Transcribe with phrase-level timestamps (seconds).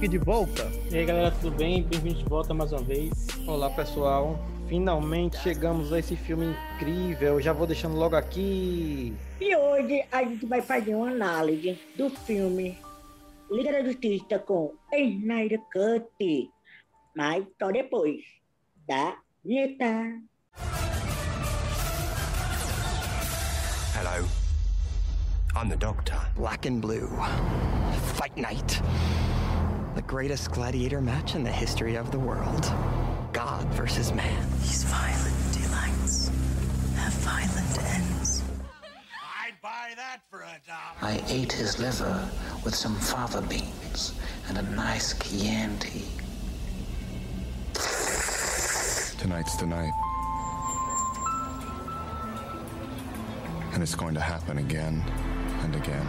[0.00, 0.66] aqui de volta.
[0.90, 1.82] E aí galera, tudo bem?
[1.82, 3.12] Bem-vindos de volta mais uma vez.
[3.46, 7.38] Olá pessoal, finalmente chegamos a esse filme incrível.
[7.38, 9.14] Já vou deixando logo aqui.
[9.38, 12.78] E hoje a gente vai fazer uma análise do filme
[13.50, 16.50] Liga da Justiça com Snyder Cut.
[17.14, 18.22] Mas só depois
[18.88, 19.84] da vinheta.
[23.94, 24.26] Hello.
[25.54, 26.16] I'm the Doctor.
[26.36, 27.06] Black and Blue.
[28.16, 28.80] Fight Night.
[29.94, 32.64] The greatest gladiator match in the history of the world.
[33.32, 34.48] God versus man.
[34.60, 36.28] These violent delights
[36.96, 38.42] have violent ends.
[39.44, 40.96] I'd buy that for a dollar.
[41.02, 42.28] I ate his liver
[42.64, 44.14] with some fava beans
[44.48, 46.04] and a nice Chianti.
[49.18, 49.92] Tonight's the night.
[53.72, 55.02] And it's going to happen again
[55.62, 56.06] and again.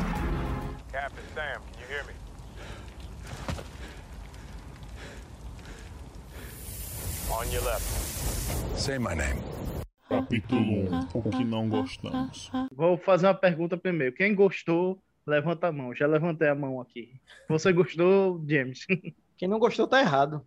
[0.92, 1.62] Captain Sam,
[7.32, 7.86] On your left.
[8.78, 9.42] Say my name.
[10.10, 12.52] Capítulo 1 O que não gostamos.
[12.76, 14.14] Vou fazer uma pergunta primeiro.
[14.14, 15.96] Quem gostou, levanta a mão.
[15.96, 17.14] Já levantei a mão aqui.
[17.48, 18.86] Você gostou, James?
[19.38, 20.46] Quem não gostou tá errado.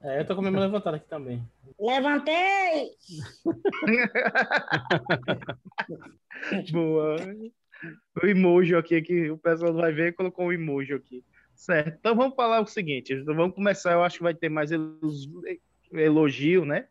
[0.00, 1.42] é, eu tô com a minha mão levantada aqui também.
[1.78, 2.90] Levantei!
[6.72, 7.16] Boa.
[8.22, 11.22] O emoji aqui, que o pessoal vai ver, colocou o emoji aqui.
[11.54, 11.96] Certo.
[11.98, 13.14] Então vamos falar o seguinte.
[13.22, 13.92] Vamos começar.
[13.92, 14.98] Eu acho que vai ter mais elo-
[15.92, 16.88] elogio, né?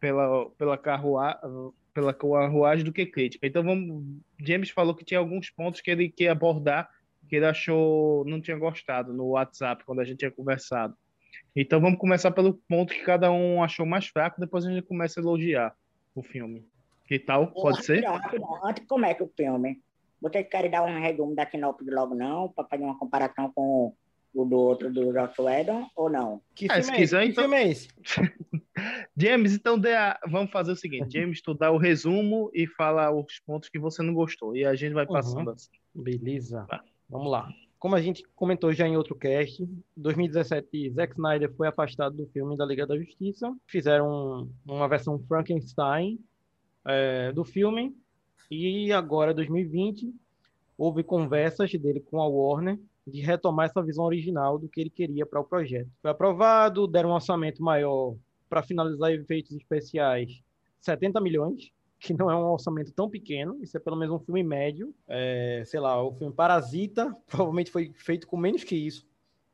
[0.00, 1.38] Pela, pela, carrua,
[1.92, 3.46] pela carruagem do que crítica.
[3.46, 4.04] Então vamos.
[4.40, 6.88] James falou que tinha alguns pontos que ele queria abordar
[7.28, 10.96] que ele achou não tinha gostado no WhatsApp quando a gente tinha conversado.
[11.54, 15.20] Então vamos começar pelo ponto que cada um achou mais fraco, depois a gente começa
[15.20, 15.74] a elogiar
[16.14, 16.66] o filme.
[17.06, 17.48] Que tal?
[17.52, 18.04] Pode ser?
[18.04, 18.66] Rapidão, rapidão.
[18.66, 19.80] Antes que o filme,
[20.20, 22.48] vocês querem dar um resumo da sinopse logo não?
[22.48, 23.94] Para fazer uma comparação com
[24.34, 26.40] o do outro do Joss Whedon ou não?
[26.54, 27.88] Que Ah, filme se é quiser, então- filme é esse?
[29.16, 33.10] James, então dê a- vamos fazer o seguinte: James, tu dá o resumo e fala
[33.10, 34.56] os pontos que você não gostou.
[34.56, 35.52] E a gente vai passando Uhum.
[35.54, 35.70] assim.
[35.94, 36.64] Beleza.
[36.68, 36.82] Tá.
[37.08, 37.48] Vamos lá.
[37.78, 42.26] Como a gente comentou já em outro cast, em 2017, Zack Snyder foi afastado do
[42.28, 43.54] filme da Liga da Justiça.
[43.66, 44.08] Fizeram
[44.66, 46.18] um- uma versão Frankenstein
[46.86, 47.94] é, do filme.
[48.50, 50.14] E agora, 2020,
[50.76, 55.26] houve conversas dele com a Warner de retomar essa visão original do que ele queria
[55.26, 55.88] para o projeto.
[56.00, 58.14] Foi aprovado, deram um orçamento maior
[58.48, 60.42] para finalizar efeitos especiais,
[60.80, 64.42] 70 milhões, que não é um orçamento tão pequeno, isso é pelo menos um filme
[64.42, 64.94] médio.
[65.06, 69.06] É, sei lá, o filme Parasita provavelmente foi feito com menos que isso,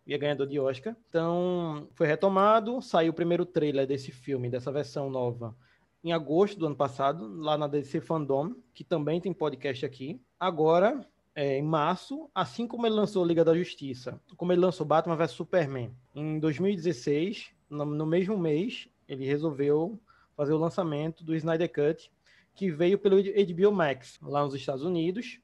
[0.07, 0.95] e é ganhador de Oscar.
[1.09, 5.57] Então, foi retomado, saiu o primeiro trailer desse filme, dessa versão nova,
[6.05, 10.21] em agosto do ano passado, lá na DC Fandom, que também tem podcast aqui.
[10.39, 11.01] Agora,
[11.35, 15.31] é, em março, assim como ele lançou Liga da Justiça, como ele lançou Batman vs
[15.31, 19.99] Superman, em 2016, no, no mesmo mês, ele resolveu
[20.37, 22.13] fazer o lançamento do Snyder Cut,
[22.55, 25.41] que veio pelo HBO Max, lá nos Estados Unidos,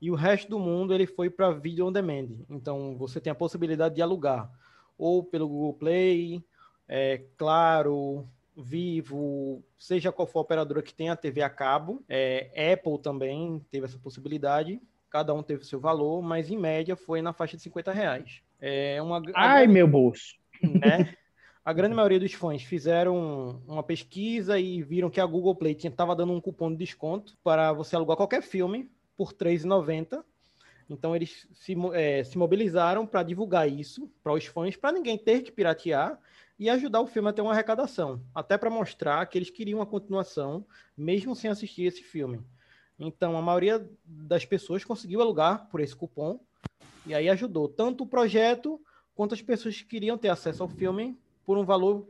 [0.00, 2.28] e o resto do mundo ele foi para Video On Demand.
[2.48, 4.48] Então, você tem a possibilidade de alugar,
[4.96, 6.44] ou pelo Google Play,
[6.86, 12.02] é, Claro, Vivo, seja qual for a operadora que tenha TV a cabo.
[12.08, 14.80] É, Apple também teve essa possibilidade.
[15.10, 18.42] Cada um teve o seu valor, mas em média foi na faixa de 50 reais.
[18.60, 20.34] É uma, a Ai, grande- meu bolso.
[20.62, 21.14] né?
[21.64, 26.14] A grande maioria dos fãs fizeram uma pesquisa e viram que a Google Play estava
[26.14, 30.24] dando um cupom de desconto para você alugar qualquer filme por R$ 3,90.
[30.88, 35.42] Então eles se, eh, se mobilizaram para divulgar isso para os fãs, para ninguém ter
[35.42, 36.18] que piratear
[36.58, 39.86] e ajudar o filme a ter uma arrecadação, até para mostrar que eles queriam uma
[39.86, 40.64] continuação,
[40.96, 42.40] mesmo sem assistir esse filme.
[42.98, 46.40] Então a maioria das pessoas conseguiu alugar por esse cupom
[47.06, 48.80] e aí ajudou tanto o projeto
[49.14, 52.08] quanto as pessoas que queriam ter acesso ao filme por um valor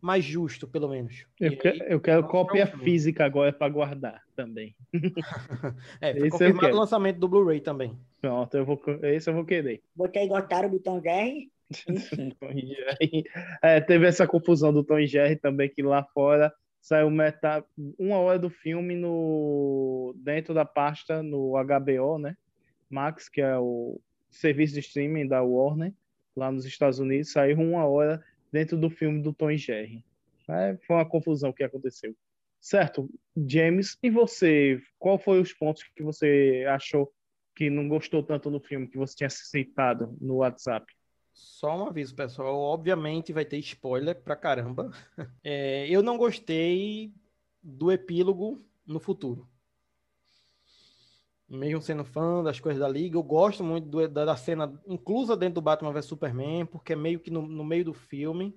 [0.00, 1.26] mais justo, pelo menos.
[1.38, 4.74] Eu, que- aí, eu quero o cópia física agora para guardar também.
[6.00, 7.98] É, Esse foi eu confirmado o lançamento do Blu-ray também.
[8.20, 9.82] Pronto, eu vou, esse eu vou querer.
[9.94, 11.50] Vocês gostaram do Tom Jerry?
[13.62, 17.64] É, teve essa confusão do Tom e Jerry também, que lá fora saiu metade,
[17.98, 22.36] uma hora do filme no, dentro da pasta no HBO, né?
[22.88, 24.00] Max, que é o
[24.30, 25.92] serviço de streaming da Warner,
[26.34, 30.04] lá nos Estados Unidos, saiu uma hora dentro do filme do Tom e Jerry.
[30.48, 32.16] É, foi uma confusão que aconteceu.
[32.60, 34.80] Certo, James, e você?
[34.98, 37.12] Qual foi os pontos que você achou
[37.54, 40.86] que não gostou tanto no filme que você tinha citado no WhatsApp?
[41.40, 42.58] Só um aviso, pessoal.
[42.58, 44.90] Obviamente vai ter spoiler pra caramba.
[45.42, 47.14] É, eu não gostei
[47.62, 49.48] do epílogo no futuro.
[51.48, 55.36] Mesmo sendo fã das coisas da Liga, eu gosto muito do, da, da, cena inclusa
[55.36, 58.54] dentro do Batman vs Superman, porque é meio que no, no meio do filme.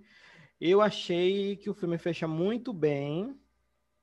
[0.59, 3.35] Eu achei que o filme fecha muito bem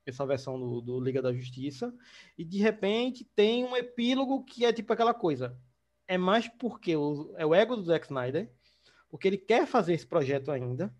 [0.07, 1.95] essa versão do, do, Liga da Justiça,
[2.37, 5.57] e de repente tem um epílogo que é tipo aquela coisa.
[6.09, 8.51] É mais porque o, é o ego do Zack Snyder,
[9.11, 10.95] porque ele quer fazer esse projeto ainda.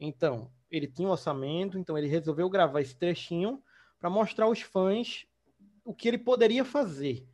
[0.00, 3.62] Então, ele tinha um orçamento, então ele resolveu gravar esse trechinho
[4.00, 5.26] para mostrar aos fãs
[5.84, 7.26] o que ele poderia fazer.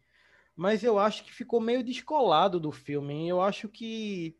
[0.57, 3.29] Mas eu acho que ficou meio descolado do filme.
[3.29, 4.37] Eu acho que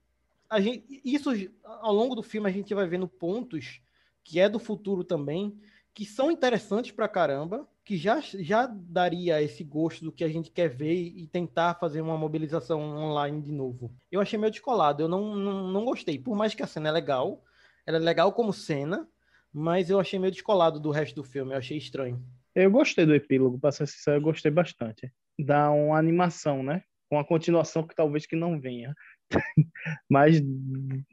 [0.51, 1.31] a gente, isso
[1.65, 3.81] ao longo do filme a gente vai vendo pontos
[4.25, 5.59] que é do futuro também,
[5.95, 10.51] que são interessantes pra caramba, que já, já daria esse gosto do que a gente
[10.51, 13.91] quer ver e tentar fazer uma mobilização online de novo.
[14.13, 16.19] Eu achei meio descolado, eu não, não, não gostei.
[16.19, 17.43] Por mais que a cena é legal,
[17.87, 19.09] ela é legal como cena,
[19.51, 22.23] mas eu achei meio descolado do resto do filme, eu achei estranho.
[22.55, 25.11] Eu gostei do epílogo, pra ser sincero, eu gostei bastante.
[25.39, 26.83] Dá uma animação, né?
[27.09, 28.95] Com a continuação que talvez que não venha.
[30.11, 30.43] mas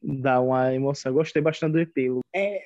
[0.04, 1.10] dá uma emoção.
[1.10, 2.20] Eu gostei bastante do epílogo.
[2.36, 2.60] É,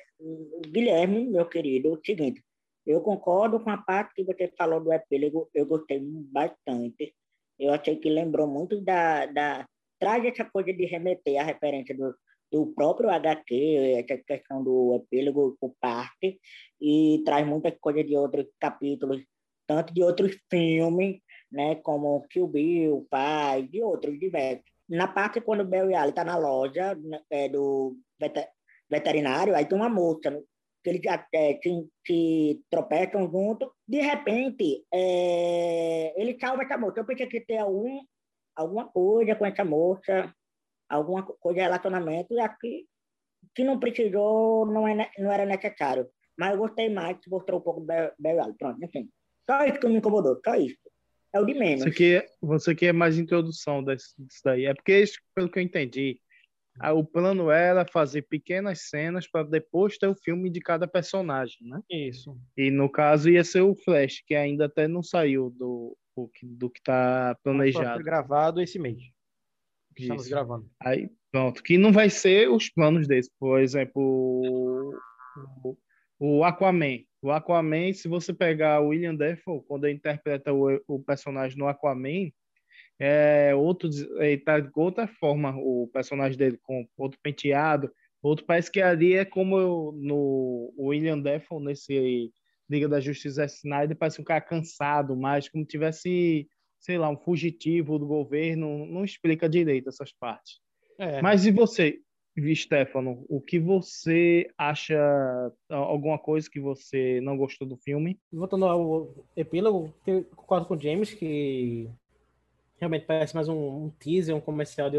[0.66, 2.42] Guilherme, meu querido, o seguinte,
[2.86, 7.14] eu concordo com a parte que você falou do epílogo, eu gostei bastante.
[7.58, 9.66] Eu achei que lembrou muito da, da
[9.98, 12.14] traz essa coisa de remeter a referência do,
[12.50, 16.40] do próprio HQ, essa questão do epílogo por parte,
[16.80, 19.22] e traz muita coisa de outros capítulos,
[19.66, 21.20] tanto de outros filmes,
[21.52, 24.64] né, como Kill Bill, Pai, de outros diversos.
[24.88, 27.96] Na parte quando o Barry Allen está na loja né, é, do
[28.90, 30.40] veterinário, aí tem uma moça, né,
[30.82, 31.02] que eles
[31.34, 37.00] é, se, se tropeçam junto, de repente, é, ele salva essa moça.
[37.00, 38.00] Eu pensei que ter algum,
[38.56, 40.34] alguma coisa com essa moça,
[40.88, 42.86] alguma coisa de relacionamento, e aqui
[43.54, 46.08] que não precisou, não, é, não era necessário.
[46.38, 49.08] Mas eu gostei mais, que mostrou um pouco Barry Pronto, enfim.
[49.48, 50.78] Só isso que me incomodou, só isso.
[51.32, 51.84] É o de menos.
[51.84, 54.66] Você quer, você quer mais introdução disso daí.
[54.66, 55.04] É porque,
[55.34, 56.20] pelo que eu entendi,
[56.94, 61.80] o plano era fazer pequenas cenas para depois ter o filme de cada personagem, né?
[61.90, 62.38] Isso.
[62.56, 65.96] E no caso ia ser o Flash, que ainda até não saiu do,
[66.42, 67.94] do que está planejado.
[67.94, 69.02] Foi gravado esse mês.
[69.98, 70.30] Estamos Isso.
[70.30, 70.70] gravando.
[70.80, 71.62] Aí, pronto.
[71.62, 73.30] Que não vai ser os planos desse.
[73.38, 74.94] Por exemplo,
[75.62, 75.76] o,
[76.18, 77.04] o Aquaman.
[77.22, 81.68] O Aquaman, se você pegar o William Dafoe, quando ele interpreta o, o personagem no
[81.68, 82.30] Aquaman,
[83.00, 83.88] é outro,
[84.22, 87.90] ele tá de outra forma, o personagem dele, com outro penteado,
[88.22, 92.30] outro parece que ali é como no William Dafoe, nesse
[92.68, 96.46] Liga da Justiça Snyder, parece um cara cansado, mas como tivesse,
[96.78, 100.60] sei lá, um fugitivo do governo, não explica direito essas partes.
[100.98, 101.22] É.
[101.22, 102.00] Mas e você,
[102.54, 105.00] Stefano, o que você acha,
[105.70, 108.20] alguma coisa que você não gostou do filme?
[108.30, 109.92] Voltando ao epílogo,
[110.36, 111.88] concordo com o James que
[112.80, 114.98] realmente parece mais um, um teaser, um comercial de,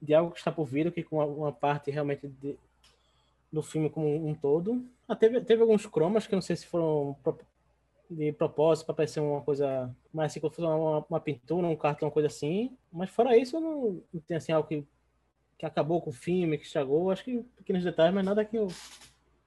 [0.00, 2.54] de algo que está por vir, que com uma, uma parte realmente de,
[3.50, 4.84] do filme como um, todo.
[5.08, 7.16] Ah, teve, teve alguns cromas que não sei se foram
[8.10, 12.26] de propósito para parecer uma coisa mais assim, uma, uma pintura, um cartão, uma coisa
[12.26, 12.76] assim.
[12.92, 14.84] Mas fora isso, não, não tem assim algo que,
[15.56, 17.10] que acabou com o filme, que estragou.
[17.10, 18.68] Acho que pequenos detalhes, mas nada que eu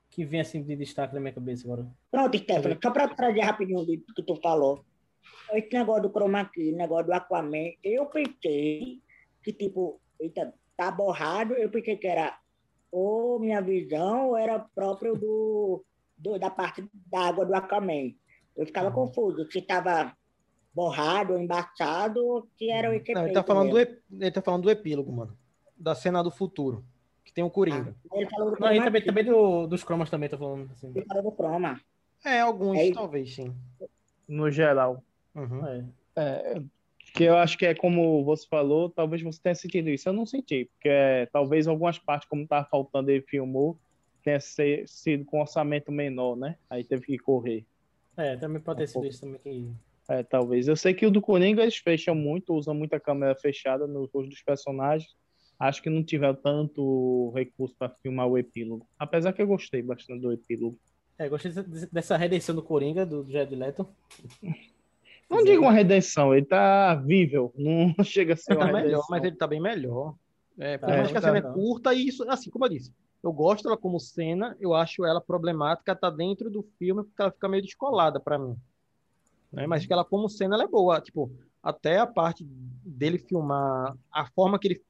[0.10, 1.88] que vem assim de destaque na minha cabeça agora.
[2.12, 4.84] Pronto, Stefano, só para trazer rapidinho o que tu falou
[5.54, 9.02] esse negócio do chroma key, negócio do Aquaman, eu pensei
[9.44, 12.38] que, tipo, eita, tá borrado, eu pensei que era
[12.92, 15.84] ou minha visão ou era próprio do,
[16.18, 18.14] do da parte da água do Aquaman.
[18.56, 18.94] Eu ficava uhum.
[19.08, 20.16] confuso se estava
[20.74, 25.12] borrado, embaçado, que era o Não, ele tá falando do ele tá falando do epílogo,
[25.12, 25.38] mano.
[25.78, 26.86] Da cena do futuro,
[27.24, 27.96] que tem o Coringa.
[28.12, 30.92] Ah, ele falou do Não, aí também, também do, dos cromas também tá falando assim.
[30.94, 31.82] Ele falou do croma.
[32.24, 33.56] É, alguns, é talvez, sim.
[34.28, 35.04] No geral.
[35.36, 35.66] Uhum.
[35.66, 35.86] É.
[36.16, 36.64] é,
[37.14, 40.08] que eu acho que é como você falou, talvez você tenha sentido isso.
[40.08, 43.78] Eu não senti, porque é, talvez algumas partes, como estava faltando, ele filmou,
[44.24, 46.56] tenha ser, sido com orçamento menor, né?
[46.70, 47.66] Aí teve que correr.
[48.16, 49.70] É, também pode ter sido isso também que.
[50.10, 50.68] É, talvez.
[50.68, 54.30] Eu sei que o do Coringa eles fecham muito, usam muita câmera fechada nos rostos
[54.30, 55.16] dos personagens.
[55.60, 58.86] Acho que não tiveram tanto recurso para filmar o epílogo.
[58.98, 60.78] Apesar que eu gostei bastante do epílogo.
[61.18, 61.52] É, gostei
[61.92, 63.88] dessa redenção do Coringa, do Jared Leto.
[65.32, 69.24] Não digo uma redenção, ele tá vível, não chega a ser uma tá melhor, mas
[69.24, 70.16] ele tá bem melhor.
[70.60, 72.94] É, por tá, mais que a cena é curta, e isso, assim, como eu disse,
[73.24, 77.32] Eu gosto dela como cena, eu acho ela problemática, tá dentro do filme, porque ela
[77.32, 78.58] fica meio descolada para mim.
[79.52, 79.66] Né?
[79.66, 81.32] Mas que ela como cena ela é boa, tipo,
[81.64, 84.82] até a parte dele filmar, a forma que ele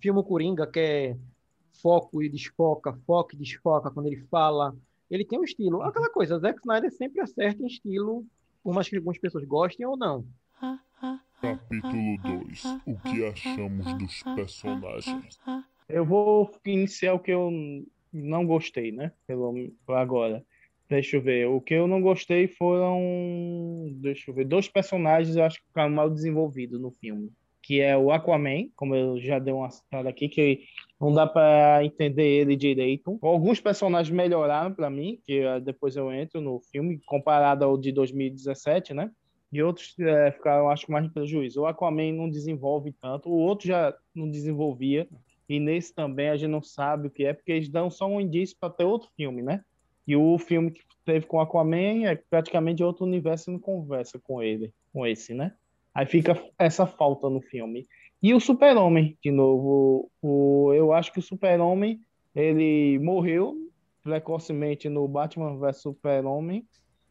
[0.00, 1.16] filma o Coringa, que é
[1.80, 4.74] foco e desfoca, foco e desfoca quando ele fala.
[5.08, 8.26] Ele tem um estilo, aquela coisa, Zack Snyder sempre acerta em estilo,
[8.66, 10.26] por mais que algumas pessoas gostem ou não.
[11.40, 15.38] Capítulo 2 O que achamos dos personagens?
[15.88, 17.48] Eu vou iniciar o que eu
[18.12, 19.12] não gostei, né?
[19.24, 20.44] Pelo por agora.
[20.88, 21.46] Deixa eu ver.
[21.46, 22.98] O que eu não gostei foram,
[24.00, 27.30] deixa eu ver, dois personagens eu acho que ficaram mal desenvolvidos no filme,
[27.66, 30.60] que é o Aquaman, como eu já dei uma citada aqui, que
[31.00, 33.18] não dá para entender ele direito.
[33.20, 37.90] Alguns personagens melhoraram para mim, que eh, depois eu entro no filme, comparado ao de
[37.90, 39.10] 2017, né?
[39.52, 41.62] E outros eh, ficaram, acho que, mais em prejuízo.
[41.62, 45.08] O Aquaman não desenvolve tanto, o outro já não desenvolvia,
[45.48, 48.20] e nesse também a gente não sabe o que é, porque eles dão só um
[48.20, 49.60] indício para ter outro filme, né?
[50.06, 54.40] E o filme que teve com Aquaman é praticamente outro universo e não conversa com
[54.40, 55.52] ele, com esse, né?
[55.96, 57.86] Aí fica essa falta no filme.
[58.22, 61.98] E o Super-Homem, de novo, o, eu acho que o Super-Homem,
[62.34, 63.56] ele morreu
[64.02, 66.66] precocemente no Batman vs Super-Homem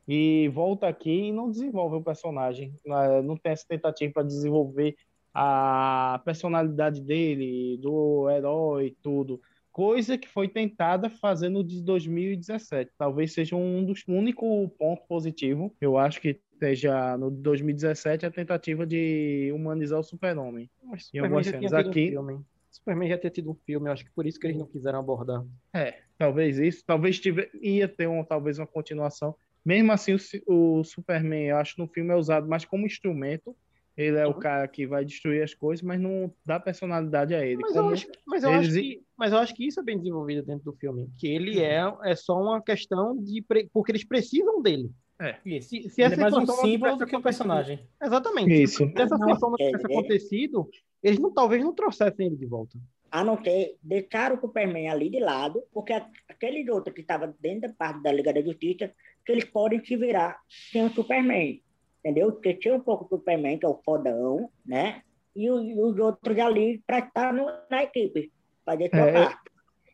[0.07, 2.75] e volta aqui e não desenvolve o personagem.
[3.23, 4.95] Não tem essa tentativa para desenvolver
[5.33, 9.41] a personalidade dele, do herói e tudo.
[9.71, 12.91] Coisa que foi tentada fazer no de 2017.
[12.99, 15.75] Talvez seja um dos único ponto positivo.
[15.81, 20.69] Eu acho que esteja no 2017 a tentativa de humanizar o Super-Homem.
[20.83, 22.05] Em Superman algumas cenas tido aqui.
[22.07, 22.45] um filme.
[22.71, 24.99] Superman já tinha tido um filme, eu acho que por isso que eles não quiseram
[24.99, 25.45] abordar.
[25.73, 26.83] É, talvez isso.
[26.85, 29.35] Talvez tive, ia ter um, talvez uma continuação.
[29.63, 33.55] Mesmo assim, o, o Superman, eu acho, no filme é usado mais como instrumento.
[33.97, 37.61] Ele é o cara que vai destruir as coisas, mas não dá personalidade a ele.
[37.61, 39.97] Mas eu acho, mas eu eles- acho que, mas eu acho que isso é bem
[39.97, 44.61] desenvolvido dentro do filme, que ele é é só uma questão de porque eles precisam
[44.61, 44.91] dele.
[45.19, 45.33] É.
[45.61, 47.79] Se, se Ele essa é mais um símbolo tivesse do que um acontecido- personagem.
[48.03, 48.63] Exatamente.
[48.63, 48.77] Isso.
[48.77, 50.69] Se essa Não, situação não é- tivesse é- acontecido,
[51.01, 52.77] eles não, talvez não trouxessem ele de volta.
[53.11, 55.93] A não ter deixar o Superman ali de lado, porque
[56.27, 58.91] aquele outro que estava dentro da parte da Liga da Justiça,
[59.25, 60.37] que eles podem se virar
[60.71, 61.61] sem o Superman.
[61.99, 62.31] Entendeu?
[62.33, 65.01] Porque tinha um pouco do Superman, que é o fodão, né?
[65.35, 68.31] E, o- e os outros ali para estar no- na equipe,
[68.65, 69.41] fazer trocar.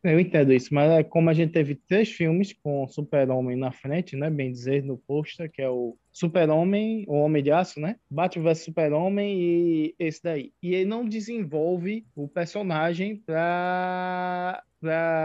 [0.03, 4.15] Eu entendo isso, mas é como a gente teve três filmes com Super-Homem na frente,
[4.15, 4.31] né?
[4.31, 7.97] Bem dizer, no pôster, que é o Super-Homem, o Homem de Aço, né?
[8.09, 10.51] Batman vs Super-Homem e esse daí.
[10.61, 14.63] E ele não desenvolve o personagem para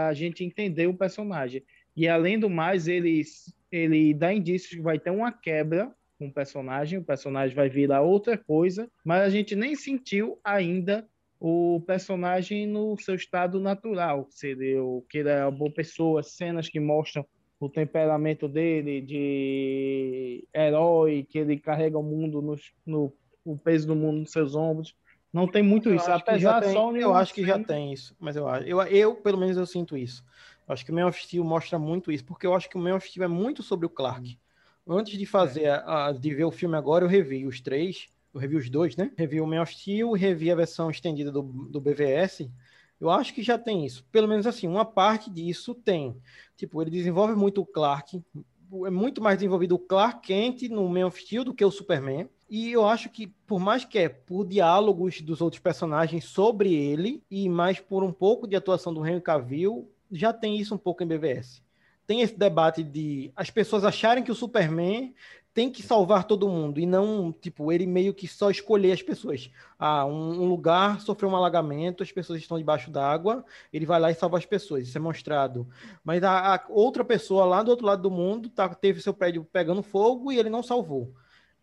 [0.07, 1.63] a gente entender o personagem.
[1.95, 3.23] E além do mais, ele,
[3.71, 8.01] ele dá indícios que vai ter uma quebra com o personagem, o personagem vai virar
[8.01, 11.07] outra coisa, mas a gente nem sentiu ainda
[11.39, 16.67] o personagem no seu estado natural, seria o que ele é uma boa pessoa, cenas
[16.69, 17.25] que mostram
[17.59, 23.13] o temperamento dele de herói, que ele carrega o mundo nos- no,
[23.43, 24.95] o peso do mundo nos seus ombros.
[25.33, 27.93] Não tem muito Eu isso, já apesar tem- só eu acho que já cena- tem
[27.93, 30.23] isso, mas eu acho, eu, eu pelo menos eu sinto isso.
[30.67, 32.79] Eu acho que o Man of Steel mostra muito isso, porque eu acho que o
[32.79, 34.37] Man of Steel é muito sobre o Clark.
[34.87, 38.41] Antes de fazer a, a- de ver o filme agora, eu revi os três, eu
[38.41, 39.11] revi os dois, né?
[39.17, 42.49] Revi o Man of Steel, revi a versão estendida do, do BVS.
[42.99, 44.05] Eu acho que já tem isso.
[44.11, 46.15] Pelo menos assim, uma parte disso tem.
[46.55, 48.21] Tipo, ele desenvolve muito o Clark,
[48.85, 52.29] é muito mais desenvolvido o Clark Kent no Man of Steel do que o Superman.
[52.49, 57.21] E eu acho que, por mais que é por diálogos dos outros personagens sobre ele,
[57.29, 61.03] e mais por um pouco de atuação do Henry Cavill, já tem isso um pouco
[61.03, 61.61] em BVS.
[62.05, 65.13] Tem esse debate de as pessoas acharem que o Superman
[65.57, 69.49] tem que salvar todo mundo, e não, tipo, ele meio que só escolher as pessoas.
[69.79, 74.11] Ah, um, um lugar sofreu um alagamento, as pessoas estão debaixo d'água, ele vai lá
[74.11, 75.67] e salva as pessoas, isso é mostrado.
[76.03, 79.47] Mas a, a outra pessoa lá do outro lado do mundo tá, teve seu prédio
[79.51, 81.11] pegando fogo e ele não salvou.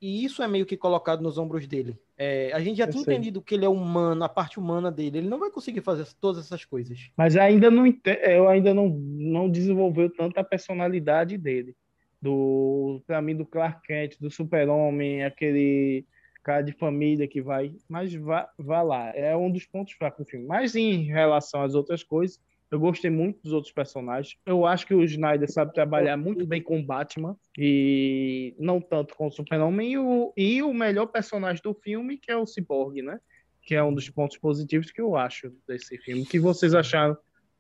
[0.03, 1.97] E isso é meio que colocado nos ombros dele.
[2.19, 3.15] É, a gente já Eu tinha sei.
[3.15, 5.19] entendido que ele é humano, a parte humana dele.
[5.19, 7.13] Ele não vai conseguir fazer todas essas coisas.
[7.17, 11.77] Mas ainda não eu ainda não, não desenvolveu tanto a personalidade dele.
[12.25, 16.07] Do, para mim, do Clark Kent, do Super-Homem, aquele
[16.43, 17.75] cara de família que vai.
[17.87, 19.11] Mas vá, vá lá.
[19.15, 20.47] É um dos pontos fracos do filme.
[20.47, 22.41] Mas em relação às outras coisas,
[22.71, 24.39] eu gostei muito dos outros personagens.
[24.47, 29.15] Eu acho que o Snyder sabe trabalhar muito bem com o Batman e não tanto
[29.15, 29.93] com o Super-Homem.
[29.93, 33.21] E o, e o melhor personagem do filme, que é o Cyborg, né?
[33.61, 36.23] Que é um dos pontos positivos que eu acho desse filme.
[36.23, 37.19] O que vocês acharam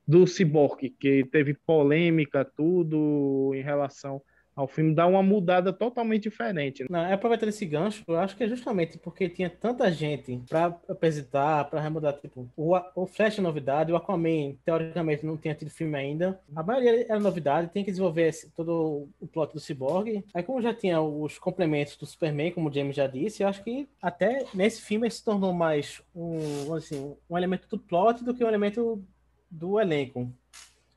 [0.08, 4.22] do Cyborg, que teve polêmica, tudo em relação
[4.56, 6.82] ao filme, dá uma mudada totalmente diferente.
[6.84, 6.88] né?
[6.90, 11.64] Não, aproveitando esse gancho, eu acho que é justamente porque tinha tanta gente pra apresentar,
[11.70, 15.96] pra remudar, tipo, o, o Flash é novidade, o Aquaman, teoricamente, não tinha tido filme
[15.98, 16.40] ainda.
[16.54, 20.24] A maioria era novidade, tem que desenvolver esse- todo o plot do Cyborg.
[20.32, 23.62] Aí, como já tinha os complementos do Superman, como o James já disse, eu acho
[23.64, 28.44] que até nesse filme se tornou mais um, assim, um elemento do plot do que
[28.44, 29.02] um elemento
[29.50, 30.30] do elenco.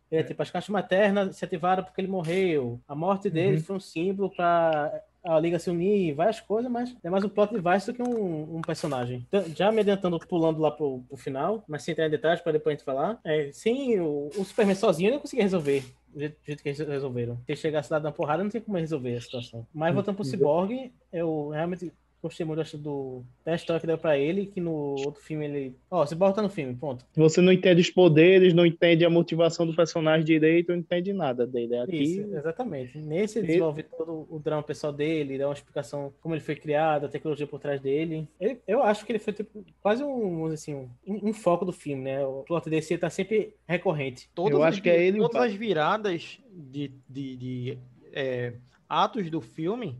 [0.09, 2.79] É, tipo, as caixas maternas se ativaram porque ele morreu.
[2.87, 3.63] A morte dele Uhum.
[3.63, 7.53] foi um símbolo para a Liga se unir, várias coisas, mas é mais um plot
[7.53, 9.25] device do que um, um personagem.
[9.27, 12.53] Então, já me adiantando, pulando lá pro, pro final, mas sem entrar em detalhes para
[12.53, 13.19] depois a gente falar.
[13.25, 15.83] É, sim, o, o Superman sozinho eu não conseguia resolver.
[16.13, 17.37] Do jeito, jeito que eles resolveram.
[17.45, 19.67] Se chegasse lá na porrada, não tinha como resolver a situação.
[19.73, 24.17] Mas voltando pro Cyborg, eu realmente gostei muito acho, do, da história que deu pra
[24.17, 25.75] ele, que no outro filme ele.
[25.89, 27.05] Ó, o Cyborg tá no filme, ponto.
[27.15, 31.45] Você não entende os poderes, não entende a motivação do personagem direito, não entende nada
[31.45, 31.75] dele.
[31.75, 32.97] É Aqui, Isso, exatamente.
[32.97, 36.55] Nesse ele Ele- desenvolve todo o drama pessoal dele, dá uma explicação como ele foi
[36.55, 38.27] criado, a tecnologia por trás dele.
[38.39, 42.03] Ele- eu acho que ele foi tipo, quase um, assim, um, um foco do filme,
[42.03, 42.25] né?
[42.25, 44.29] O plot desse tá sempre recorrente.
[44.33, 47.77] Todas, Eu as, acho que é ele o todas as viradas de, de, de,
[48.12, 48.53] é,
[48.89, 49.95] atos do filme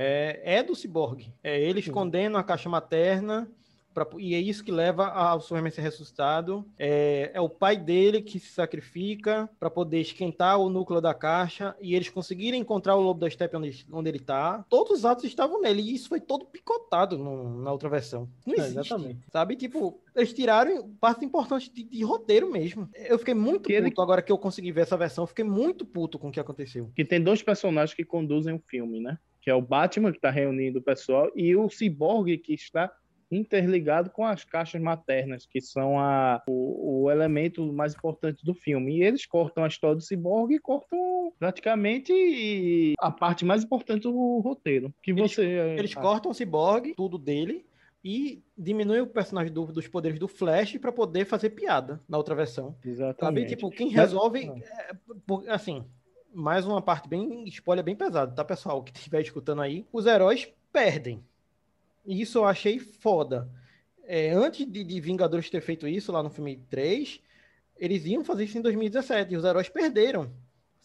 [0.00, 1.32] é, é do Cyborg.
[1.42, 3.48] É ele escondendo a caixa materna.
[3.92, 6.64] pra- e é isso que leva ao Superman ser ressuscitado.
[6.78, 11.74] É, é o pai dele que se sacrifica para poder esquentar o núcleo da caixa
[11.80, 14.64] e eles conseguirem encontrar o Lobo da Steppe onde, onde ele tá.
[14.68, 18.28] Todos os atos estavam nele e isso foi todo picotado no- na outra versão.
[18.46, 18.78] Não É, existe.
[18.78, 19.20] exatamente.
[19.32, 19.56] Sabe?
[19.56, 22.88] Tipo, eles tiraram partes importantes de, de roteiro mesmo.
[22.94, 25.26] Eu fiquei muito Que ele- puto agora que eu consegui ver essa versão.
[25.26, 26.92] Fiquei muito puto com o que aconteceu.
[26.94, 29.18] que tem dois personagens que conduzem o filme, né?
[29.40, 32.92] Que é o Batman, que está reunindo o pessoal, e o Cyborg, que está
[33.32, 38.96] interligado com as caixas maternas, que são a, o, o elemento mais importante do filme.
[38.98, 44.38] E eles cortam a história do Cyborg e cortam praticamente a parte mais importante do
[44.40, 44.92] roteiro.
[45.02, 45.44] Que Eles- você
[45.78, 47.64] Eles cortam o Cyborg, tudo dele,
[48.04, 52.34] e diminuem o personagem do- dos poderes do Flash para poder fazer piada na outra
[52.34, 52.74] versão.
[52.80, 52.88] Sabe?
[52.90, 53.48] Exatamente.
[53.50, 54.46] Tipo, quem resolve.
[54.48, 55.84] é, assim,
[56.32, 57.44] mais uma parte bem.
[57.48, 58.82] spoiler bem pesado, tá, pessoal?
[58.82, 59.86] Que estiver escutando aí.
[59.92, 61.24] Os heróis perdem.
[62.06, 63.48] E isso eu achei foda.
[64.04, 67.20] É, antes de, de Vingadores ter feito isso lá no filme 3,
[67.76, 70.30] eles iam fazer isso em 2017 e os heróis perderam.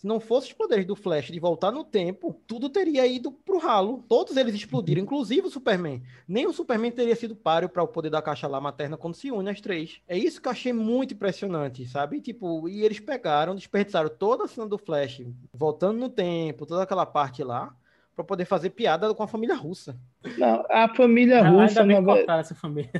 [0.06, 3.58] Se não fosse os poderes do Flash de voltar no tempo, tudo teria ido pro
[3.58, 4.06] ralo.
[4.08, 6.04] Todos eles explodiram, inclusive o Superman.
[6.28, 9.32] Nem o Superman teria sido páreo para o poder da caixa lá materna quando se
[9.32, 10.00] une as três.
[10.08, 12.22] É isso que eu achei muito impressionante, sabe?
[12.22, 17.08] Tipo, e eles pegaram, desperdiçaram toda a cena do Flash, voltando no tempo, toda aquela
[17.08, 17.76] parte lá,
[18.16, 19.98] para poder fazer piada com a família russa.
[20.38, 22.92] Não, a família Ah, russa, Ainda bem na, essa família.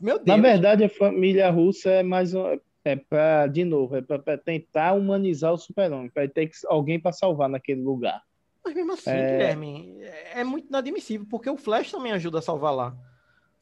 [0.00, 0.28] Meu Deus.
[0.28, 4.92] na verdade, a família russa é mais um- é para, de novo, é para tentar
[4.92, 8.22] humanizar o super-homem, para ter que- alguém para salvar naquele lugar.
[8.64, 9.30] Mas mesmo assim, É.
[9.32, 12.96] Guilherme, é é muito inadmissível, porque o Flash também ajuda a salvar lá.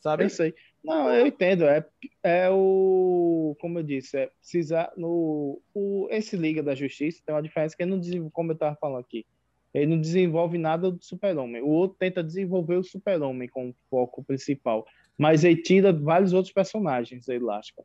[0.00, 0.24] Sabe?
[0.24, 0.54] Eu sei.
[0.82, 1.64] Não, eu entendo.
[1.64, 1.86] É,
[2.24, 3.56] é o.
[3.60, 4.92] Como eu disse, é precisar.
[4.96, 8.54] No, o, esse Liga da Justiça tem uma diferença que ele não desenvolve, como eu
[8.54, 9.24] estava falando aqui.
[9.72, 11.62] Ele não desenvolve nada do Super-Homem.
[11.62, 14.84] O outro tenta desenvolver o Super-Homem como foco principal.
[15.16, 17.84] Mas ele tira vários outros personagens, ele lasca.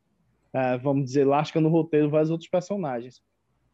[0.53, 3.21] É, vamos dizer, lasca no roteiro vários outros personagens.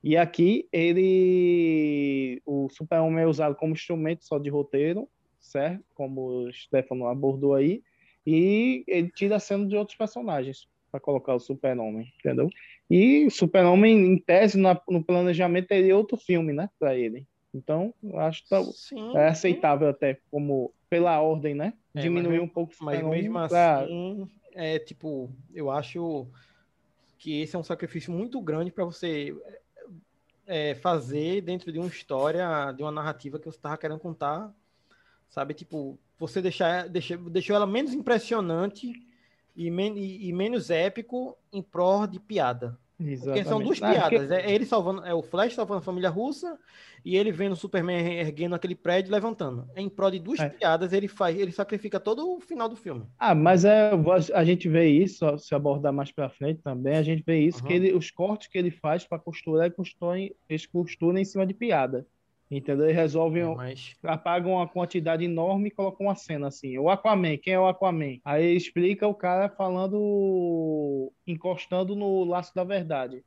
[0.04, 2.42] E aqui ele.
[2.46, 5.08] O Super-Homem é usado como instrumento só de roteiro,
[5.40, 5.84] certo?
[5.94, 7.82] Como o Stefano abordou aí.
[8.26, 12.50] E ele tira a cena de outros personagens para colocar o Super-Homem, entendeu?
[12.90, 17.26] E o Super-Homem, em tese, na- no planejamento, teria outro filme, né, para ele.
[17.54, 21.74] Então, eu acho que tá- Sim, é aceitável até como pela ordem, né?
[21.96, 26.28] É, Diminuir mas- um pouco o Mas mesmo pra- assim, é tipo, eu acho
[27.24, 29.34] que esse é um sacrifício muito grande para você
[30.46, 34.54] é, fazer dentro de uma história, de uma narrativa que você estava querendo contar,
[35.30, 35.54] sabe?
[35.54, 38.92] Tipo, você deixar, deixar, deixou ela menos impressionante
[39.56, 42.78] e, men e, e menos épico em prol de piada.
[42.98, 43.64] Porque são Exatamente.
[43.66, 44.32] duas Ah, porque- piadas.
[44.32, 46.58] É ele salvando, é o Flash salvando a família russa
[47.04, 49.68] e ele vendo o Superman erguendo aquele prédio e levantando.
[49.76, 50.48] Em prol de duas É.
[50.50, 53.06] piadas, ele faz, ele sacrifica todo o final do filme.
[53.20, 53.92] Ah, mas é,
[54.34, 57.68] a gente vê isso, se abordar mais para frente também, a gente vê isso, Uhum.
[57.68, 61.46] que ele, os cortes que ele faz para costurar, ele costura, eles costuram em cima
[61.46, 62.06] de piada.
[62.58, 62.86] Entendeu?
[62.86, 66.78] Eles resolvem, Mas apagam uma quantidade enorme e colocam uma cena assim.
[66.78, 68.20] O Aquaman, quem é o Aquaman?
[68.24, 73.24] Aí explica o cara falando, encostando no laço da verdade.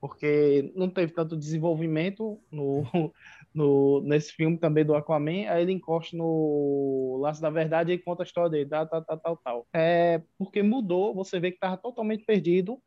[0.00, 2.82] Porque não teve tanto desenvolvimento no,
[3.52, 5.46] no, nesse filme também do Aquaman.
[5.48, 9.18] Aí ele encosta no laço da verdade e conta a história dele, tal, tal, tal,
[9.18, 9.66] tal, tal.
[9.74, 12.80] É porque mudou, você vê que estava totalmente perdido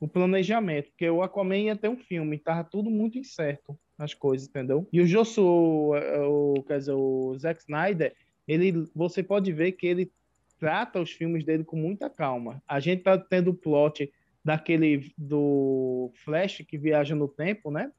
[0.00, 4.48] o planejamento, porque o Aquaman ia ter um filme, tava tudo muito incerto as coisas,
[4.48, 4.86] entendeu?
[4.92, 8.14] E o Josso, o, quer dizer, o Zack Snyder,
[8.46, 10.10] ele, você pode ver que ele
[10.58, 12.62] trata os filmes dele com muita calma.
[12.66, 14.10] A gente tá tendo o plot
[14.44, 17.90] daquele do Flash que viaja no tempo, né?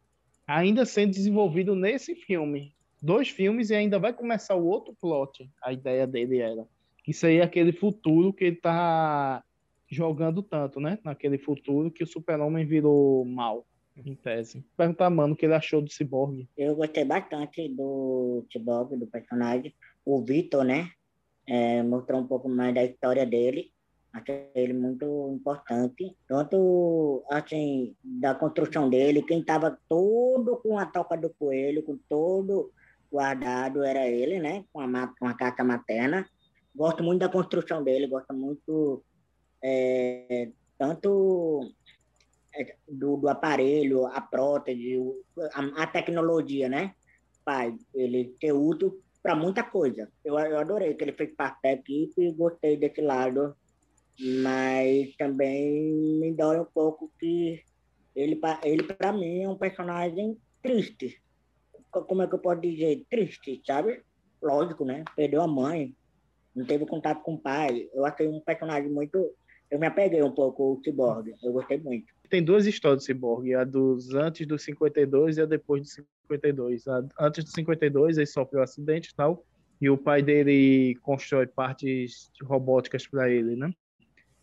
[0.47, 2.73] Ainda sendo desenvolvido nesse filme.
[3.01, 5.49] Dois filmes e ainda vai começar o outro plot.
[5.61, 6.65] A ideia dele era.
[7.05, 9.43] Isso aí é aquele futuro que ele tá
[9.89, 10.99] jogando tanto, né?
[11.03, 13.65] Naquele futuro que o super-homem virou mal,
[14.05, 14.63] em tese.
[14.75, 16.47] Perguntar, mano, o que ele achou do Cyborg.
[16.57, 19.73] Eu gostei bastante do Cyborg, do personagem.
[20.05, 20.89] O Vitor, né?
[21.47, 23.71] É, mostrou um pouco mais da história dele.
[24.13, 26.15] Achei ele muito importante.
[26.27, 29.23] Tanto, assim, da construção dele.
[29.23, 32.71] Quem estava todo com a toca do coelho, com todo
[33.11, 34.65] guardado, era ele, né?
[34.73, 36.27] Com a, com a carta materna.
[36.75, 39.03] Gosto muito da construção dele, gosto muito
[39.63, 41.73] é, tanto
[42.87, 44.97] do, do, aparelho, a prótese,
[45.53, 46.93] a, a, tecnologia, né?
[47.43, 50.09] Pai, ele ser útil para muita coisa.
[50.23, 53.55] Eu, eu adorei que ele fez parte da equipe e gostei desse lado,
[54.43, 57.63] mas também me dói um pouco que
[58.15, 61.21] ele, ele para mim, é um personagem triste.
[61.91, 63.05] Como é que eu posso dizer?
[63.09, 64.01] Triste, sabe?
[64.41, 65.03] Lógico, né?
[65.15, 65.95] Perdeu a mãe,
[66.55, 67.87] não teve contato com o pai.
[67.93, 69.33] Eu achei um personagem muito
[69.69, 72.13] eu me apeguei um pouco ao Cyborg, eu gostei muito.
[72.29, 76.87] Tem duas histórias do Cyborg, a dos antes dos 52 e a depois dos 52.
[76.87, 79.45] A, antes dos 52 ele sofreu um acidente e tal,
[79.79, 83.71] e o pai dele constrói partes robóticas para ele, né?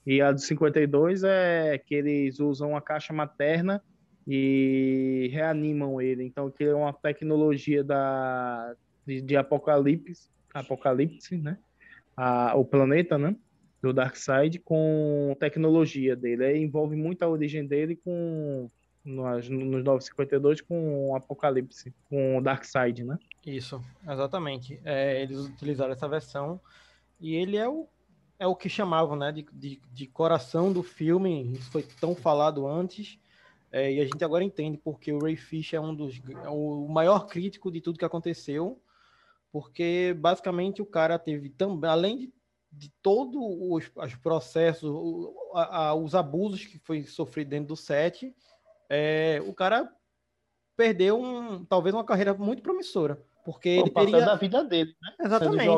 [0.06, 3.82] E a dos 52 é que eles usam uma caixa materna
[4.26, 6.24] e reanimam ele.
[6.24, 8.74] Então, que é uma tecnologia da,
[9.06, 11.58] de, de apocalipse, apocalipse, né?
[12.16, 13.34] A, o planeta, né?
[13.84, 16.44] Do Darkseid com tecnologia dele.
[16.44, 18.68] Aí envolve muito a origem dele com
[19.04, 23.18] nos, nos 952 com o Apocalipse, com o Darkseid, né?
[23.44, 24.80] Isso, exatamente.
[24.84, 26.58] É, eles utilizaram essa versão
[27.20, 27.86] e ele é o,
[28.38, 32.66] é o que chamavam né, de, de, de coração do filme, isso foi tão falado
[32.66, 33.18] antes,
[33.70, 36.86] é, e a gente agora entende porque o Ray Fish é um dos é o
[36.88, 38.80] maior crítico de tudo que aconteceu,
[39.52, 42.32] porque basicamente o cara teve também, além de
[42.76, 47.76] de todos os, os processos, o, a, a, os abusos que foi sofrido dentro do
[47.76, 48.34] set,
[48.88, 49.90] é, o cara
[50.76, 53.22] perdeu um, talvez uma carreira muito promissora.
[53.44, 54.24] Porque o ele teria...
[54.24, 55.14] da vida dele, né?
[55.20, 55.68] Exatamente.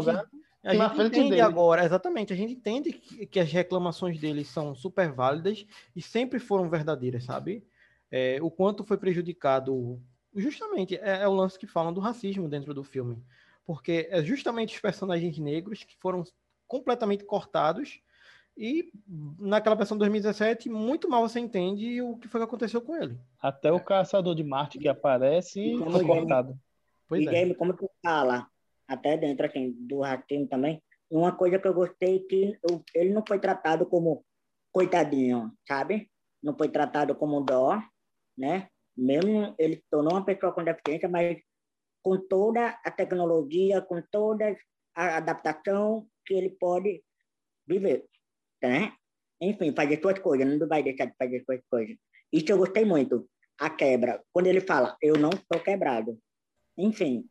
[0.65, 1.41] A gente entende dele.
[1.41, 6.41] agora, exatamente, a gente entende que, que, as reclamações dele são super válidas e sempre
[6.41, 7.65] foram verdadeiras, sabe?
[8.11, 10.03] É, o quanto foi prejudicado,
[10.35, 13.23] justamente, é, é o lance que falam do racismo dentro do filme.
[13.65, 16.25] Porque é justamente os personagens negros que foram
[16.67, 18.01] completamente cortados.
[18.57, 18.91] E
[19.39, 23.19] naquela versão de 2017, muito mal você entende o que foi que aconteceu com ele.
[23.41, 26.59] Até o caçador de Marte que aparece foi cortado.
[27.07, 27.31] Pois e é.
[27.31, 28.49] game, como tu fala,
[28.89, 32.59] até dentro assim, do ratinho também, uma coisa que eu gostei que
[32.95, 34.25] ele não foi tratado como
[34.73, 36.11] coitadinho, sabe?
[36.43, 37.81] Não foi tratado como dó,
[38.37, 38.69] né?
[38.97, 41.39] Mesmo ele se tornou uma pessoa com deficiência, mas
[42.03, 44.57] com toda a tecnologia, com toda
[44.95, 47.03] a adaptação, que ele pode
[47.67, 48.05] viver,
[48.62, 48.93] né?
[49.41, 51.97] Enfim, fazer suas coisas, não vai deixar de fazer suas coisas.
[52.33, 54.23] Isso eu gostei muito, a quebra.
[54.33, 56.19] Quando ele fala, eu não estou quebrado.
[56.77, 57.25] Enfim,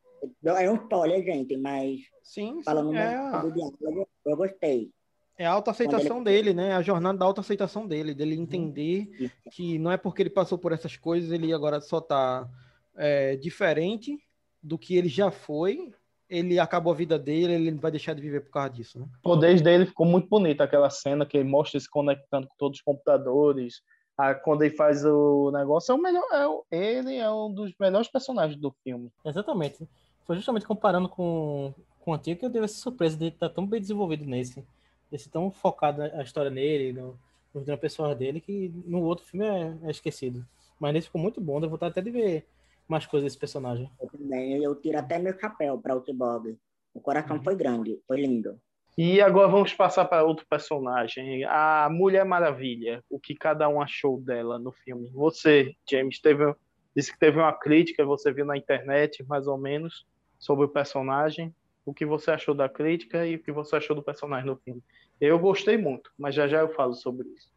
[0.44, 3.42] é um spoiler, gente, mas sim, falando sim, é...
[3.42, 4.92] do diálogo, eu gostei.
[5.38, 6.26] É a autoaceitação ele...
[6.26, 6.74] dele, né?
[6.74, 9.36] A jornada da autoaceitação dele, dele entender Isso.
[9.52, 12.50] que não é porque ele passou por essas coisas, ele agora só tá
[12.96, 14.18] é, diferente
[14.64, 15.94] do que ele já foi
[16.30, 19.06] ele acabou a vida dele, ele vai deixar de viver por causa disso, né?
[19.20, 22.80] O poder dele ficou muito bonito, aquela cena que ele mostra se conectando com todos
[22.80, 23.82] os computadores.
[24.18, 26.26] Ah, quando ele faz o negócio, é o melhor.
[26.32, 29.12] É o, ele é um dos melhores personagens do filme.
[29.24, 29.88] Exatamente.
[30.26, 33.66] Foi justamente comparando com, com o antigo que eu teve essa surpresa de estar tão
[33.66, 34.66] bem desenvolvido nesse.
[35.12, 37.20] Desse tão focado a história nele, no,
[37.54, 40.46] no pessoal dele, que no outro filme é, é esquecido.
[40.80, 42.46] Mas nesse ficou muito bom, deu vontade até de ver
[42.88, 43.90] mais coisas desse personagem.
[44.00, 46.58] Eu também, eu tiro até meu chapéu para o Cyborg.
[46.94, 47.44] O coração uhum.
[47.44, 48.60] foi grande, foi lindo.
[48.98, 53.04] E agora vamos passar para outro personagem, a Mulher Maravilha.
[53.10, 55.10] O que cada um achou dela no filme?
[55.14, 56.56] Você, James, teve,
[56.96, 60.08] disse que teve uma crítica, você viu na internet, mais ou menos,
[60.40, 61.54] sobre o personagem.
[61.86, 64.82] O que você achou da crítica e o que você achou do personagem no filme?
[65.20, 67.55] Eu gostei muito, mas já já eu falo sobre isso.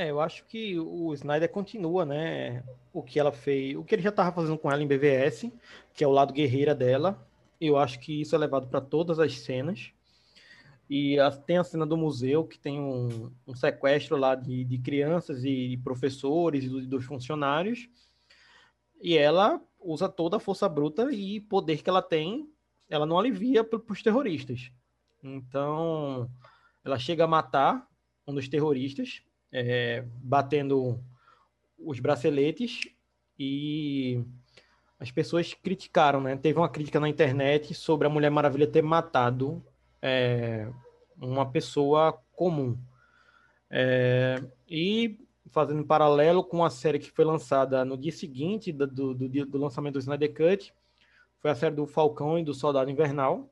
[0.00, 2.62] É, eu acho que o Snyder continua, né?
[2.92, 5.52] O que ela fez, o que ele já estava fazendo com ela em BVS,
[5.92, 7.26] que é o lado guerreira dela.
[7.60, 9.90] Eu acho que isso é levado para todas as cenas.
[10.88, 14.78] E a- tem a cena do museu que tem um, um sequestro lá de, de
[14.78, 17.88] crianças e professores e do- dos funcionários.
[19.02, 22.48] E ela usa toda a força bruta e poder que ela tem,
[22.88, 24.70] ela não alivia para os terroristas.
[25.22, 26.30] Então,
[26.84, 27.88] ela chega a matar
[28.26, 31.00] um dos terroristas, é, batendo
[31.78, 32.88] os braceletes
[33.38, 34.22] e
[34.98, 36.36] as pessoas criticaram, né?
[36.36, 39.64] Teve uma crítica na internet sobre a Mulher Maravilha ter matado
[40.02, 40.68] é,
[41.16, 42.76] uma pessoa comum.
[43.70, 45.18] É, e
[45.50, 49.58] fazendo um paralelo com a série que foi lançada no dia seguinte do, do, do
[49.58, 50.74] lançamento do Snyder Cut,
[51.38, 53.48] foi a série do Falcão e do Soldado Invernal,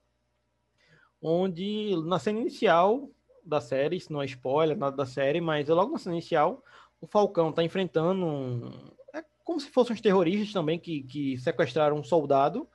[1.22, 3.08] onde na cena inicial
[3.48, 6.62] da série, isso não é spoiler, nada da série, mas logo na cena inicial,
[7.00, 11.96] o Falcão está enfrentando um, é como se fossem os terroristas também que, que sequestraram
[11.96, 12.68] um soldado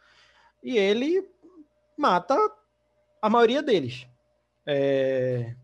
[0.63, 1.27] e ele
[1.97, 2.35] mata
[3.21, 4.07] a maioria deles.
[4.65, 5.55] É,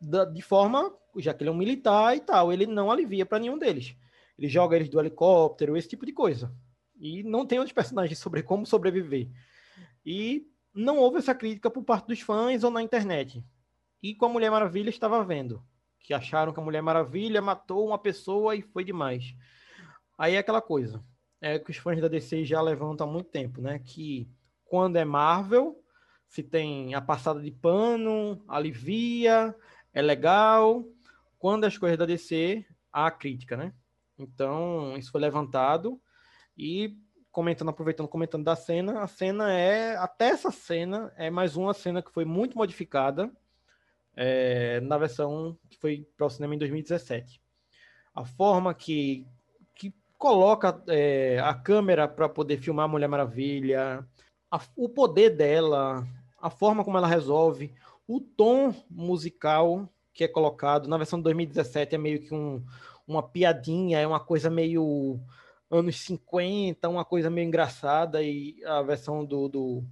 [0.00, 3.38] da- de forma, já que ele é um militar e tal, ele não alivia para
[3.38, 3.94] nenhum deles.
[4.38, 6.52] Ele joga eles do helicóptero, esse tipo de coisa.
[6.98, 9.28] E não tem outros personagens sobre como sobreviver.
[10.04, 13.44] E não houve essa crítica por parte dos fãs ou na internet.
[14.02, 15.62] E com a Mulher Maravilha estava vendo.
[16.00, 19.34] Que acharam que a Mulher Maravilha matou uma pessoa e foi demais.
[20.18, 21.04] Aí é aquela coisa.
[21.40, 23.78] É que os fãs da DC já levantam há muito tempo, né?
[23.78, 24.28] Que
[24.64, 25.80] quando é Marvel,
[26.26, 29.54] se tem a passada de pano, alivia,
[29.92, 30.84] é legal.
[31.38, 33.72] Quando as coisas da DC, há crítica, né?
[34.18, 36.00] Então, isso foi levantado.
[36.56, 36.96] E
[37.30, 42.02] comentando, aproveitando, comentando da cena, a cena é, até essa cena, é mais uma cena
[42.02, 43.32] que foi muito modificada
[44.16, 47.40] é, na versão que foi para o cinema em 2017.
[48.14, 49.26] A forma que,
[49.74, 54.06] que coloca é, a câmera para poder filmar a Mulher Maravilha,
[54.50, 56.06] a- o poder dela,
[56.40, 57.72] a forma como ela resolve,
[58.06, 62.62] o tom musical que é colocado na versão de 2017 é meio que um,
[63.06, 65.18] uma piadinha, é uma coisa meio
[65.70, 69.84] anos 50, uma coisa meio engraçada, e a versão do, do,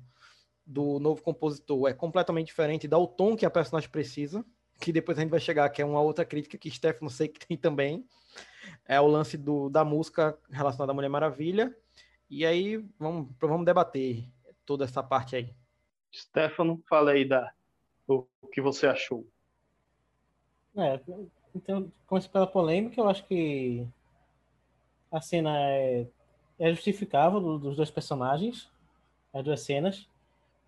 [0.70, 4.44] do novo compositor é completamente diferente, dá o tom que a personagem precisa,
[4.80, 7.44] que depois a gente vai chegar, que é uma outra crítica que Stefano sei que
[7.44, 8.06] tem também,
[8.86, 11.76] é o lance do, da música relacionada à Mulher Maravilha,
[12.28, 14.24] e aí vamos, vamos debater
[14.64, 15.52] toda essa parte aí.
[16.14, 17.52] Stefano, fala aí da,
[18.06, 19.26] o, o que você achou.
[20.76, 21.00] É,
[21.52, 23.84] então, começo pela polêmica, eu acho que
[25.10, 26.06] a cena é,
[26.60, 28.70] é justificável do- dos dois personagens,
[29.32, 30.08] as duas cenas.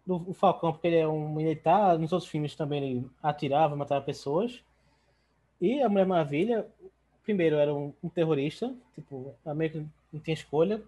[0.05, 4.63] Do, Falcão, porque ele é um militar, nos outros filmes também ele atirava, matava pessoas.
[5.61, 6.67] E a Mulher Maravilha,
[7.23, 10.83] primeiro, era um, um terrorista, tipo, a meio que não tinha escolha.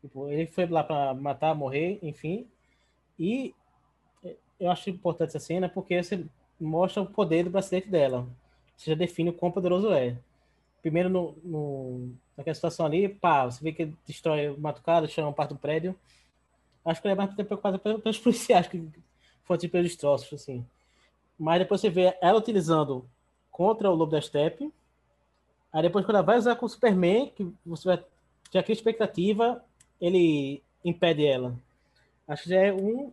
[0.00, 2.46] Tipo, ele foi lá para matar, morrer, enfim.
[3.18, 3.54] E
[4.58, 6.24] eu acho importante essa cena porque você
[6.60, 8.26] mostra o poder do bracelete dela.
[8.76, 10.16] Você já define o quão poderoso é.
[10.82, 15.50] Primeiro, no, no, naquela situação ali, pá, você vê que destrói o Matucado, chama parte
[15.50, 15.94] do prédio.
[16.86, 18.88] Acho que ele é mais preocupado pelos policiais que
[19.42, 20.64] foram pelos destroços, assim.
[21.36, 23.04] Mas depois você vê ela utilizando
[23.50, 24.72] contra o Lobo da Steppe.
[25.72, 28.04] Aí depois, quando ela vai usar com o Superman, que você vai
[28.52, 29.64] ter aquela expectativa,
[30.00, 31.58] ele impede ela.
[32.28, 33.12] Acho que já é um,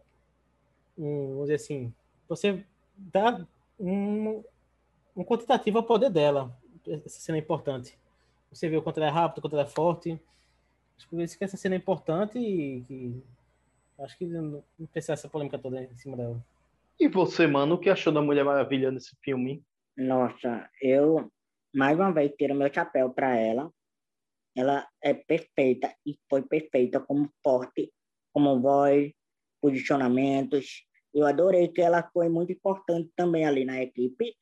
[0.96, 1.94] um vamos dizer assim,
[2.30, 2.64] você
[2.96, 3.46] dá
[3.80, 4.44] um,
[5.18, 6.56] um quantitativo ao poder dela.
[6.88, 7.98] Essa cena é importante.
[8.52, 10.22] Você vê o quanto ela é rápida, o quanto ela é forte.
[10.96, 13.24] Acho que isso que essa cena é importante e
[14.00, 16.44] acho que não precisa essa polêmica toda em cima dela.
[17.00, 19.64] E você, mano, o que achou da Mulher Maravilha nesse filme?
[19.98, 21.32] Nossa, eu
[21.74, 23.72] mais uma vez tiro meu chapéu para ela.
[24.56, 27.92] Ela é perfeita e foi perfeita como porte,
[28.32, 29.12] como voz,
[29.60, 30.86] posicionamentos.
[31.14, 34.36] Eu adorei que ela foi muito importante também ali na equipe.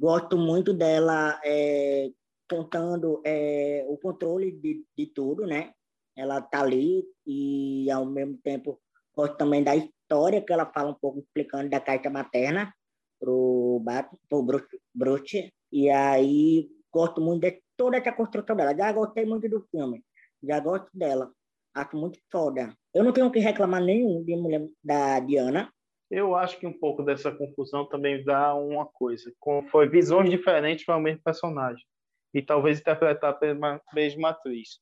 [0.00, 2.10] Gosto muito dela é,
[2.48, 5.74] contando é, o controle de, de tudo, né?
[6.16, 8.80] Ela tá ali e ao mesmo tempo
[9.14, 12.72] gosto também da história que ela fala um pouco explicando da carta materna
[13.18, 14.46] pro Batman, pro
[14.94, 15.52] Bruce.
[15.72, 18.76] E aí gosto muito de toda essa construção dela.
[18.76, 20.04] Já gostei muito do filme.
[20.42, 21.32] Já gosto dela.
[21.74, 22.72] Acho muito foda.
[22.94, 25.72] Eu não tenho o que reclamar nenhum de mulher da Diana.
[26.10, 29.32] Eu acho que um pouco dessa confusão também dá uma coisa.
[29.70, 31.84] Foi visões diferentes para o mesmo personagem.
[32.32, 34.80] E talvez interpretar pela mesma atriz.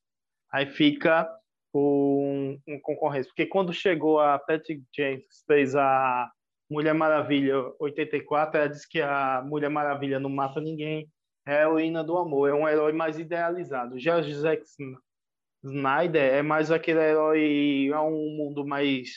[0.52, 1.28] Aí fica
[1.74, 3.30] um, um concorrência.
[3.30, 6.30] Porque quando chegou a Patrick James, fez a
[6.70, 11.08] Mulher Maravilha 84, ela disse que a Mulher Maravilha não mata ninguém,
[11.46, 13.98] é a heroína do amor, é um herói mais idealizado.
[13.98, 14.62] Já o Zack
[15.64, 19.10] Snyder é mais aquele herói a um mundo mais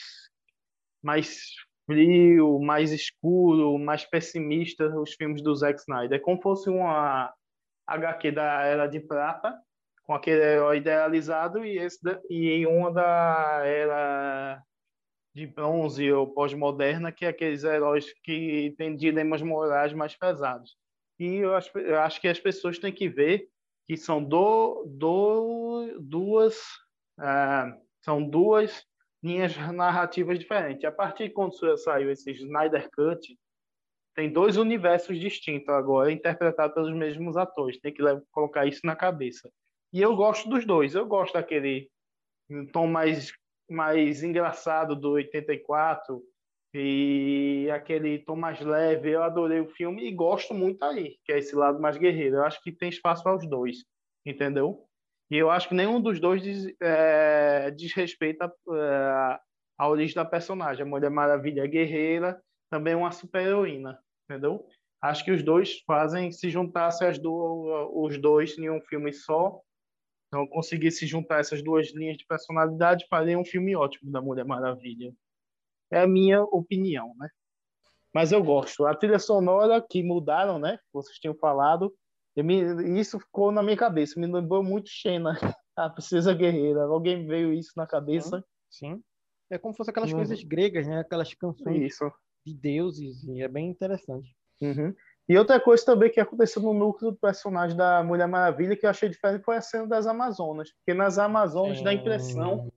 [1.02, 1.54] mais
[1.86, 6.18] frio, mais escuro, mais pessimista os filmes do Zack Snyder.
[6.18, 7.32] É como fosse uma
[7.86, 9.56] HQ da Era de Prata,
[10.06, 11.98] com aquele herói idealizado, e, esse
[12.30, 14.62] e uma da Era
[15.34, 20.76] de Bronze ou pós-moderna, que é aqueles heróis que têm dilemas morais mais pesados.
[21.18, 23.48] E eu acho, eu acho que as pessoas têm que ver
[23.86, 26.60] que são do, do, duas
[27.18, 28.84] ah, são duas
[29.22, 30.84] linhas narrativas diferentes.
[30.84, 33.36] A partir de quando saiu esse Snyder Cut,
[34.14, 37.78] tem dois universos distintos agora, interpretados pelos mesmos atores.
[37.80, 39.50] Tem que colocar isso na cabeça.
[39.96, 40.94] E eu gosto dos dois.
[40.94, 41.90] Eu gosto daquele
[42.70, 43.32] tom mais,
[43.66, 46.22] mais engraçado do 84
[46.74, 49.12] e aquele tom mais leve.
[49.12, 52.36] Eu adorei o filme e gosto muito aí, que é esse lado mais guerreiro.
[52.36, 53.86] Eu acho que tem espaço para os dois,
[54.26, 54.86] entendeu?
[55.30, 59.40] E eu acho que nenhum dos dois diz, é, desrespeita é,
[59.78, 60.82] a origem da personagem.
[60.82, 62.38] A Mulher Maravilha é guerreira,
[62.70, 64.68] também é uma super-heroína, entendeu?
[65.00, 69.58] Acho que os dois fazem, se juntassem as os dois em um filme só,
[70.28, 74.44] então conseguir se juntar essas duas linhas de personalidade, faria um filme ótimo da Mulher
[74.44, 75.12] Maravilha.
[75.90, 77.28] É a minha opinião, né?
[78.12, 78.86] Mas eu gosto.
[78.86, 80.78] A trilha sonora que mudaram, né?
[80.92, 81.94] Vocês tinham falado,
[82.36, 85.32] me, isso ficou na minha cabeça, me lembrou muito Xena,
[85.76, 86.84] a Princesa Guerreira.
[86.84, 88.44] Alguém veio isso na cabeça?
[88.70, 89.02] Sim.
[89.50, 90.16] É como se fosse aquelas uhum.
[90.16, 91.00] coisas gregas, né?
[91.00, 92.10] Aquelas canções isso.
[92.44, 94.34] de deuses, e é bem interessante.
[94.60, 94.94] Uhum.
[95.28, 98.90] E outra coisa também que aconteceu no núcleo do personagem da Mulher Maravilha que eu
[98.90, 100.70] achei diferente foi a cena das Amazonas.
[100.72, 101.82] Porque nas Amazonas é...
[101.82, 102.70] dá a impressão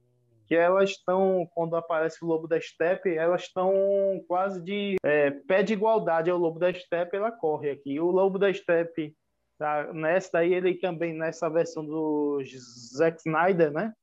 [0.47, 3.71] que elas estão, quando aparece o Lobo da Steppe, elas estão
[4.27, 7.99] quase de é, pé de igualdade ao Lobo da Steppe, ela corre aqui.
[7.99, 9.15] O Lobo da Steppe
[9.59, 9.91] Tá?
[9.91, 12.41] Nessa daí, ele também, nessa versão do
[12.95, 13.93] Zack Snyder, né?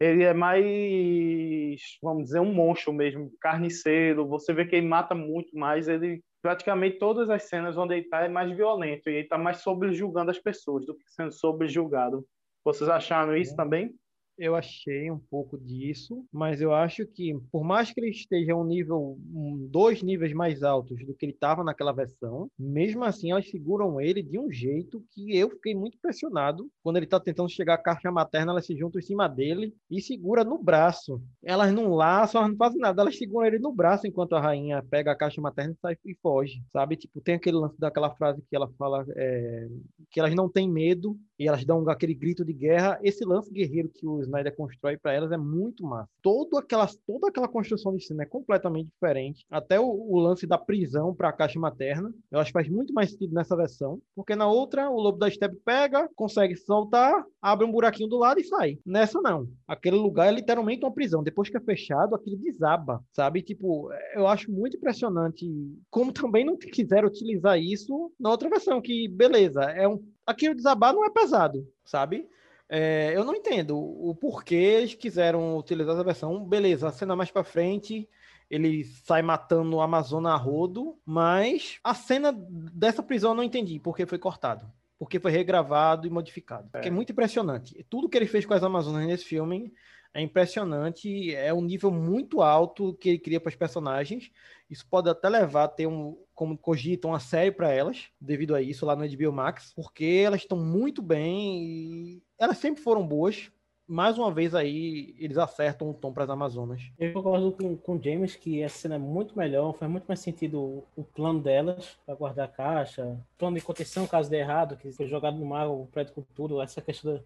[0.00, 4.26] Ele é mais, vamos dizer, um monstro mesmo, carniceiro.
[4.26, 5.86] Você vê que ele mata muito mais.
[5.86, 9.10] Ele, praticamente todas as cenas onde ele está é mais violento.
[9.10, 12.24] E ele está mais sobrejulgando as pessoas do que sendo sobrejulgado.
[12.64, 13.92] Vocês acharam isso também?
[14.38, 18.64] Eu achei um pouco disso, mas eu acho que, por mais que ele esteja um
[18.64, 23.48] nível, um, dois níveis mais altos do que ele estava naquela versão, mesmo assim elas
[23.48, 26.70] seguram ele de um jeito que eu fiquei muito impressionado.
[26.82, 30.00] Quando ele está tentando chegar à caixa materna, elas se juntam em cima dele e
[30.00, 31.20] segura no braço.
[31.42, 34.82] Elas não laçam, elas não fazem nada, elas seguram ele no braço enquanto a rainha
[34.82, 36.96] pega a caixa materna e sai e foge, sabe?
[36.96, 39.68] Tipo, tem aquele lance daquela frase que ela fala é,
[40.10, 42.98] que elas não têm medo e elas dão aquele grito de guerra.
[43.02, 46.10] Esse lance guerreiro que o Snyder constrói para elas é muito massa.
[46.22, 49.46] Todo aquela, toda aquela construção de cena é completamente diferente.
[49.50, 52.92] Até o, o lance da prisão para a caixa materna, eu acho que faz muito
[52.92, 57.66] mais sentido nessa versão, porque na outra o lobo da steppe pega, consegue soltar, abre
[57.66, 58.78] um buraquinho do lado e sai.
[58.84, 59.48] Nessa não.
[59.66, 61.22] Aquele lugar é literalmente uma prisão.
[61.22, 63.42] Depois que é fechado, aquilo desaba, sabe?
[63.42, 65.46] Tipo, eu acho muito impressionante
[65.90, 70.92] como também não quiseram utilizar isso na outra versão, que beleza, é um aquilo desabar
[70.92, 72.28] não é pesado, sabe?
[72.68, 76.44] É, eu não entendo o porquê eles quiseram utilizar essa versão.
[76.44, 78.08] Beleza, a cena mais para frente
[78.50, 83.78] ele sai matando o Amazona a rodo, mas a cena dessa prisão eu não entendi
[83.78, 84.70] porque foi cortado.
[84.98, 86.70] Porque foi regravado e modificado.
[86.74, 86.88] É.
[86.88, 87.84] é muito impressionante.
[87.90, 89.72] Tudo que ele fez com as Amazonas nesse filme
[90.14, 91.34] é impressionante.
[91.34, 94.30] É um nível muito alto que ele cria para os personagens.
[94.70, 98.60] Isso pode até levar a ter um, como cogitam, uma série para elas, devido a
[98.60, 103.50] isso, lá no HBO Max, porque elas estão muito bem e elas sempre foram boas.
[103.88, 106.82] Mais uma vez aí, eles acertam o tom para as Amazonas.
[106.98, 110.20] Eu concordo com, com o James que essa cena é muito melhor, faz muito mais
[110.20, 114.76] sentido o, o plano delas para guardar a caixa, plano de contenção caso dê errado,
[114.76, 117.20] que foi jogado no mar, o prédio com tudo, essa questão da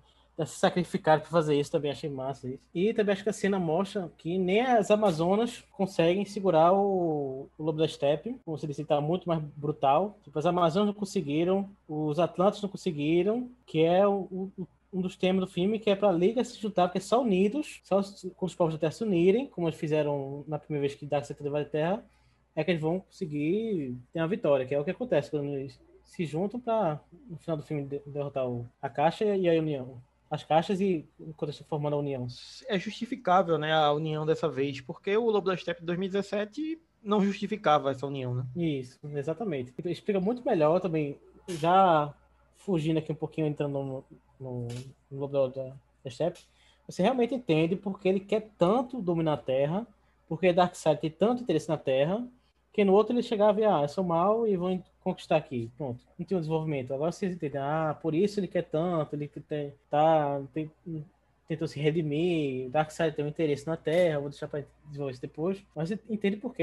[0.47, 2.63] se sacrificaram para fazer isso, também achei massa isso.
[2.75, 7.63] E também acho que a cena mostra que nem as Amazonas conseguem segurar o, o
[7.63, 10.19] Lobo da Steppe, como você disse, está muito mais brutal.
[10.23, 15.17] Tipo, as Amazonas não conseguiram, os Atlantes não conseguiram, que é o, o um dos
[15.17, 18.01] temas do filme, que é para a Liga se juntar, porque só unidos, só
[18.35, 21.41] com os povos da Terra se unirem, como eles fizeram na primeira vez que Darkseid
[21.43, 22.05] levou a Terra,
[22.57, 25.81] é que eles vão conseguir ter uma vitória, que é o que acontece quando eles
[26.05, 30.45] se juntam para, no final do filme, derrotar o, a Caixa e a União as
[30.45, 32.27] caixas e quando está formando a união.
[32.69, 37.21] É justificável, né, a união dessa vez, porque o Lobo da Steppe de 2017 não
[37.21, 38.47] justificava essa união, né?
[38.55, 39.75] Isso, exatamente.
[39.87, 41.19] Explica muito melhor também,
[41.49, 42.15] já
[42.59, 44.05] fugindo aqui um pouquinho, entrando no,
[44.39, 44.69] no,
[45.11, 45.73] no Lobo da,
[46.05, 46.41] da Steppe,
[46.87, 49.87] você realmente entende porque ele quer tanto dominar a Terra,
[50.29, 52.25] porque Darkseid tem tanto interesse na Terra,
[52.73, 55.71] que no outro ele chegava e, ah, eu sou mal e vou conquistar aqui.
[55.77, 56.95] Pronto, não tem um desenvolvimento.
[56.95, 60.71] Agora vocês entendem, ah, por isso ele quer tanto, ele tem, tá, tem,
[61.51, 65.61] tentou se redimir, Darkseid tem um interesse na Terra, vou deixar para desenvolver isso depois.
[65.75, 66.63] Mas entende por que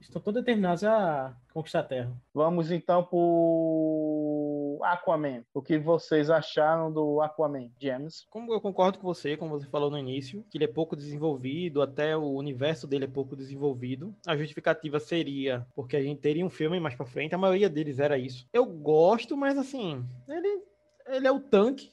[0.00, 2.12] estão todos determinados a conquistar a Terra.
[2.32, 5.42] Vamos então pro Aquaman.
[5.52, 8.28] O que vocês acharam do Aquaman, James?
[8.30, 11.82] Como eu concordo com você, como você falou no início, que ele é pouco desenvolvido,
[11.82, 14.14] até o universo dele é pouco desenvolvido.
[14.24, 17.98] A justificativa seria porque a gente teria um filme mais para frente, a maioria deles
[17.98, 18.46] era isso.
[18.52, 20.62] Eu gosto, mas assim, ele,
[21.08, 21.90] ele é o tanque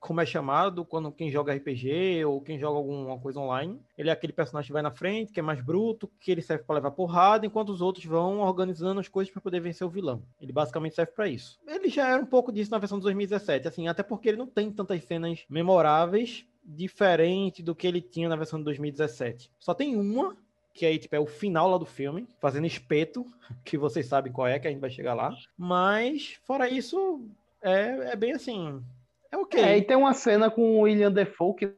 [0.00, 3.80] como é chamado, quando quem joga RPG ou quem joga alguma coisa online.
[3.96, 6.64] Ele é aquele personagem que vai na frente, que é mais bruto, que ele serve
[6.64, 10.22] para levar porrada, enquanto os outros vão organizando as coisas para poder vencer o vilão.
[10.40, 11.58] Ele basicamente serve para isso.
[11.66, 14.46] Ele já era um pouco disso na versão de 2017, assim, até porque ele não
[14.46, 19.50] tem tantas cenas memoráveis diferente do que ele tinha na versão de 2017.
[19.58, 20.36] Só tem uma
[20.78, 23.26] que aí tipo, é o final lá do filme, fazendo espeto,
[23.64, 25.36] que vocês sabem qual é, que a gente vai chegar lá.
[25.56, 27.20] Mas, fora isso,
[27.60, 28.80] é, é bem assim.
[29.30, 29.60] É ok.
[29.60, 31.74] É, e tem uma cena com o William Defoe que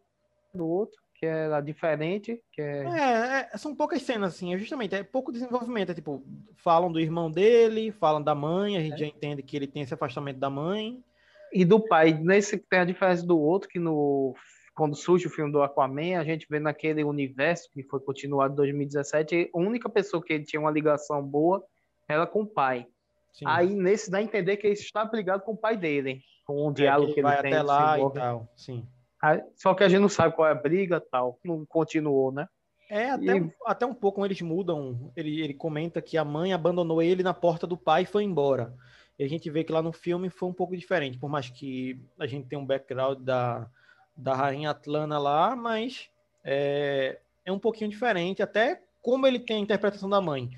[0.54, 2.84] do outro, que era diferente, que é...
[2.84, 6.24] É, é, são poucas cenas, assim, é justamente, é pouco desenvolvimento, é tipo,
[6.56, 8.98] falam do irmão dele, falam da mãe, a gente É.
[8.98, 11.02] já entende que ele tem esse afastamento da mãe.
[11.52, 14.34] E do pai, nesse que tem a diferença do outro, que no
[14.72, 18.56] quando surge o filme do Aquaman, a gente vê naquele universo que foi continuado em
[18.56, 21.62] 2017, a única pessoa que ele tinha uma ligação boa
[22.08, 22.86] era com o pai.
[23.32, 23.44] Sim.
[23.46, 26.70] Aí nesse dá a entender que ele estava ligado com o pai dele, com o
[26.70, 27.52] É, diálogo que ele, vai tem.
[27.52, 28.86] até lá e tal, sim.
[29.22, 32.32] Aí- Só que a gente não sabe qual é a briga e tal, não continuou,
[32.32, 32.48] né?
[32.88, 35.12] É, até, E- um, até um pouco eles mudam.
[35.16, 38.74] Ele, ele comenta que a mãe abandonou ele na porta do pai e foi embora.
[39.16, 42.00] E a gente vê que lá no filme foi um pouco diferente, por mais que
[42.18, 43.68] a gente tenha um background da,
[44.16, 46.10] da Rainha Atlana lá, mas
[46.42, 50.50] é, é um pouquinho diferente, até como ele tem a interpretação da mãe.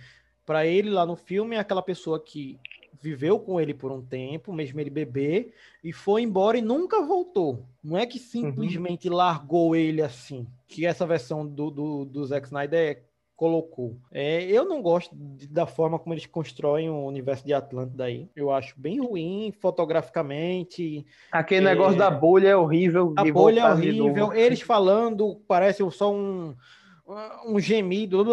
[0.45, 2.59] Para ele lá no filme é aquela pessoa que
[3.01, 7.65] viveu com ele por um tempo, mesmo ele bebê, e foi embora e nunca voltou.
[7.83, 13.03] Não é que simplesmente largou ele assim, que essa versão do, do, do Zack Snyder
[13.35, 13.97] colocou.
[14.13, 18.29] É, eu não gosto de- da forma como eles constroem o universo de Atlântida aí.
[18.37, 21.05] Eu acho bem ruim fotograficamente.
[21.31, 21.71] Aquele É.
[21.71, 23.13] negócio da bolha é horrível.
[23.17, 24.33] A bolha é horrível.
[24.33, 26.55] Eles falando, parece só um,
[27.47, 28.25] um gemido.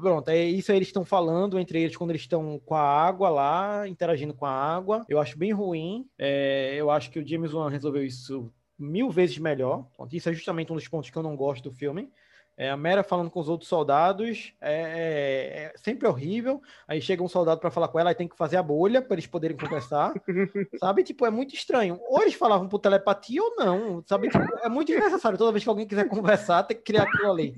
[0.00, 3.28] Pronto, é isso aí eles estão falando entre eles quando eles estão com a água
[3.28, 5.04] lá, interagindo com a água.
[5.08, 6.06] Eu acho bem ruim.
[6.18, 9.86] É, eu acho que o James Wan resolveu isso mil vezes melhor.
[9.96, 12.10] Pronto, Isso é justamente um dos pontos que eu não gosto do filme.
[12.56, 16.60] É, a Mera falando com os outros soldados é, é- é sempre horrível.
[16.86, 19.14] Aí chega um soldado para falar com ela, aí tem que fazer a bolha para
[19.14, 20.12] eles poderem conversar.
[20.78, 21.02] sabe?
[21.02, 21.98] Tipo, é muito estranho.
[22.08, 24.04] Ou eles falavam por telepatia ou não.
[24.06, 24.28] Sabe?
[24.28, 25.38] Tipo, é muito desnecessário.
[25.38, 27.54] Toda vez que alguém quiser conversar, tem que criar aquilo ali.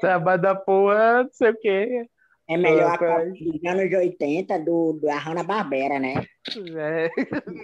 [0.00, 2.08] Trabalho da porra, não sei o quê.
[2.50, 2.98] É melhor Ah, a.
[2.98, 6.26] Copa dos anos 80 do, do Hanna Barbera, né?
[6.76, 7.08] É,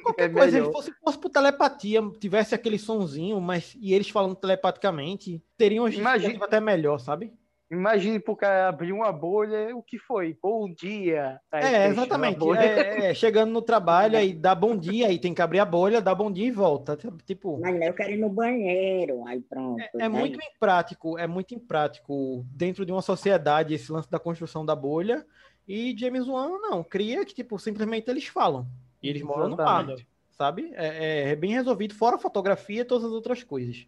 [0.02, 0.66] Qualquer é coisa, melhor.
[0.66, 5.92] se fosse, fosse por telepatia, tivesse aquele sonzinho, mas e eles falando telepaticamente, teriam uma
[5.92, 7.32] Imagina- até melhor, sabe?
[7.68, 10.38] Imagine pro cara abrir uma bolha, o que foi?
[10.40, 11.40] Bom dia.
[11.52, 12.38] É, exatamente.
[12.38, 12.60] bolha.
[12.60, 16.00] É, é, chegando no trabalho, aí dá bom dia, aí tem que abrir a bolha,
[16.00, 16.96] dá bom dia e volta.
[17.24, 19.26] Tipo, Mas eu quero ir no banheiro.
[19.26, 19.80] Aí pronto.
[19.80, 20.08] é né?
[20.08, 25.26] muito imprático, é muito imprático dentro de uma sociedade esse lance da construção da bolha.
[25.66, 28.64] E James Wan não, cria que, tipo, simplesmente eles falam.
[29.02, 29.86] E eles moram no mar,
[30.30, 30.70] sabe?
[30.74, 33.86] É, é- é bem resolvido, fora a fotografia e todas as outras coisas.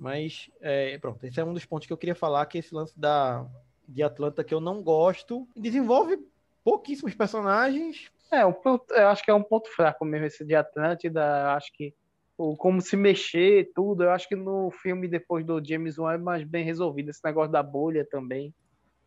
[0.00, 2.74] Mas, é, pronto, esse é um dos pontos que eu queria falar, que é esse
[2.74, 3.46] lance da,
[3.86, 5.46] de Atlanta que eu não gosto.
[5.54, 6.18] Desenvolve
[6.64, 8.10] pouquíssimos personagens.
[8.32, 11.20] É, um eu acho que é um ponto fraco mesmo esse de Atlântida.
[11.20, 11.92] eu Acho que
[12.38, 14.04] o como se mexer, tudo.
[14.04, 17.10] Eu acho que no filme depois do James Wan é mais bem resolvido.
[17.10, 18.54] Esse negócio da bolha também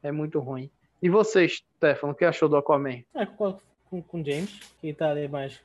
[0.03, 0.69] é muito ruim.
[1.01, 3.03] E você, Stefano, o que achou do Aquaman?
[3.15, 3.57] É, com,
[3.89, 5.59] com, com o James, que tá ali mais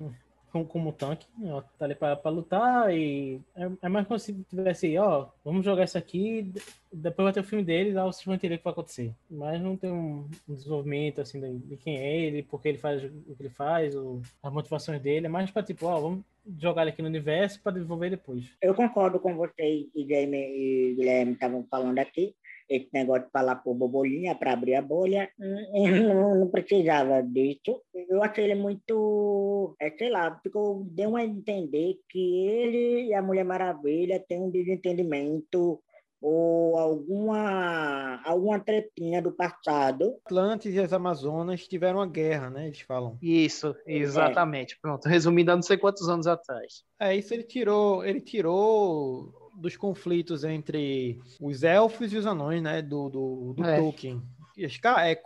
[0.51, 4.33] como, como tanque, ó, tá ali pra, pra lutar e é, é mais como se
[4.49, 8.25] tivesse, ó, vamos jogar isso aqui, de- depois vai ter o filme dele, lá vocês
[8.25, 9.13] vão entender o que vai acontecer.
[9.31, 13.05] Mas não tem um, desenvolvimento, assim, de, de quem é ele, por que ele faz
[13.05, 16.25] o que ele faz, ou as motivações dele, é mais pra, tipo, ó, vamos
[16.59, 18.51] jogar ele aqui no universo pra desenvolver depois.
[18.63, 22.35] Eu concordo com vocês e Jamie e Guilherme estavam falando aqui.
[22.69, 27.81] Esse negócio de falar por bobolinha para abrir a bolha, hum, não, não precisava disso.
[27.95, 33.23] Eu achei ele muito, é, sei lá, ficou, deu a entender que ele e a
[33.23, 35.81] Mulher Maravilha têm um desentendimento
[36.21, 40.17] ou alguma, alguma tretinha do passado.
[40.25, 42.67] Atlantes e as Amazonas tiveram uma guerra, né?
[42.67, 43.17] Eles falam.
[43.23, 44.79] Isso, exatamente.
[44.81, 46.83] Pronto, resumindo, há não sei quantos anos atrás.
[46.99, 52.81] É, isso ele tirou, ele tirou dos conflitos entre os elfos e os anões, né?
[52.83, 53.77] Do, do, do É.
[53.79, 54.23] Tolkien.
[54.57, 55.21] Esca, é,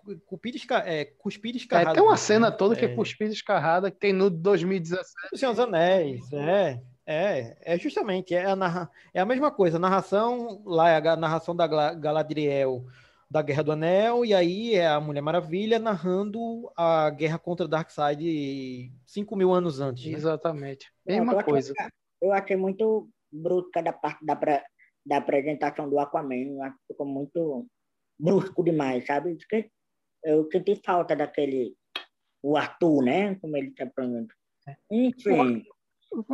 [0.55, 1.95] esca, é, cuspida É, escarrada.
[1.95, 2.17] tem uma né?
[2.19, 2.95] cena toda que é É.
[2.95, 5.11] cuspida escarrada que tem no 2017.
[5.33, 6.81] O Senhor dos Anéis, é.
[7.07, 8.91] É, é justamente, é a, narra...
[9.13, 9.77] é a mesma coisa.
[9.77, 12.85] A narração, lá é a narração da Galadriel
[13.31, 18.93] da Guerra do Anel, e aí é a Mulher Maravilha narrando a guerra contra Darkseid
[19.07, 20.05] 5 mil anos antes.
[20.05, 20.13] né?
[20.13, 20.93] Exatamente.
[21.07, 21.73] Não, Mesma eu achei- coisa.
[22.21, 24.35] Eu achei muito brusca da parte da,
[25.07, 26.63] da apresentação do Aquaman.
[26.63, 27.67] Acho que ficou muito
[28.19, 29.37] brusco demais, sabe?
[30.25, 31.75] Eu senti falta daquele.
[32.45, 33.35] O Arthur, né?
[33.37, 34.29] Como ele está falando.
[34.91, 35.65] Enfim.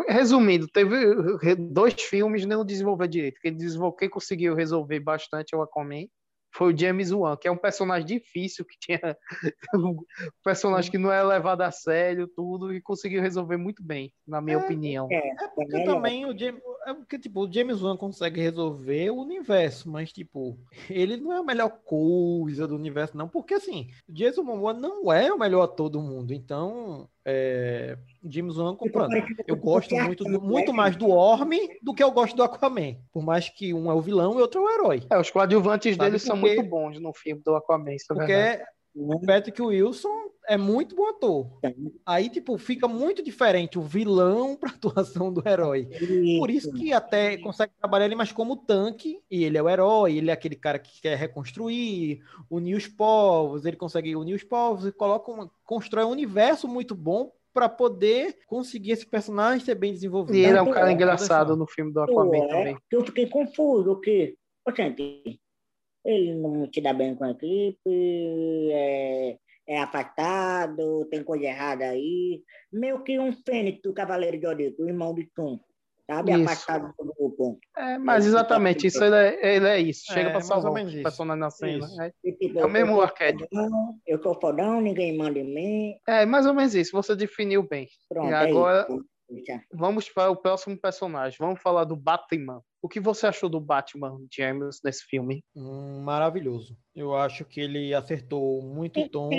[0.08, 0.96] Resumindo, teve
[1.40, 3.40] re- dois filmes não desenvolveu direito.
[3.40, 6.06] Quem, desenvolveu, quem conseguiu resolver bastante é o Aquaman
[6.52, 9.16] foi o James Wan, que é um personagem difícil, que tinha
[9.74, 9.96] um
[10.42, 14.58] personagem que não é levado a sério, tudo, e conseguiu resolver muito bem, na minha
[14.58, 15.08] opinião.
[15.10, 19.20] É, É porque também o James, é porque, tipo, o James Wan consegue resolver o
[19.20, 24.12] universo, mas tipo, ele não é a melhor coisa do universo, não, porque assim, o
[24.12, 27.96] Jason Momoa não é o melhor ator do mundo, então é,
[28.28, 29.10] James Wan comprando.
[29.46, 31.50] Eu gosto muito, do- muito mais do Orm
[31.82, 34.60] do que eu gosto do Aquaman, por mais que um é o vilão e outro
[34.60, 35.02] é o herói.
[35.10, 38.62] É, os coadjuvantes dele são muito bons no filme do Aquaman, isso é verdade.
[38.94, 41.46] Porque o Patrick Wilson é muito bom ator.
[42.06, 45.88] Aí, tipo, fica muito diferente o vilão pra atuação do herói.
[46.38, 50.16] Por isso que até consegue trabalhar ele mais como tanque, e ele é o herói,
[50.16, 54.86] ele é aquele cara que quer reconstruir, unir os povos, ele consegue unir os povos
[54.86, 59.92] e coloca uma, constrói um universo muito bom pra poder conseguir esse personagem ser bem
[59.92, 60.36] desenvolvido.
[60.36, 62.78] E ele é um cara é, engraçado no filme do Aquaman é, também.
[62.90, 64.34] eu fiquei confuso, que,
[64.76, 65.38] gente,
[66.04, 69.36] ele não se dá bem com a equipe, é,
[69.68, 72.42] é afastado, tem coisa errada aí.
[72.72, 75.58] Meio que um fênix do Cavaleiro de Odito, o irmão de Tum,
[76.10, 76.32] sabe?
[76.32, 76.42] Isso.
[76.44, 77.58] Afastado do grupo.
[77.76, 80.04] É, mas exatamente, isso ele é, ele é isso.
[80.06, 81.86] Chega É, pra mais salvar o personagem na cena.
[82.02, 83.46] É, E, tipo, é o mesmo arquétipo.
[83.48, 85.94] fodão, Eu sou fodão, ninguém manda em mim.
[86.08, 86.92] É, mais ou menos isso.
[86.92, 87.86] Você definiu bem.
[88.08, 89.04] Pronto, E é agora isso.
[89.46, 89.60] Já.
[89.70, 91.36] vamos para o próximo personagem.
[91.38, 92.62] Vamos falar do Batman.
[92.80, 95.44] O que você achou do Batman, James, nesse filme?
[95.54, 96.76] Hum, maravilhoso.
[96.94, 99.30] Eu acho que ele acertou muito o tom.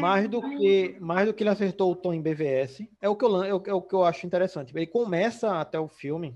[0.00, 2.88] Mais do que mais do que ele acertou o tom em BVS.
[3.00, 4.72] É o que eu, é o, é o que eu acho interessante.
[4.74, 6.32] Ele começa até o filme, é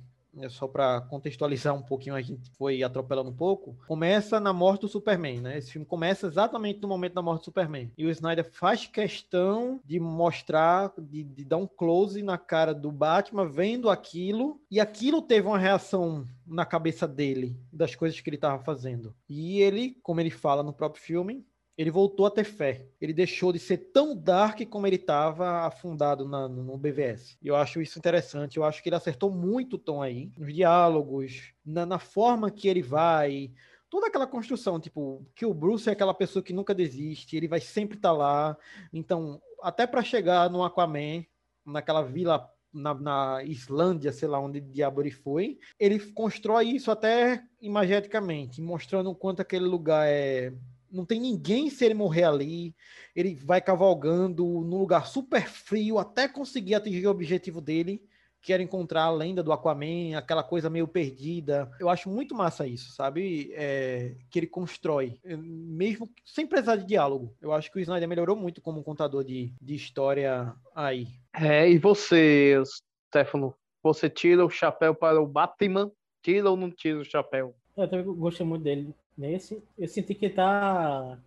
[0.49, 3.77] só para contextualizar um pouquinho, a gente foi atropelando um pouco.
[3.87, 5.59] Começa na morte do Superman, né?
[5.59, 7.91] Esse filme começa exatamente no momento da morte do Superman.
[7.97, 12.91] E o Snyder faz questão de mostrar, de, de dar um close na cara do
[12.91, 18.37] Batman vendo aquilo, e aquilo teve uma reação na cabeça dele das coisas que ele
[18.37, 19.15] estava fazendo.
[19.29, 21.45] E ele, como ele fala no próprio filme,
[21.81, 22.87] ele voltou a ter fé.
[23.01, 27.39] Ele deixou de ser tão dark como ele estava afundado na- no BVS.
[27.41, 28.59] E eu acho isso interessante.
[28.59, 32.69] Eu acho que ele acertou muito o tom aí, nos diálogos, na, na forma que
[32.69, 33.51] ele vai.
[33.89, 37.61] Toda aquela construção, tipo, que o Bruce é aquela pessoa que nunca desiste, ele vai
[37.61, 38.59] sempre estar lá.
[38.93, 41.25] Então, até para chegar no Aquaman,
[41.65, 47.43] naquela vila na, na Islândia, sei lá onde diabo ele foi, ele constrói isso até
[47.59, 50.53] imageticamente, mostrando o quanto aquele lugar é.
[50.91, 52.75] Não tem ninguém se ele morrer ali.
[53.15, 58.03] Ele vai cavalgando num lugar super frio até conseguir atingir o objetivo dele,
[58.43, 61.71] que era encontrar a lenda do Aquaman, aquela coisa meio perdida.
[61.79, 63.53] Eu acho muito massa isso, sabe?
[63.55, 67.37] É, que ele constrói, mesmo sem precisar de diálogo.
[67.41, 71.07] Eu acho que o Snyder melhorou muito como contador de, de história aí.
[71.35, 72.61] É, e você,
[73.09, 75.91] Stefano, você tira o chapéu para o Batman?
[76.23, 77.55] Tira ou não tira o chapéu?
[77.77, 79.63] Eu também gostei muito dele nesse.
[79.79, 81.19] Eu senti que tá.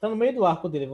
[0.00, 0.88] Tá no meio do arco dele,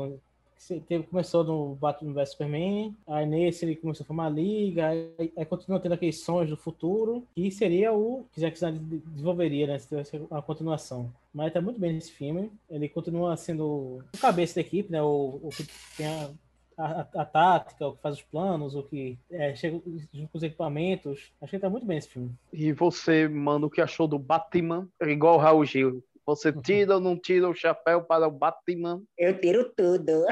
[1.08, 5.44] Começou no Batman vs Superman, aí nesse ele começou a formar a liga, aí, aí
[5.46, 9.78] continua tendo aqueles sonhos do futuro, que seria o que Zack Snyder de- desenvolveria, né?
[9.78, 11.10] Se tivesse uma continuação.
[11.32, 12.52] Mas tá muito bem nesse filme.
[12.68, 15.02] Ele continua sendo o cabeça da equipe, né?
[15.02, 15.64] O, o que
[15.96, 16.30] tem a,
[16.76, 19.80] a, a tática, o que faz os planos, o que é, chega
[20.12, 21.32] junto com os equipamentos.
[21.40, 22.32] Acho que tá muito bem nesse filme.
[22.52, 24.86] E você, mano, o que achou do Batman?
[25.00, 26.02] Igual o Raul Gil.
[26.26, 29.02] Você tira ou não tira o chapéu para o Batman?
[29.18, 30.26] Eu tiro tudo.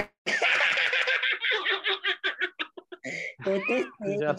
[3.44, 4.36] Com certeza.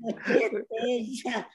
[0.00, 1.46] Com certeza.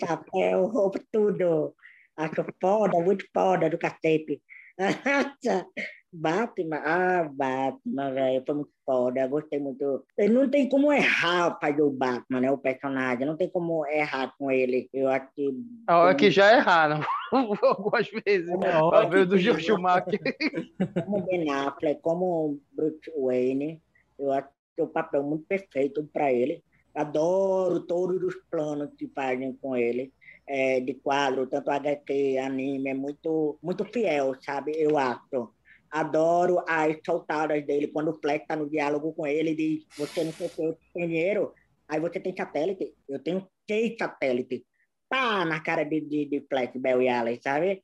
[0.00, 1.74] Chapéu, roubo tudo.
[2.16, 4.42] Acho foda, muito foda do cacete.
[6.12, 10.04] Batman, ah, Batman, velho, foi muito foda, eu gostei muito.
[10.16, 12.50] Ele não tem como errar fazer o Batman, né?
[12.50, 14.88] O personagem, não tem como errar com ele.
[14.92, 15.50] Eu acho que.
[15.86, 17.00] A hora que já erraram.
[17.62, 18.48] Algumas vezes.
[18.48, 20.20] É, a hora que do tem, Schumacher.
[21.04, 23.82] como Ben Affleck, como Bruce Wayne,
[24.18, 26.62] eu acho que é um papel muito perfeito para ele.
[26.94, 30.14] Adoro todos os planos que fazem com ele,
[30.46, 34.72] é, de quadro, tanto HQ, anime, é muito, muito fiel, sabe?
[34.74, 35.50] Eu acho.
[35.90, 40.32] Adoro as soltadas dele, quando o Fleck está no diálogo com ele, diz, você não
[40.32, 41.52] sei se tem dinheiro,
[41.88, 44.62] Aí você tem satélite, eu tenho seis satélites.
[45.08, 47.82] Pá, na cara de, de, de Flash, Bell e Allen, sabe?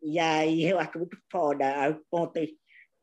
[0.00, 1.82] E aí eu acho muito foda.
[1.82, 2.56] Aí ontem,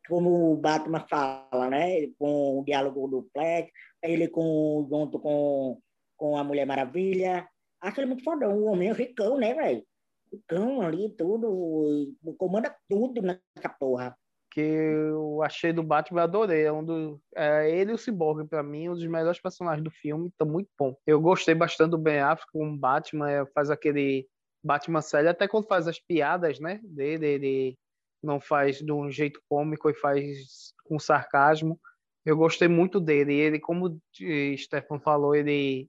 [0.08, 2.08] como o Batman fala, né?
[2.18, 3.70] Com o diálogo do Flash,
[4.02, 5.80] ele com, junto com,
[6.16, 7.48] com a Mulher Maravilha.
[7.82, 8.50] Acho ele muito foda.
[8.50, 9.86] Um homem ricão, né, velho?
[10.32, 12.16] Ricão ali, tudo.
[12.38, 14.18] Comanda tudo nessa porra.
[14.52, 16.64] Que eu achei do Batman, adorei.
[16.64, 19.92] É um do, é, ele e o Cyborg, pra mim, um dos melhores personagens do
[19.92, 20.32] filme.
[20.38, 20.96] Tá muito bom.
[21.06, 23.30] Eu gostei bastante do Ben Affleck como Batman.
[23.30, 24.28] é, Faz aquele
[24.64, 26.80] Batman sério, até quando faz as piadas, né?
[26.84, 27.78] Dele, ele
[28.22, 31.80] não faz de um jeito cômico e faz com sarcasmo.
[32.26, 33.34] Eu gostei muito dele.
[33.34, 35.88] E ele, como o Stefan falou, ele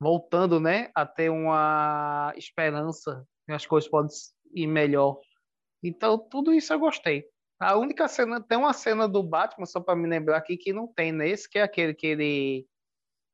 [0.00, 4.10] voltando, né, a ter uma esperança que as coisas podem
[4.52, 5.18] ir melhor.
[5.82, 7.24] Então, tudo isso eu gostei.
[7.62, 10.86] A única cena, tem uma cena do Batman, só para me lembrar aqui, que não
[10.86, 12.66] tem nesse, que é aquele que ele,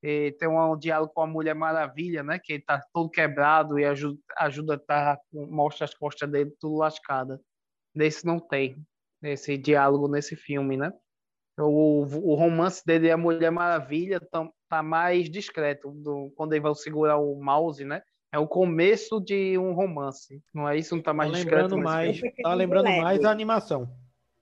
[0.02, 3.86] eh, tem um diálogo com a Mulher Maravilha, né, que ele tá todo quebrado e
[3.86, 7.40] ajuda, ajuda tá, mostra as costas dele tudo lascada.
[7.94, 8.76] Nesse não tem,
[9.22, 10.92] esse diálogo nesse filme, né?
[11.58, 16.62] O, o romance dele e a Mulher Maravilha tá, tá mais discreto, do, quando eles
[16.62, 18.02] vão segurar o mouse, né?
[18.30, 20.40] É o começo de um romance.
[20.54, 20.94] Não é isso?
[20.94, 23.90] Não tá mais Tá discreto lembrando nesse mais, tá lembrando mais a animação.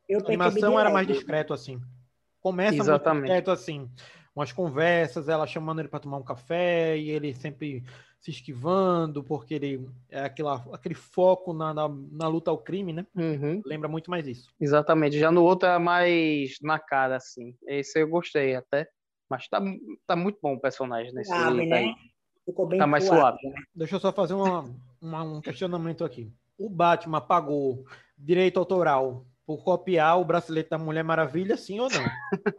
[0.09, 1.81] Eu A animação era mais discreto assim.
[2.41, 3.21] Começa Exatamente.
[3.21, 3.91] muito discreto assim.
[4.35, 7.83] Umas conversas, ela chamando ele para tomar um café e ele sempre
[8.21, 13.07] se esquivando, porque ele é aquela, aquele foco na, na, na luta ao crime, né?
[13.15, 13.63] Uhum.
[13.65, 14.51] Lembra muito mais isso.
[14.61, 15.19] Exatamente.
[15.19, 17.57] Já no outro é mais na cara, assim.
[17.67, 18.87] Esse eu gostei até.
[19.29, 19.61] Mas tá,
[20.07, 21.67] tá muito bom o personagem nesse daí.
[21.67, 21.95] né?
[22.45, 23.39] Ficou bem Tá mais suave.
[23.41, 23.57] suave.
[23.75, 26.31] Deixa eu só fazer uma, uma- um questionamento aqui.
[26.59, 27.85] O Batman pagou
[28.17, 32.05] direito autoral por copiar o bracelete da Mulher Maravilha, sim ou não?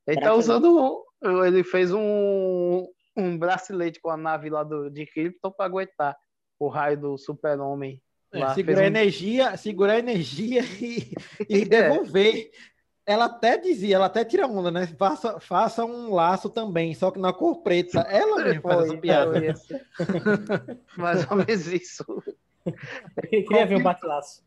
[0.08, 1.04] Ele tá usando.
[1.46, 6.16] Ele fez um, um bracelete com a nave lá do, de Krypton pra aguentar
[6.60, 8.02] o raio do super-homem.
[8.32, 11.14] É, segurar um- energia, segurar energia e,
[11.50, 12.50] e devolver.
[13.06, 14.86] Ela até dizia, ela até tira onda, né?
[14.86, 18.02] Faça, faça um laço também, só que na cor preta.
[18.02, 19.40] Ela mesmo faz essa piada.
[20.98, 22.04] Mais ou menos isso.
[22.66, 24.44] Eu queria ver o bate-laço.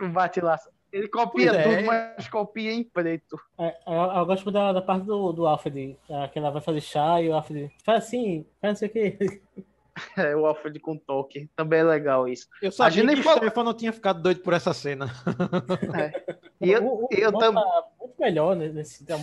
[0.00, 0.70] O bate-laço.
[0.92, 1.62] Ele copia é.
[1.62, 3.40] tudo, mas copia em preto.
[3.58, 6.80] É, eu, eu gosto da, da parte do, do Alfred, é, que ela vai fazer
[6.82, 9.18] chá e o Alfred faz assim, faz não sei o quê.
[10.16, 11.50] É, o Alfred com toque.
[11.54, 12.48] Também é legal isso.
[12.62, 15.06] Eu A sabia gente nem que o falou- Stefano tinha ficado doido por essa cena.
[16.60, 17.62] E eu, o, o, eu também.
[17.62, 19.16] tá muito melhor, né, nesse, tá,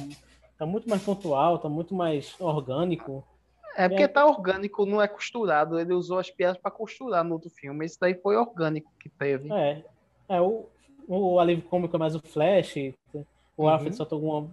[0.57, 3.25] tá muito mais pontual, tá muito mais orgânico.
[3.75, 5.79] É porque tá orgânico, não é costurado.
[5.79, 7.85] Ele usou as piadas pra costurar no outro filme.
[7.85, 9.51] Esse daí foi orgânico que teve.
[9.53, 9.83] É,
[10.27, 10.67] é o,
[11.09, 12.75] o alívio cômico é mais o Flash,
[13.57, 13.69] o Uhum.
[13.69, 14.49] Alfred soltou alguma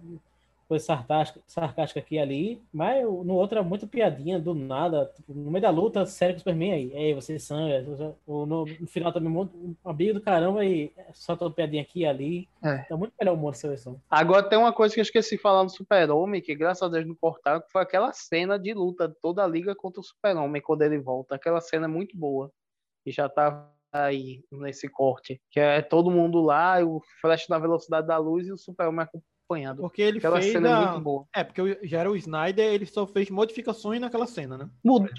[0.67, 5.33] coisa sarcástica, sarcástica aqui e ali, mas no outro é muito piadinha, do nada, tipo,
[5.33, 7.85] no meio da luta, sério com o Superman aí, ei, você sangra,
[8.27, 12.05] o- no, no final também um amigo do caramba e solta uma piadinha aqui e
[12.05, 12.79] ali, É.
[12.79, 14.01] tá muito melhor o humor da seleção.
[14.09, 17.05] Agora tem uma coisa que eu esqueci de falar no Super-Homem, que graças a Deus
[17.07, 20.61] não cortaram, que foi aquela cena de luta de toda a liga contra o Super-Homem
[20.61, 21.35] quando ele volta.
[21.35, 22.51] Aquela cena é muito boa.
[23.05, 25.39] E já tá aí nesse corte.
[25.51, 29.81] Que é todo mundo lá, o Flash na velocidade da luz e o Super-Homem acompanhado.
[29.81, 31.25] Porque ele Aquela fez cena é a- muito boa.
[31.33, 34.69] É, porque já era o Snyder, ele só fez modificações naquela cena, né?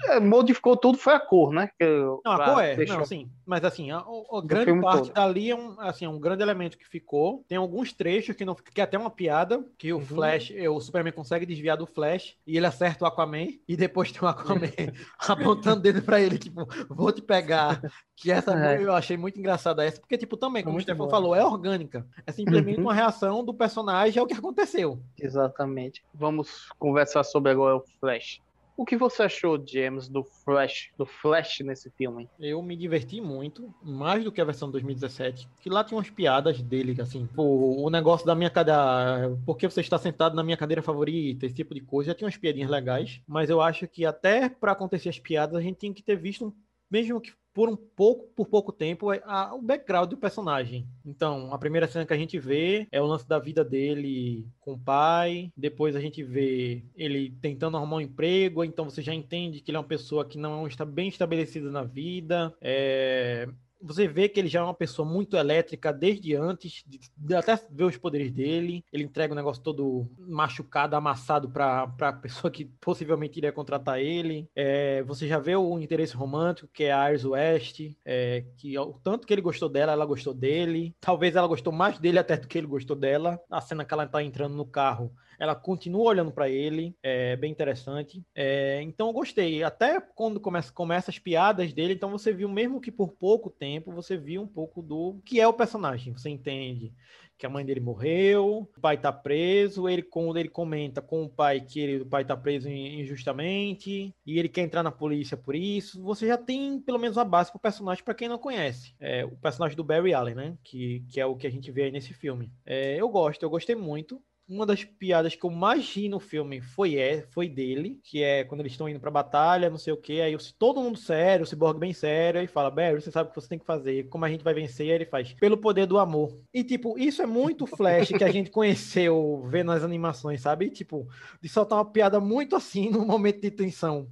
[0.09, 1.67] É, Modificou tudo, foi a cor, né?
[1.79, 1.83] Que,
[2.23, 3.27] Não, a pra cor é, deixar- não, sim.
[3.43, 4.05] Mas assim, a, a-
[4.45, 5.13] grande parte todo.
[5.15, 7.43] dali é um, assim, é um grande elemento que ficou.
[7.47, 9.99] Tem alguns trechos que não que é até uma piada, que Uhum.
[9.99, 13.75] o Flash, eh, o Superman consegue desviar do Flash e ele acerta o Aquaman e
[13.75, 14.69] depois tem o Aquaman
[15.73, 17.81] apontando o dedo pra ele, tipo, vou te pegar.
[18.21, 18.83] Que essa É.
[18.83, 21.09] eu achei muito engraçada essa, porque tipo também, como o muito Stefano boa.
[21.09, 22.05] falou, é orgânica.
[22.27, 22.83] É simplesmente Uhum.
[22.83, 24.99] uma reação do personagem ao que aconteceu.
[25.17, 26.03] Exatamente.
[26.13, 28.41] Vamos conversar sobre agora o Flash.
[28.75, 32.29] O que você achou, James, do Flash, do Flash nesse filme?
[32.39, 36.09] Eu me diverti muito, mais do que a versão de 2017, que lá tinha umas
[36.09, 40.55] piadas dele, assim, o, o negócio da minha cadeira, porque você está sentado na minha
[40.55, 44.05] cadeira favorita, esse tipo de coisa, já tinha umas piadinhas legais, mas eu acho que
[44.05, 46.53] até para acontecer as piadas a gente tinha que ter visto, um-
[46.89, 50.87] mesmo que por um pouco, por pouco tempo, é a- o background do personagem.
[51.03, 54.73] Então, a primeira cena que a gente vê é o lance da vida dele com
[54.73, 59.61] o pai, depois a gente vê ele tentando arrumar um emprego, então você já entende
[59.61, 62.55] que ele é uma pessoa que não está bem estabelecida na vida.
[62.61, 63.47] É,
[63.81, 67.85] Você vê que ele já é uma pessoa muito elétrica desde antes, de, até ver
[67.85, 68.83] os poderes dele.
[68.91, 74.49] Ele entrega o negócio todo machucado, amassado para a pessoa que possivelmente iria contratar ele.
[74.55, 78.93] É, você já vê o interesse romântico, que é a Iris West, é, que o
[79.03, 80.95] tanto que ele gostou dela, ela gostou dele.
[80.99, 83.39] Talvez ela gostou mais dele até do que ele gostou dela.
[83.49, 87.51] A cena que ela tá entrando no carro ela continua olhando para ele, é bem
[87.51, 88.21] interessante.
[88.35, 89.63] É, então eu gostei.
[89.63, 93.91] Até quando começa, começa as piadas dele, então você viu, mesmo que por pouco tempo,
[93.91, 96.13] você viu um pouco do que é o personagem.
[96.13, 96.93] Você entende
[97.39, 101.29] que a mãe dele morreu, o pai tá preso, ele quando ele comenta com o
[101.29, 105.55] pai que ele, o pai tá preso injustamente, e ele quer entrar na polícia por
[105.55, 108.93] isso, você já tem pelo menos a base pro personagem para quem não conhece.
[108.99, 110.57] É, o personagem do Barry Allen, né?
[110.61, 112.51] Que, que é o que a gente vê aí nesse filme.
[112.65, 116.59] É, eu gosto, eu gostei muito uma das piadas que eu mais ri no filme
[116.59, 119.97] foi, é, foi dele, que é quando eles estão indo pra batalha, não sei o
[119.97, 123.33] que, aí todo mundo sério, o Cyborg bem sério, e fala, Barry, você sabe o
[123.33, 125.85] que você tem que fazer, como a gente vai vencer, aí ele faz, pelo poder
[125.85, 126.41] do amor.
[126.53, 130.65] E, tipo, isso é muito Flash que a gente conheceu vendo as animações, sabe?
[130.65, 131.07] E, tipo,
[131.41, 134.07] de soltar uma piada muito assim no momento de tensão.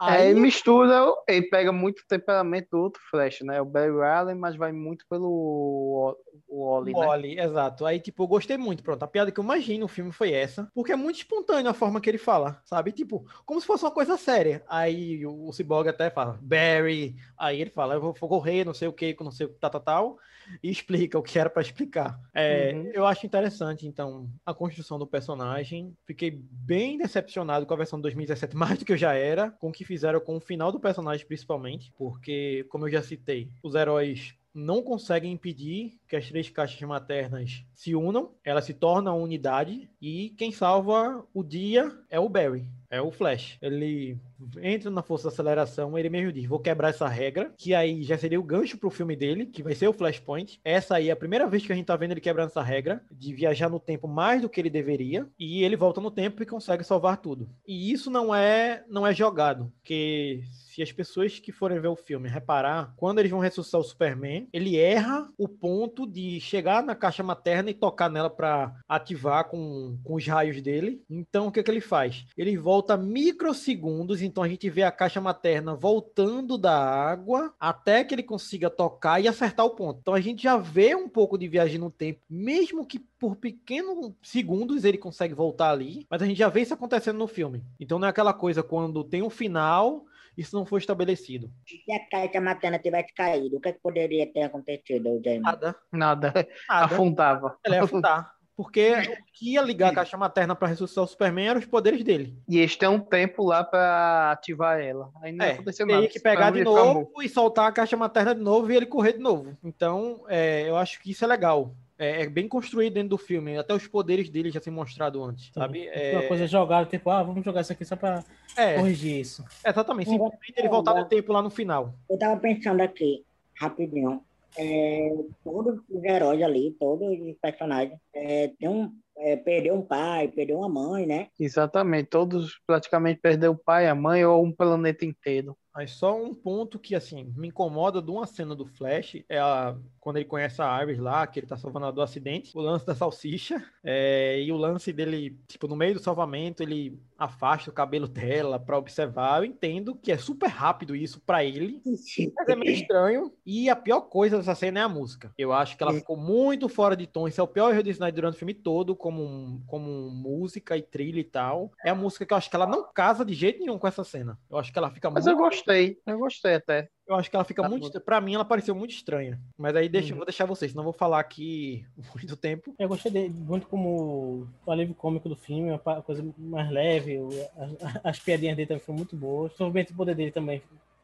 [0.00, 3.60] Aí é, mistura, ele pega muito o temperamento do outro Flash, né?
[3.60, 6.16] O Barry Allen, mas vai muito pelo
[6.48, 7.06] o Oli, o né?
[7.06, 7.84] Oli, exato.
[7.84, 8.82] Aí, tipo, eu gostei muito.
[8.82, 11.74] Pronto, a piada que eu imagino no filme foi essa, porque é muito espontâneo a
[11.74, 12.92] forma que ele fala, sabe?
[12.92, 14.64] Tipo, como se fosse uma coisa séria.
[14.68, 17.14] Aí o, o Cyborg até fala, Barry.
[17.38, 19.70] Aí ele fala, eu vou correr, não sei o que, não sei o que, tal,
[19.70, 20.18] tal, tal.
[20.62, 22.20] E explica o que era para explicar.
[22.34, 22.90] É, uhum.
[22.92, 25.96] Eu acho interessante, então, a construção do personagem.
[26.04, 29.68] Fiquei bem decepcionado com a versão de 2017, mais do que eu já era, com
[29.68, 33.74] o que fizeram com o final do personagem, principalmente, porque, como eu já citei, os
[33.74, 39.88] heróis não conseguem impedir que as três caixas maternas se unam, elas se tornam unidade
[40.00, 43.58] e quem salva o dia é o Barry, é o Flash.
[43.62, 44.18] Ele
[44.62, 48.16] entra na força da aceleração, ele mesmo diz: vou quebrar essa regra, que aí já
[48.16, 50.60] seria o gancho pro filme dele, que vai ser o Flashpoint.
[50.64, 53.02] Essa aí é a primeira vez que a gente tá vendo ele quebrando essa regra,
[53.10, 56.46] de viajar no tempo mais do que ele deveria, e ele volta no tempo e
[56.46, 57.48] consegue salvar tudo.
[57.66, 61.96] E isso não é não é jogado, que se as pessoas que forem ver o
[61.96, 66.94] filme reparar, quando eles vão ressuscitar o Superman, ele erra o ponto de chegar na
[66.94, 71.02] caixa materna e tocar nela para ativar com, com os raios dele.
[71.10, 72.24] Então o que, que ele faz?
[72.36, 78.14] Ele volta microsegundos então a gente vê a caixa materna voltando da água até que
[78.14, 79.98] ele consiga tocar e acertar o ponto.
[80.00, 84.12] Então a gente já vê um pouco de viagem no tempo, mesmo que por pequenos
[84.22, 87.62] segundos ele consegue voltar ali, mas a gente já vê isso acontecendo no filme.
[87.78, 90.06] Então não é aquela coisa quando tem um final
[90.36, 91.50] isso não foi estabelecido.
[91.66, 95.42] Se a caixa materna tivesse caído, o que, é que poderia ter acontecido, James?
[95.42, 95.76] Nada.
[95.92, 96.32] Nada.
[96.32, 96.48] Nada.
[96.68, 97.58] Afundava.
[97.64, 98.32] Ele ia afundar.
[98.60, 102.04] Porque o que ia ligar a caixa materna para ressuscitar o Superman eram os poderes
[102.04, 102.36] dele.
[102.46, 105.10] E eles têm um tempo lá para ativar ela.
[105.22, 106.00] Aí não é, aconteceu nada.
[106.00, 109.14] Teria que pegar de novo e soltar a caixa materna de novo e ele correr
[109.14, 109.56] de novo.
[109.64, 111.74] Então, é, eu acho que isso é legal.
[111.98, 113.56] É, é, bem construído dentro do filme.
[113.56, 115.88] Até os poderes dele já se mostrado antes, sabe?
[115.90, 116.18] É...
[116.18, 118.22] Uma coisa jogada, tipo, ah, vamos jogar isso aqui só para
[118.58, 119.42] é, corrigir isso.
[119.66, 120.10] Exatamente.
[120.10, 121.94] Simplesmente ele voltar no tempo lá no final.
[122.10, 123.24] Eu tava pensando aqui,
[123.58, 124.22] rapidinho
[124.56, 130.28] é, todos os heróis ali, todos os personagens, é, tem um, é, perdeu um pai,
[130.28, 131.28] perdeu uma mãe, né?
[131.38, 135.56] Exatamente, todos praticamente perderam o pai, a mãe ou um planeta inteiro.
[135.74, 139.76] Mas só um ponto que, assim, me incomoda de uma cena do Flash é a,
[140.00, 142.94] quando ele conhece a Iris lá, que ele tá salvando do acidente, o lance da
[142.94, 148.08] salsicha, é, e o lance dele, tipo, no meio do salvamento, ele afasta o cabelo
[148.08, 149.40] dela para observar.
[149.40, 153.32] Eu entendo que é super rápido isso para ele, mas é meio estranho.
[153.44, 155.32] E a pior coisa dessa cena é a música.
[155.36, 157.28] Eu acho que ela ficou muito fora de tom.
[157.28, 160.82] Isso é o pior erro de Snyder durante o filme todo, como, como música e
[160.82, 161.70] trilha e tal.
[161.84, 164.02] É a música que eu acho que ela não casa de jeito nenhum com essa
[164.02, 164.38] cena.
[164.50, 165.38] Eu acho que ela fica mas muito.
[165.38, 166.88] Eu gostei, eu gostei até.
[167.06, 168.00] Eu acho que ela fica tá muito.
[168.00, 169.40] Para mim, ela pareceu muito estranha.
[169.58, 170.18] Mas aí deixa, uhum.
[170.18, 171.84] vou deixar vocês, senão vou falar aqui
[172.14, 172.74] muito tempo.
[172.78, 177.18] Eu gostei de, muito como o alívio cômico do filme, uma coisa mais leve.
[177.56, 179.58] As, as piadinhas dele também foram muito boas.
[179.58, 180.62] O o poder dele também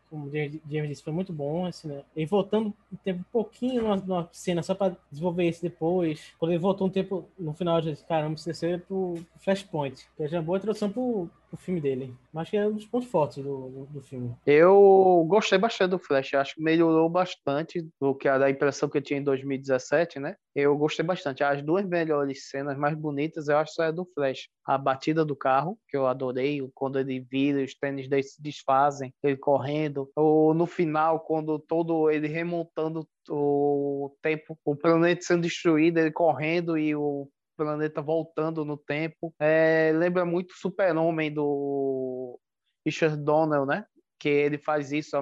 [0.09, 1.67] como o James disse, foi muito bom.
[1.67, 2.03] Assim, né?
[2.15, 6.33] E voltando um tempo um pouquinho numa, numa cena, só para desenvolver isso depois.
[6.39, 10.07] Quando ele voltou um tempo no final, eu disse, caramba, precisa ser pro Flashpoint.
[10.17, 12.15] Que é uma boa introdução pro, pro filme dele.
[12.33, 14.35] Mas que é um dos pontos fortes do, do, do, filme.
[14.47, 16.35] Eu gostei bastante do Flash.
[16.35, 20.37] Acho que melhorou bastante do que a da impressão que eu tinha em 2017, né?
[20.55, 21.45] Eu gostei bastante.
[21.45, 24.49] As duas melhores cenas, mais bonitas, eu acho é do Flash.
[24.65, 29.15] A batida do carro, que eu adorei, quando ele vira, os tênis dele se desfazem,
[29.23, 30.11] ele correndo.
[30.17, 36.79] Ou no final, quando todo ele remontando o tempo, o planeta sendo destruído, ele correndo
[36.79, 39.35] e o planeta voltando no tempo.
[39.41, 42.39] É, lembra muito Super-Homem do
[42.85, 43.85] Richard Donner, né?
[44.19, 45.17] Que ele faz isso,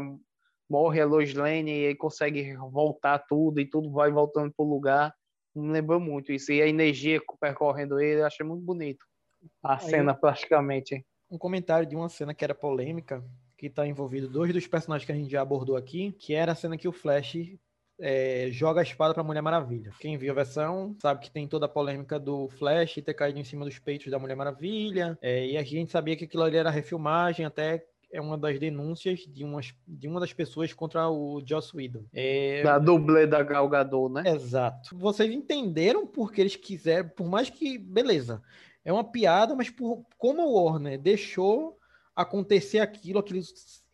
[0.69, 4.69] morre a Lois Lane e ele consegue voltar tudo e tudo vai voltando para o
[4.69, 5.15] lugar.
[5.55, 6.53] Me lembrou muito isso.
[6.53, 9.05] E a energia percorrendo ele, eu achei muito bonito.
[9.63, 11.05] A Aí, cena, praticamente.
[11.31, 13.25] Um comentário de uma cena que era polêmica,
[13.57, 16.57] que está envolvido dois dos personagens que a gente já abordou aqui, que era a
[16.57, 17.57] cena que o Flash
[17.99, 19.93] é, joga a espada pra Mulher Maravilha.
[20.01, 23.45] Quem viu a versão sabe que tem toda a polêmica do Flash ter caído em
[23.45, 25.19] cima dos peitos da Mulher Maravilha.
[25.23, 29.21] é, e a gente sabia que aquilo ali era refilmagem, até é uma das denúncias
[29.21, 32.05] de, umas, de uma das pessoas contra o Joss Whedon.
[32.13, 34.23] É, Da dublê da Gal Gadot, né?
[34.27, 34.97] Exato.
[34.97, 38.41] Vocês entenderam porque eles quiseram, por mais que, beleza,
[38.85, 41.77] é uma piada, mas por, como a Warner deixou
[42.15, 43.41] acontecer aquilo, aquilo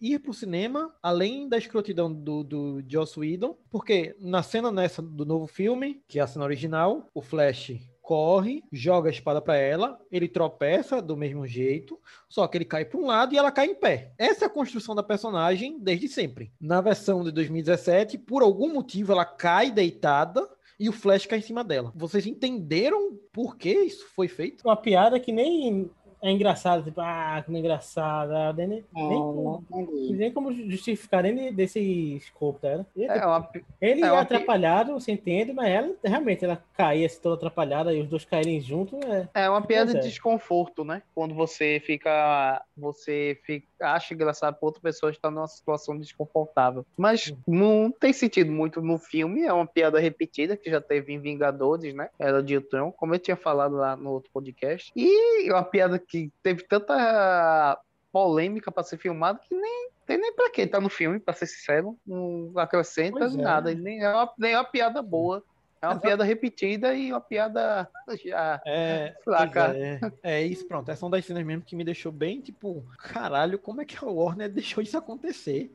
[0.00, 5.24] ir pro cinema, além da escrotidão do, do Joss Whedon, porque na cena nessa do
[5.24, 7.72] novo filme, que é a cena original, o Flash
[8.10, 11.96] corre, joga a espada para ela, ele tropeça do mesmo jeito,
[12.28, 14.12] só que ele cai para um lado e ela cai em pé.
[14.18, 16.52] Essa é a construção da personagem desde sempre.
[16.60, 20.44] Na versão de 2017, por algum motivo ela cai deitada
[20.80, 21.92] e o Flash cai em cima dela.
[21.94, 24.62] Vocês entenderam por que isso foi feito?
[24.64, 25.90] Uma piada que nem
[26.22, 28.52] é engraçada, tipo, ah, como engraçada.
[28.52, 29.64] Nem, nem, nem, como,
[30.10, 31.80] nem como justificar nem desse
[32.16, 32.86] escopo dela.
[32.96, 36.44] E, É tipo, uma, pi- Ele é é uma atrapalhado, você entende, mas ela realmente
[36.44, 38.98] ela caía assim, toda atrapalhada e os dois caírem juntos.
[39.34, 40.02] É, é uma piada de é.
[40.02, 41.02] desconforto, né?
[41.14, 42.62] Quando você fica.
[42.76, 46.84] Você fica, acha engraçado pra outra pessoa estar numa situação desconfortável.
[46.96, 49.42] Mas não tem sentido muito no filme.
[49.44, 52.08] É uma piada repetida que já teve em Vingadores, né?
[52.18, 54.90] Era de Ultron, como eu tinha falado lá no outro podcast.
[54.96, 56.09] E é uma piada que
[56.42, 57.78] teve tanta
[58.12, 61.46] polêmica pra ser filmada que nem tem nem pra que tá no filme, pra ser
[61.46, 61.96] sincero.
[62.04, 63.40] Não acrescenta Pois é.
[63.40, 63.70] nada.
[63.70, 65.44] e Nem é, uma, nem é uma piada boa.
[65.80, 66.06] É uma Exato.
[66.06, 67.88] piada repetida e uma piada
[68.26, 69.74] já É, fraca.
[69.76, 70.90] é, é isso, pronto.
[70.90, 73.96] Essa é uma das cenas mesmo que me deixou bem, tipo, caralho, como é que
[74.04, 75.74] a Warner deixou isso acontecer?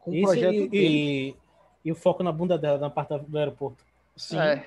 [0.00, 1.36] Com o isso projeto e, e,
[1.84, 3.84] e o foco na bunda dela, na parte do aeroporto.
[4.16, 4.66] Sim, É.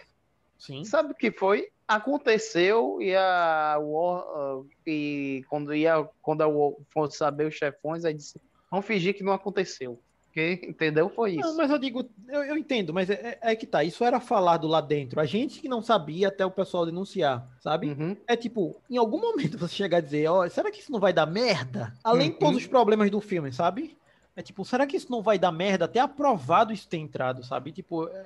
[0.58, 0.84] sim.
[0.86, 1.70] Sabe o que foi?
[1.96, 8.06] Aconteceu e a War, ah, e quando ia quando a War fosse saber os chefões,
[8.06, 8.40] aí disse,
[8.70, 10.00] vamos fingir que não aconteceu.
[10.34, 11.10] Que, entendeu?
[11.10, 11.58] Foi Não, isso.
[11.58, 14.80] mas eu digo, eu, eu entendo, mas é, é que tá, isso era falado lá
[14.80, 15.20] dentro.
[15.20, 17.90] A gente que não sabia até o pessoal denunciar, sabe?
[17.90, 18.16] Uhum.
[18.26, 21.12] É tipo, em algum momento você chegar a dizer, ó, será que isso não vai
[21.12, 21.94] dar merda?
[22.04, 22.40] Além de Uhum.
[22.40, 23.98] todos os problemas do filme, sabe?
[24.34, 25.84] É tipo, será que isso não vai dar merda?
[25.84, 27.74] Até aprovado isso ter entrado, sabe?
[27.74, 28.24] Tipo, é,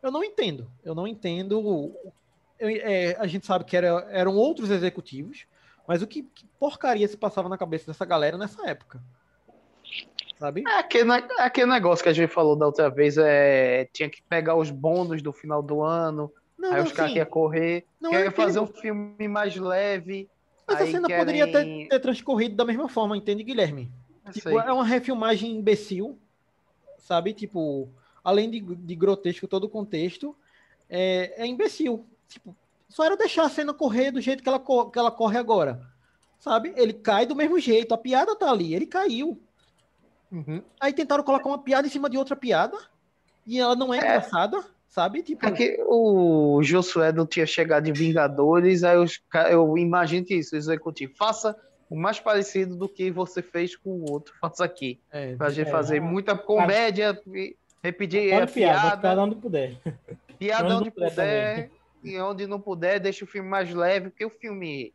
[0.00, 0.70] eu não entendo.
[0.84, 1.92] Eu não entendo.
[2.60, 5.46] É, a gente sabe que era- eram outros executivos,
[5.86, 9.00] mas o que, que porcaria se passava na cabeça dessa galera nessa época?
[10.38, 10.62] Sabe?
[10.66, 14.22] É aquele, é aquele negócio que a gente falou da outra vez, é, tinha que
[14.28, 18.12] pegar os bônus do final do ano, Não, aí não, os caras iam correr, Não,
[18.12, 20.28] eu queriam fazer um filme mais leve.
[20.66, 23.90] Mas a cena querem- poderia ter, ter transcorrido da mesma forma, entende, Guilherme?
[24.32, 26.18] Tipo, é uma refilmagem imbecil,
[26.98, 27.32] sabe?
[27.32, 27.88] Tipo,
[28.22, 30.36] além de, de grotesco todo o contexto,
[30.88, 32.06] é, é imbecil.
[32.28, 32.54] Tipo,
[32.88, 35.80] só era deixar a cena correr do jeito que ela, que ela corre agora.
[36.38, 36.72] Sabe?
[36.76, 39.40] Ele cai do mesmo jeito, a piada tá ali, ele caiu.
[40.30, 40.62] Uhum.
[40.80, 42.76] Aí tentaram colocar uma piada em cima de outra piada,
[43.46, 45.22] e ela não é, engraçada, sabe?
[45.22, 49.20] Tipo, É que o Josué não tinha chegado de Vingadores, aí os,
[49.50, 51.56] eu imagino que isso, o executivo, faça
[51.90, 55.00] o mais parecido do que você fez com o outro, faça aqui.
[55.10, 55.70] é, Pra gente É.
[55.72, 59.80] fazer muita comédia, e repetir Pode a piada, piada, onde puder.
[60.38, 61.70] piada onde onde puder puder,
[62.02, 64.92] e onde não puder, deixa o filme mais leve, porque o filme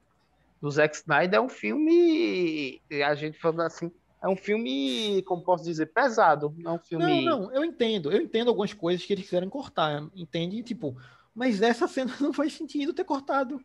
[0.62, 3.92] do Zack Snyder é um filme, a gente falando assim,
[4.24, 7.26] é um filme, como posso dizer, pesado, não é um filme...
[7.26, 8.10] Não, não, eu entendo.
[8.12, 10.64] Eu entendo algumas coisas que eles quiseram cortar, entende?
[10.64, 10.96] Tipo,
[11.36, 13.60] mas essa cena não faz sentido ter cortado.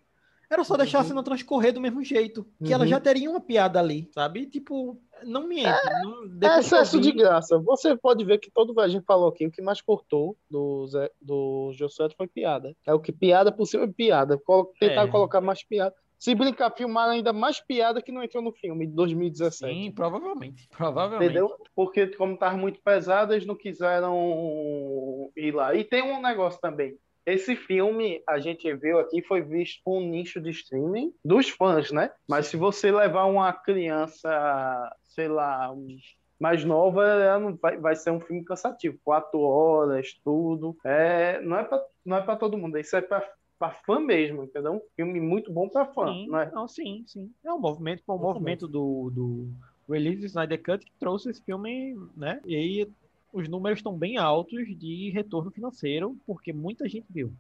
[0.51, 2.45] Era só deixar a cena transcorrer do mesmo jeito.
[2.65, 2.89] Que ela Uhum.
[2.91, 4.47] já teria uma piada ali, sabe?
[4.47, 5.81] Tipo, não me entra.
[6.03, 7.59] não- É excesso vi- de graça.
[7.59, 11.11] Você pode ver que todo a gente falou aqui, o que mais cortou do, Zé,
[11.21, 12.75] do Josué foi piada.
[12.87, 14.39] É o que piada por cima de piada.
[14.39, 15.09] Colo- Tentar É.
[15.09, 15.95] colocar mais piada.
[16.19, 19.73] Se brincar, filmar ainda mais piada que não entrou no filme de 2017.
[19.73, 20.67] Sim, provavelmente.
[20.77, 21.25] Provavelmente.
[21.31, 21.55] Entendeu?
[21.77, 25.75] Porque, como tava muito pesado, eles não quiseram ir lá.
[25.75, 26.97] E tem um negócio também.
[27.29, 32.11] Esse filme, a gente viu aqui, foi visto um nicho de streaming dos fãs, né?
[32.27, 35.71] Mas se você levar uma criança, sei lá,
[36.41, 38.99] mais nova, ela não vai, vai ser um filme cansativo.
[39.05, 40.75] Quatro horas, tudo.
[40.83, 42.79] É, não é pra, não é pra todo mundo.
[42.79, 43.23] Isso é pra,
[43.59, 44.77] pra fã mesmo, entendeu?
[44.77, 46.07] Um filme muito bom pra fã.
[46.07, 46.51] Sim, Não é?
[46.51, 47.31] não, sim, sim.
[47.45, 49.49] É um movimento, um movimento do, do
[49.87, 52.41] Release Snyder Cut que trouxe esse filme, né?
[52.47, 52.89] E aí
[53.33, 57.33] os números estão bem altos de retorno financeiro, porque muita gente viu.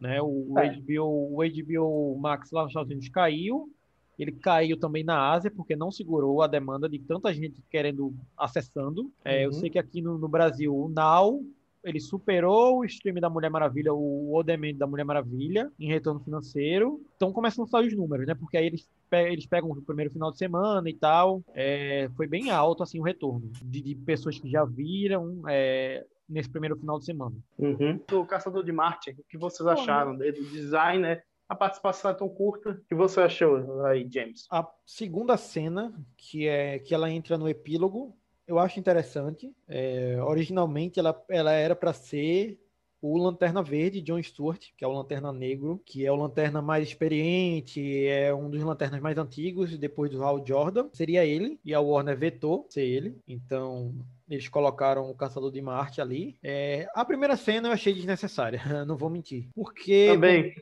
[0.00, 0.20] Né?
[0.20, 0.76] O, É.
[0.76, 3.70] HBO, o HBO Max lá nos Estados Unidos caiu,
[4.18, 9.10] ele caiu também na Ásia, porque não segurou a demanda de tanta gente querendo, acessando.
[9.24, 9.52] É, Eu Uhum.
[9.54, 11.42] sei que aqui no, no Brasil, o Now,
[11.86, 16.20] ele superou o stream da Mulher Maravilha, o On Demand da Mulher Maravilha, em retorno
[16.20, 17.00] financeiro.
[17.16, 18.34] Então começam a sair os números, né?
[18.34, 21.42] Porque aí eles, pe- eles pegam o primeiro final de semana e tal.
[21.54, 23.50] É, foi bem alto, assim, o retorno.
[23.62, 25.42] De, de pessoas que já viram.
[25.48, 27.36] é, nesse primeiro final de semana.
[27.56, 28.00] Uhum.
[28.12, 30.40] O Caçador de Marte, o que vocês acharam dele?
[30.40, 31.22] O design, né?
[31.48, 32.70] A participação é tão curta.
[32.70, 34.44] O que você achou aí, James?
[34.50, 38.16] A segunda cena, que é que ela entra no epílogo,
[38.46, 39.52] eu acho interessante.
[39.68, 42.58] É, originalmente ela, ela era para ser
[43.00, 46.88] o Lanterna Verde, John Stewart, que é o Lanterna Negro, que é o Lanterna mais
[46.88, 51.80] experiente, é um dos Lanternas mais antigos, depois do Hal Jordan, seria ele, e a
[51.80, 53.94] Warner vetou ser ele, então
[54.28, 56.36] eles colocaram o Caçador de Marte ali.
[56.42, 60.08] É, a primeira cena eu achei desnecessária, não vou mentir, porque...
[60.08, 60.54] Também.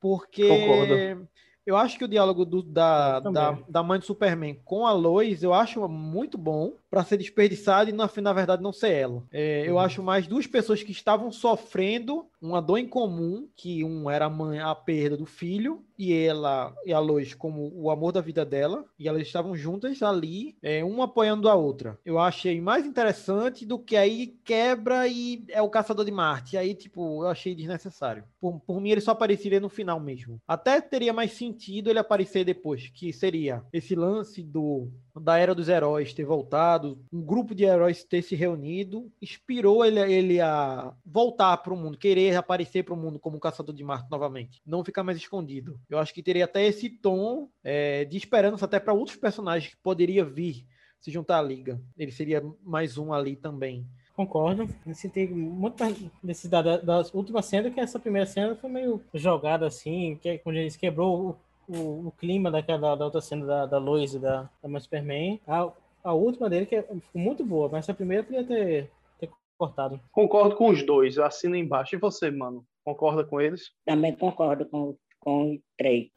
[0.00, 0.48] Porque...
[0.48, 1.28] Concordo.
[1.68, 5.42] Eu acho que o diálogo do- da, da, da mãe de Superman com a Lois,
[5.42, 9.22] eu acho muito bom para ser desperdiçado e na, na verdade não ser ela.
[9.30, 14.08] É, eu acho mais duas pessoas que estavam sofrendo uma dor em comum, que um
[14.08, 18.12] era a mãe, a perda do filho, e ela e a Lois como o amor
[18.12, 21.98] da vida dela, e elas estavam juntas ali, é, uma apoiando a outra.
[22.04, 26.54] Eu achei mais interessante do que aí quebra e é o caçador de Marte.
[26.54, 28.24] E aí, tipo, eu achei desnecessário.
[28.40, 30.40] Por, por mim, ele só apareceria no final mesmo.
[30.46, 34.88] Até teria mais sentido ele aparecer depois, que seria esse lance do
[35.20, 40.00] da Era dos Heróis ter voltado, um grupo de heróis ter se reunido, inspirou ele,
[40.00, 43.84] ele a voltar para o mundo, querer aparecer para o mundo como um caçador de
[43.84, 45.80] Marte novamente, não ficar mais escondido.
[45.88, 49.80] Eu acho que teria até esse tom é, de esperança até para outros personagens que
[49.82, 50.66] poderia vir
[51.00, 51.80] se juntar à liga.
[51.96, 53.86] Ele seria mais um ali também.
[54.18, 54.68] Concordo.
[54.84, 59.64] Eu senti muito mais necessidade da, última cena, que essa primeira cena foi meio jogada
[59.64, 61.38] assim, que como eles quebrou
[61.68, 65.40] o, o, clima daquela da outra cena da, da Lois e da, da mãe Superman.
[65.46, 65.70] A,
[66.02, 70.00] a última dele que é, ficou muito boa, mas essa primeira podia ter, ter cortado.
[70.10, 71.94] Concordo com os dois, eu assino embaixo.
[71.94, 72.64] E você, mano?
[72.84, 73.70] Concorda com eles?
[73.84, 76.10] Também concordo com, com o Trey.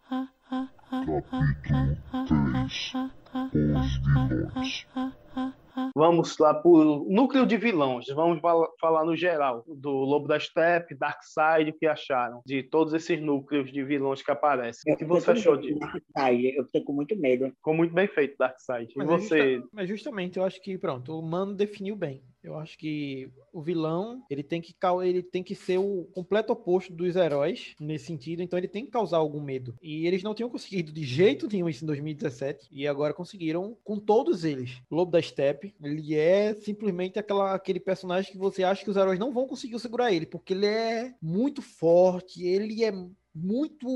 [6.02, 8.08] Vamos lá para o núcleo de vilões.
[8.08, 12.92] Vamos fala- falar no geral do Lobo da Steppe, Darkseid, o que acharam de todos
[12.96, 14.92] esses núcleos de vilões que aparecem.
[14.92, 15.76] O que você achou de?
[16.18, 17.50] Ai, eu fiquei com muito medo.
[17.52, 18.92] Ficou muito bem feito, Darkseid.
[18.92, 19.54] E Mas, é você?
[19.56, 22.24] justa- mas justamente, eu acho que, pronto, o Mano definiu bem.
[22.44, 26.92] Eu acho que o vilão, ele tem que, ele tem que ser o completo oposto
[26.92, 29.76] dos heróis, nesse sentido, então ele tem que causar algum medo.
[29.82, 34.00] E eles não tinham conseguido de jeito nenhum isso em 2017, e agora conseguiram com
[34.00, 34.82] todos eles.
[34.90, 39.20] Lobo da Steppe, ele é simplesmente aquela, aquele personagem que você acha que os heróis
[39.20, 42.92] não vão conseguir segurar ele, porque ele é muito forte, ele é
[43.34, 43.88] muito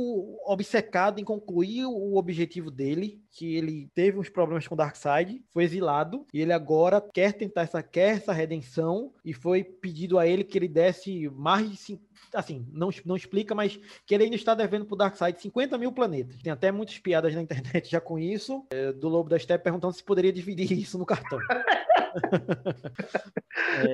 [0.45, 5.63] obcecado em concluir o objetivo dele, que ele teve uns problemas com o Darkseid, foi
[5.63, 10.43] exilado e ele agora quer tentar essa quer essa redenção e foi pedido a ele
[10.43, 11.99] que ele desse mais de
[12.33, 16.41] assim, não, não explica, mas que ele ainda está devendo pro Darkseid 50 mil planetas.
[16.41, 19.93] Tem até muitas piadas na internet já com isso, é, do Lobo da Steppe perguntando
[19.93, 21.39] se poderia dividir isso no cartão.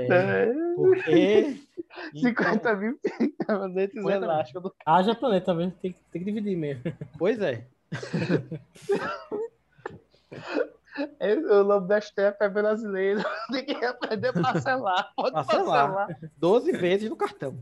[0.10, 1.58] É, porque
[2.16, 3.00] 50 mil
[3.46, 4.24] planetas 50 mil.
[4.30, 4.64] elásticos.
[4.64, 6.84] do- Haja planeta também, tem, que- tem que dividir mesmo.
[7.18, 7.66] Pois é.
[11.22, 13.22] É, O Lobo da Steppe é brasileiro.
[13.52, 15.12] Tem que aprender a parcelar.
[15.16, 15.94] Pode Parcelar.
[15.96, 16.32] parcelar.
[16.38, 17.58] 12 vezes no cartão.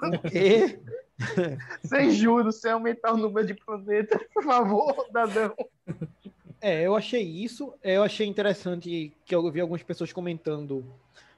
[0.00, 0.80] Porque
[1.84, 4.20] Sem juros, sem aumentar o número de planetas.
[4.32, 5.54] Por favor, Dadão.
[6.62, 7.74] É, eu achei isso.
[7.82, 10.84] é, Eu achei interessante que eu vi algumas pessoas comentando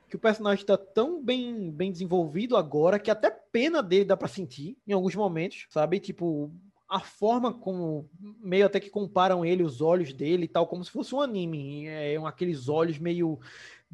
[0.06, 4.28] que o personagem está tão bem, bem desenvolvido agora que até pena dele dá para
[4.28, 5.98] sentir em alguns momentos, sabe?
[5.98, 6.52] Tipo,
[6.86, 8.08] a forma como
[8.38, 11.86] meio até que comparam ele, os olhos dele e tal, como se fosse um anime.
[11.86, 13.40] É, aqueles olhos meio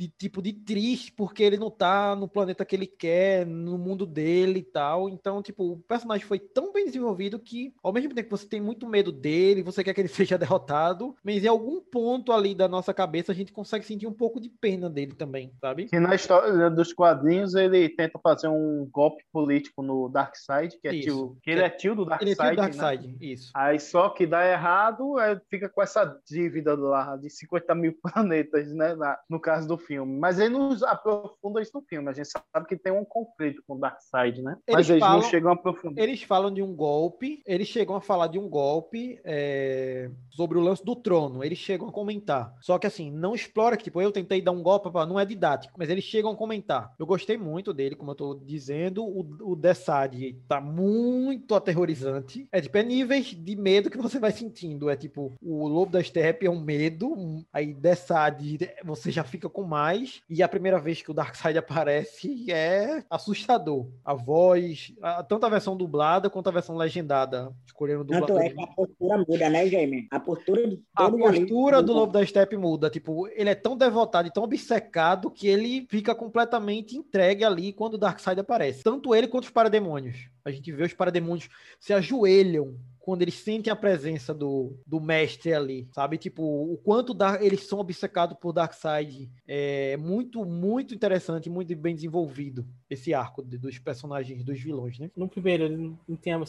[0.00, 4.06] de tipo de triste porque ele não tá no planeta que ele quer, no mundo
[4.06, 5.10] dele e tal.
[5.10, 8.62] Então, tipo, o personagem foi tão bem desenvolvido que, ao mesmo tempo que você tem
[8.62, 12.66] muito medo dele, você quer que ele seja derrotado, mas em algum ponto ali da
[12.66, 15.84] nossa cabeça a gente consegue sentir um pouco de pena dele também, sabe?
[15.84, 20.94] Que na história dos quadrinhos ele tenta fazer um golpe político no Darkseid, que é
[20.94, 21.08] Isso.
[21.08, 21.36] tio.
[21.42, 22.36] Que ele é tio do Ele é Darkseid.
[22.36, 22.56] tio do né?
[22.56, 23.50] Darkseid, isso.
[23.54, 28.72] Aí só que dá errado, aí fica com essa dívida lá de 50 mil planetas,
[28.72, 28.96] né?
[29.28, 30.20] no caso do filme.
[30.20, 32.08] Mas ele não aprofunda isso no filme.
[32.08, 34.56] A gente sabe que tem um conflito com o Darkseid, né?
[34.68, 36.04] Mas Eles eles falam- não chegam a aprofundar.
[36.04, 40.60] Eles falam de um golpe, eles chegam a falar de um golpe é, sobre o
[40.60, 41.42] lance do trono.
[41.42, 42.54] Eles chegam a comentar.
[42.60, 45.74] Só que assim, não explora que, tipo, eu tentei dar um golpe, não é didático,
[45.76, 46.94] mas eles chegam a comentar.
[46.98, 49.04] Eu gostei muito dele, como eu tô dizendo.
[49.04, 50.14] O, o Dessad
[50.46, 52.46] tá muito aterrorizante.
[52.52, 54.88] É tipo, é níveis de medo que você vai sentindo.
[54.88, 58.40] É tipo, o Lobo da Steppe é um medo, aí Dessad
[58.84, 60.20] você já fica com mais.
[60.28, 63.86] E a primeira vez que o Darkseid aparece é assustador.
[64.04, 67.54] A voz, a- tanto a versão dublada quanto a versão legendada.
[67.64, 70.08] Escolhendo o Tanto é que a postura muda, né, Jamie?
[70.10, 71.92] A postura de A postura do.
[71.92, 72.90] Lobo da Steppe muda.
[72.90, 77.94] Tipo, ele é tão devotado e tão obcecado que ele fica completamente entregue ali quando
[77.94, 78.82] o Darkseid aparece.
[78.82, 80.28] Tanto ele quanto os parademônios.
[80.44, 81.48] A gente vê os parademônios
[81.78, 82.74] se ajoelham
[83.10, 86.16] quando eles sentem a presença do, do mestre ali, sabe?
[86.16, 91.92] Tipo, o quanto Dar- eles são obcecados por Darkseid é muito, muito interessante, muito bem
[91.92, 95.10] desenvolvido esse arco de- dos personagens, dos vilões, né?
[95.16, 96.40] No primeiro, ele não- tem a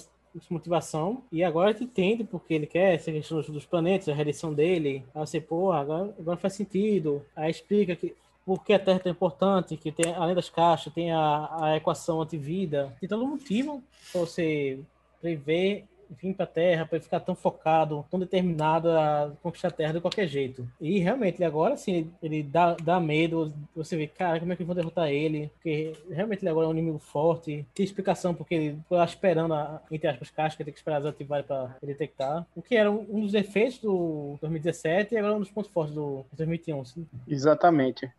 [0.52, 1.24] motivação.
[1.32, 5.04] E agora tu entende porque ele quer essa questão dos- planetas, a redenção dele.
[5.16, 7.26] Aí você, porra, agora, agora faz sentido.
[7.36, 8.14] Aí explica que
[8.46, 11.78] por que a Terra é tão importante, que tem, além das caixas, tem a, a
[11.78, 12.96] equação antivida.
[13.00, 13.82] Tem todo motivo
[14.12, 14.80] para você
[15.22, 15.86] prever
[16.20, 19.94] vir para a Terra, para ele ficar tão focado, tão determinado a conquistar a Terra
[19.94, 20.68] de qualquer jeito.
[20.80, 23.54] E realmente, ele agora sim, ele dá, dá medo.
[23.76, 25.50] Você vê, cara, como é que vou derrotar ele?
[25.56, 27.66] Porque realmente ele agora é um inimigo forte.
[27.74, 31.06] Tem explicação porque ele foi lá esperando, a, entre aspas, casca, tem que esperar as
[31.06, 32.46] ativarem para detectar.
[32.56, 35.94] O que era um um dos defeitos do 2017 e agora um dos pontos fortes
[35.94, 36.82] do 2021.
[36.82, 37.08] assim.
[37.28, 38.10] Exatamente.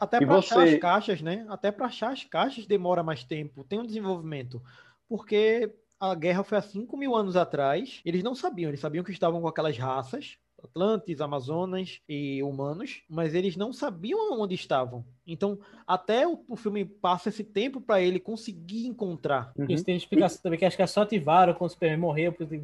[0.00, 1.46] Até para achar você- as caixas, né?
[1.48, 4.60] Até para achar as caixas demora mais tempo, tem um desenvolvimento.
[5.08, 5.70] Porque
[6.00, 9.40] a guerra foi há 5 mil anos atrás, eles não sabiam, eles sabiam que estavam
[9.40, 15.06] com aquelas raças, Atlantes, Amazonas e humanos, mas eles não sabiam onde estavam.
[15.32, 19.52] Então, até o, o filme passa esse tempo para ele conseguir encontrar.
[19.68, 22.54] Isso tem explicação também, que acho que só ativaram quando o Superman morreu, porque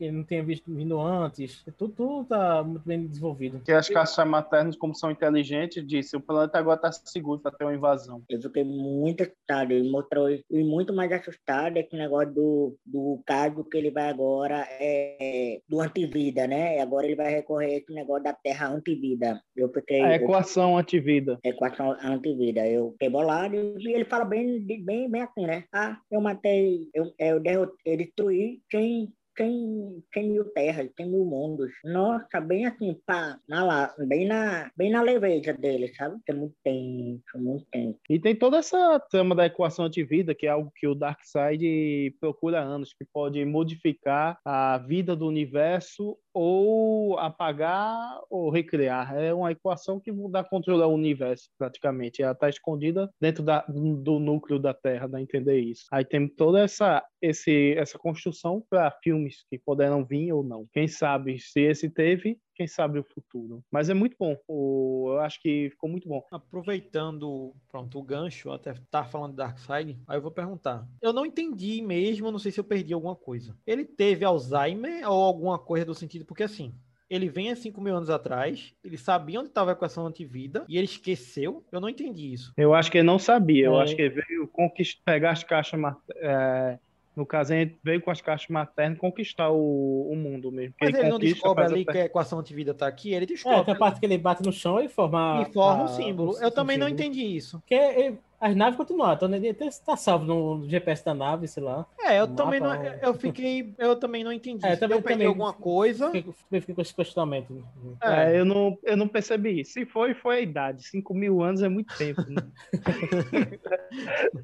[0.00, 1.64] ele não tinha visto vindo antes.
[1.76, 3.60] Tudo, tudo tá muito bem desenvolvido.
[3.60, 7.64] Que as caixas maternas, como são inteligentes, disse o planeta agora está seguro para ter
[7.64, 8.22] uma invasão.
[8.28, 9.72] Eu fiquei muito assustado.
[9.72, 10.44] Ele mostrou isso.
[10.50, 14.66] E muito mais assustado é que o negócio do, do caso que ele vai agora
[14.70, 16.80] é do antivida, né?
[16.80, 19.40] Agora ele vai recorrer a esse negócio da terra antivida.
[19.56, 20.02] Eu fiquei.
[20.02, 21.38] A eu- equação antivida.
[21.44, 22.66] equação antivida.
[22.66, 25.64] Eu fiquei bolado e ele fala bem, bem, bem assim, né?
[25.72, 31.24] Ah, eu matei, eu, eu, derrotei, eu destruí quem, quem, quem mil terras, quem mil
[31.24, 31.72] mundos.
[31.84, 36.18] Nossa, bem assim, pá, na, lá, bem, na, bem na leveza dele, sabe?
[36.28, 37.66] É muito tenso, muito.
[38.10, 42.60] E tem toda essa trama da equação antivida, que é algo que o Darkseid procura
[42.60, 49.16] há anos, que pode modificar a vida do universo ou apagar ou recriar.
[49.16, 52.22] É uma equação que dá controle ao universo, praticamente.
[52.22, 55.86] Ela está escondida dentro da, do núcleo da Terra, dá a entender isso.
[55.92, 58.90] Aí tem toda essa, esse, essa construção para
[59.28, 60.66] filmes que poderão vir ou não.
[60.72, 63.62] Quem sabe se esse teve, quem sabe o futuro.
[63.70, 64.36] Mas é muito bom.
[64.46, 66.22] O, eu acho que ficou muito bom.
[66.30, 70.86] Aproveitando, pronto, o gancho, até tá falando de Darkseid, aí eu vou perguntar.
[71.00, 73.56] Eu não entendi mesmo, não sei se eu perdi alguma coisa.
[73.66, 76.74] Ele teve Alzheimer ou alguma coisa do sentido, porque assim,
[77.08, 80.76] ele vem há 5 mil anos atrás, ele sabia onde estava a equação antivida e
[80.76, 81.64] ele esqueceu.
[81.72, 82.52] Eu não entendi isso.
[82.56, 83.66] Eu acho que ele não sabia.
[83.66, 83.82] Eu É.
[83.82, 85.80] acho que ele veio conquistar, pegar as caixas.
[86.16, 86.78] é,
[87.18, 90.74] no caso, ele veio com as caixas maternas conquistar o, o mundo mesmo.
[90.80, 93.64] Mas ele não conquista, descobre ali que a equação antivida tá aqui, ele É, descobre.
[93.64, 95.44] tem a parte que ele bate no chão e forma.
[95.48, 96.38] e forma a- um símbolo.
[96.40, 97.58] Eu também não entendi isso.
[97.58, 101.62] Porque ele- as naves continuam, então ele até tá salvo no GPS da nave, sei
[101.62, 101.84] lá.
[102.00, 104.64] É, eu também não, eu fiquei, eu também não entendi.
[104.64, 105.26] É, também- eu perdi também.
[105.26, 106.10] alguma coisa.
[106.10, 107.64] Fiquei, fiquei com esse questionamento.
[108.02, 108.32] É.
[108.34, 109.64] É, eu, não, eu não percebi.
[109.64, 110.84] Se foi, foi a idade.
[110.84, 112.22] 5 mil anos é muito tempo.
[112.28, 112.42] Né?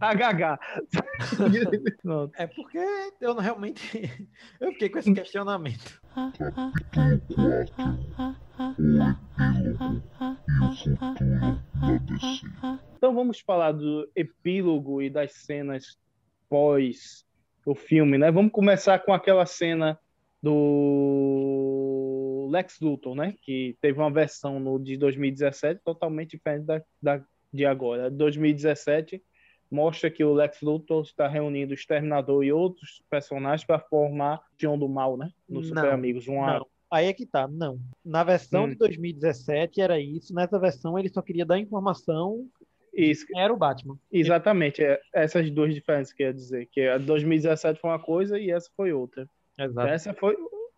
[0.01, 0.59] HH.
[2.03, 2.33] Pronto.
[2.37, 2.79] É porque
[3.21, 4.29] eu não realmente
[4.61, 6.03] eu fiquei com esse questionamento.
[12.97, 15.99] Então vamos falar do epílogo e das cenas
[16.49, 17.27] pós
[17.67, 18.31] o filme, né?
[18.31, 19.99] Vamos começar com aquela cena
[20.43, 23.35] do Lex Luthor, né?
[23.43, 28.11] Que teve uma versão no de 2017 totalmente diferente da, da de agora.
[28.11, 29.23] 2017
[29.75, 34.57] mostra que o Lex Luthor está reunindo o Exterminador e outros personagens para formar o
[34.57, 35.31] Tião do Mal, né?
[35.49, 36.27] No Não, Super Amigos.
[36.29, 36.59] Uma...
[36.61, 36.67] Não.
[36.91, 37.81] Aí é que tá, não.
[38.05, 38.69] Na versão Hum.
[38.69, 42.47] de 2017 era isso, nessa versão ele só queria dar informação
[42.93, 43.99] Isso, era o Batman.
[44.13, 44.83] exatamente.
[44.85, 46.69] É, essas duas diferenças que eu ia dizer.
[46.71, 49.29] Que a de 2017 foi uma coisa e essa foi outra.
[49.59, 49.89] Exato.
[49.89, 50.37] Essa foi,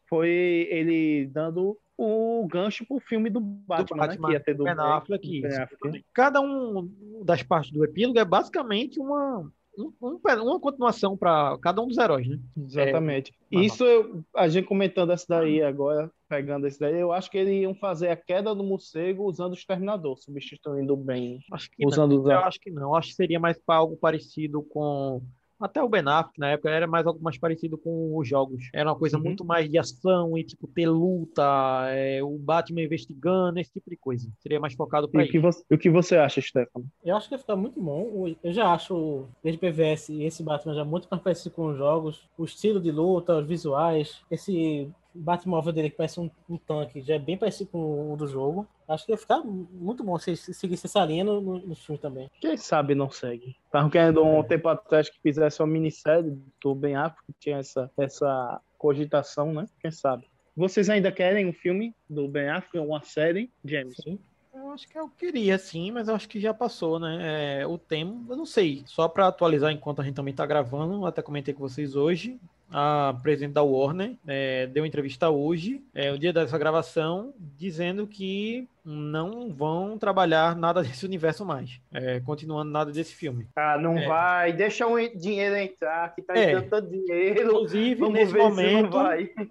[0.08, 0.28] foi
[0.70, 4.16] ele dando o gancho pro filme do Batman, né?
[4.16, 5.56] Que ia ter do Ben Affleck, Ben.
[5.56, 6.04] Affleck.
[6.12, 6.90] Cada um
[7.24, 11.98] das partes do epílogo é basicamente uma um- um- uma continuação para cada um dos
[11.98, 12.38] heróis, né?
[12.56, 13.34] Exatamente.
[13.52, 17.36] É, Isso, eu- a gente comentando essa daí agora, pegando esse daí, eu acho que
[17.36, 21.40] eles iam fazer a queda do morcego usando o Exterminador, substituindo o Ben.
[21.52, 22.22] Acho que Usando não.
[22.22, 22.94] os- Eu acho que não.
[22.94, 25.20] Acho que seria mais para algo parecido com
[25.58, 28.68] Até o Ben Affleck, na época, era mais algo mais parecido com os jogos.
[28.74, 29.22] Era uma coisa Uhum.
[29.24, 31.42] muito mais de ação e, tipo, ter luta,
[31.90, 34.28] é, o Batman investigando, esse tipo de coisa.
[34.40, 35.42] Seria mais focado E pra o que, isso.
[35.46, 36.86] você, o que você acha, Stefano?
[37.04, 38.28] Eu acho que vai ficar muito bom.
[38.42, 42.28] Eu já acho, desde PVS e esse Batman já muito mais parecido com os jogos.
[42.36, 44.20] O estilo de luta, os visuais.
[44.30, 48.26] Esse Batmóvel dele que parece um, um tanque já é bem parecido com o do
[48.26, 48.66] jogo.
[48.88, 51.98] Acho que ia ficar muito bom se se seguisse essa linha no, no, no filme
[51.98, 52.30] também.
[52.40, 53.56] Quem sabe não segue.
[53.64, 57.90] Estavam querendo um tempo atrás que fizesse uma minissérie do Ben Affleck, que tinha essa,
[57.98, 59.66] essa cogitação, né?
[59.80, 60.28] Quem sabe?
[60.56, 63.96] Vocês ainda querem um filme do Ben Affleck, uma série, James?
[63.96, 64.18] Sim.
[64.54, 67.60] Eu acho que eu queria, sim, mas eu acho que já passou, né?
[67.60, 68.82] É, o tema, eu não sei.
[68.86, 72.40] Só para atualizar enquanto a gente também tá gravando, até comentei com vocês hoje.
[72.70, 78.06] A presidente da Warner é, deu uma entrevista hoje, é, o dia dessa gravação, dizendo
[78.08, 81.80] que não vão trabalhar nada desse universo mais.
[81.92, 83.46] É, continuando nada desse filme.
[83.54, 84.06] Ah, não É.
[84.08, 84.52] vai.
[84.52, 86.44] Deixa o dinheiro entrar, que tá É.
[86.52, 87.40] entrando tanto dinheiro.
[87.42, 88.96] Inclusive, Vamos nesse momento,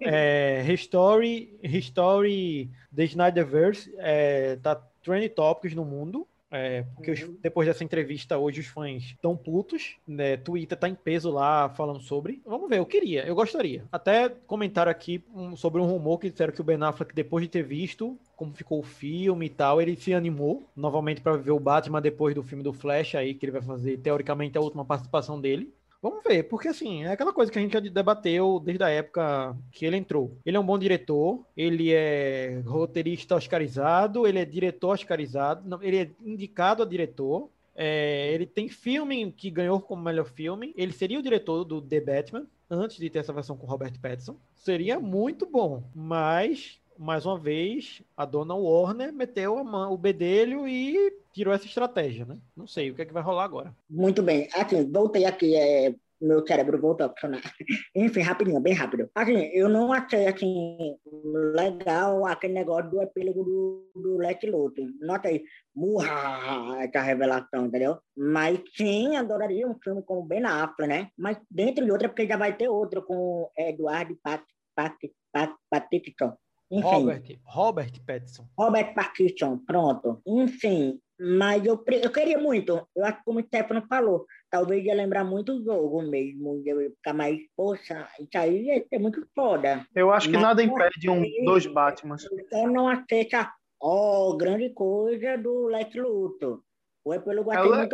[0.02, 6.26] é, History, History The Snyderverse é, tá trending topics no mundo.
[6.50, 10.36] É, porque os- depois dessa entrevista hoje os fãs estão putos, né?
[10.36, 12.40] Twitter tá em peso lá falando sobre.
[12.46, 13.84] Vamos ver, eu queria, eu gostaria.
[13.90, 17.48] Até comentaram aqui um- sobre um rumor que disseram que o Ben Affleck, depois de
[17.50, 21.58] ter visto como ficou o filme e tal, ele se animou novamente para ver o
[21.60, 25.40] Batman depois do filme do Flash aí, que ele vai fazer teoricamente a última participação
[25.40, 25.72] dele.
[26.02, 29.56] Vamos ver, porque assim, é aquela coisa que a gente já debateu desde a época
[29.72, 30.36] que ele entrou.
[30.44, 36.10] Ele é um bom diretor, ele é roteirista oscarizado, ele é diretor oscarizado, ele é
[36.24, 37.48] indicado a diretor.
[37.76, 40.72] é, ele tem filme que ganhou como melhor filme.
[40.76, 44.36] Ele seria o diretor do The Batman, antes de ter essa versão com Robert Pattinson.
[44.54, 50.66] Seria muito bom, mas mais uma vez, a dona Warner meteu a mão, o bedelho
[50.66, 52.38] e tirou essa estratégia, né?
[52.56, 53.76] Não sei o que é que vai rolar agora.
[53.90, 54.48] Muito bem.
[54.54, 57.42] Assim, voltei aqui, é, meu cérebro voltou a funcionar.
[57.94, 59.10] Enfim, rapidinho, bem rápido.
[59.14, 60.96] Assim, eu não achei, assim,
[61.54, 64.86] legal aquele negócio do epílogo do, do Lex Luthor.
[64.98, 65.44] Nota aí,
[65.74, 67.98] murra, essa revelação, entendeu?
[68.16, 71.10] Mas sim, adoraria um filme com o Ben Affleck, né?
[71.18, 74.42] Mas dentro de outra, porque já vai ter outro com Eduardo Pat,
[74.74, 74.96] Pat,
[75.30, 76.34] Pat, Pattinson.
[76.70, 76.82] Enfim.
[76.82, 78.48] Robert, Robert Pattinson.
[78.58, 80.20] Robert Pattinson, pronto.
[80.26, 82.86] Enfim, mas eu, eu queria muito.
[82.94, 86.62] Eu acho que como o Stefano falou, talvez ia lembrar muito o jogo mesmo.
[86.64, 89.86] Eu ia ficar mais, poxa, isso aí ia ser muito foda.
[89.94, 92.26] Eu acho que Mas nada impede um, dois Batmans.
[92.52, 96.62] Eu não achei que a ó, grande coisa do Lex Luthor.
[97.04, 97.88] O epílogo É achei o Le-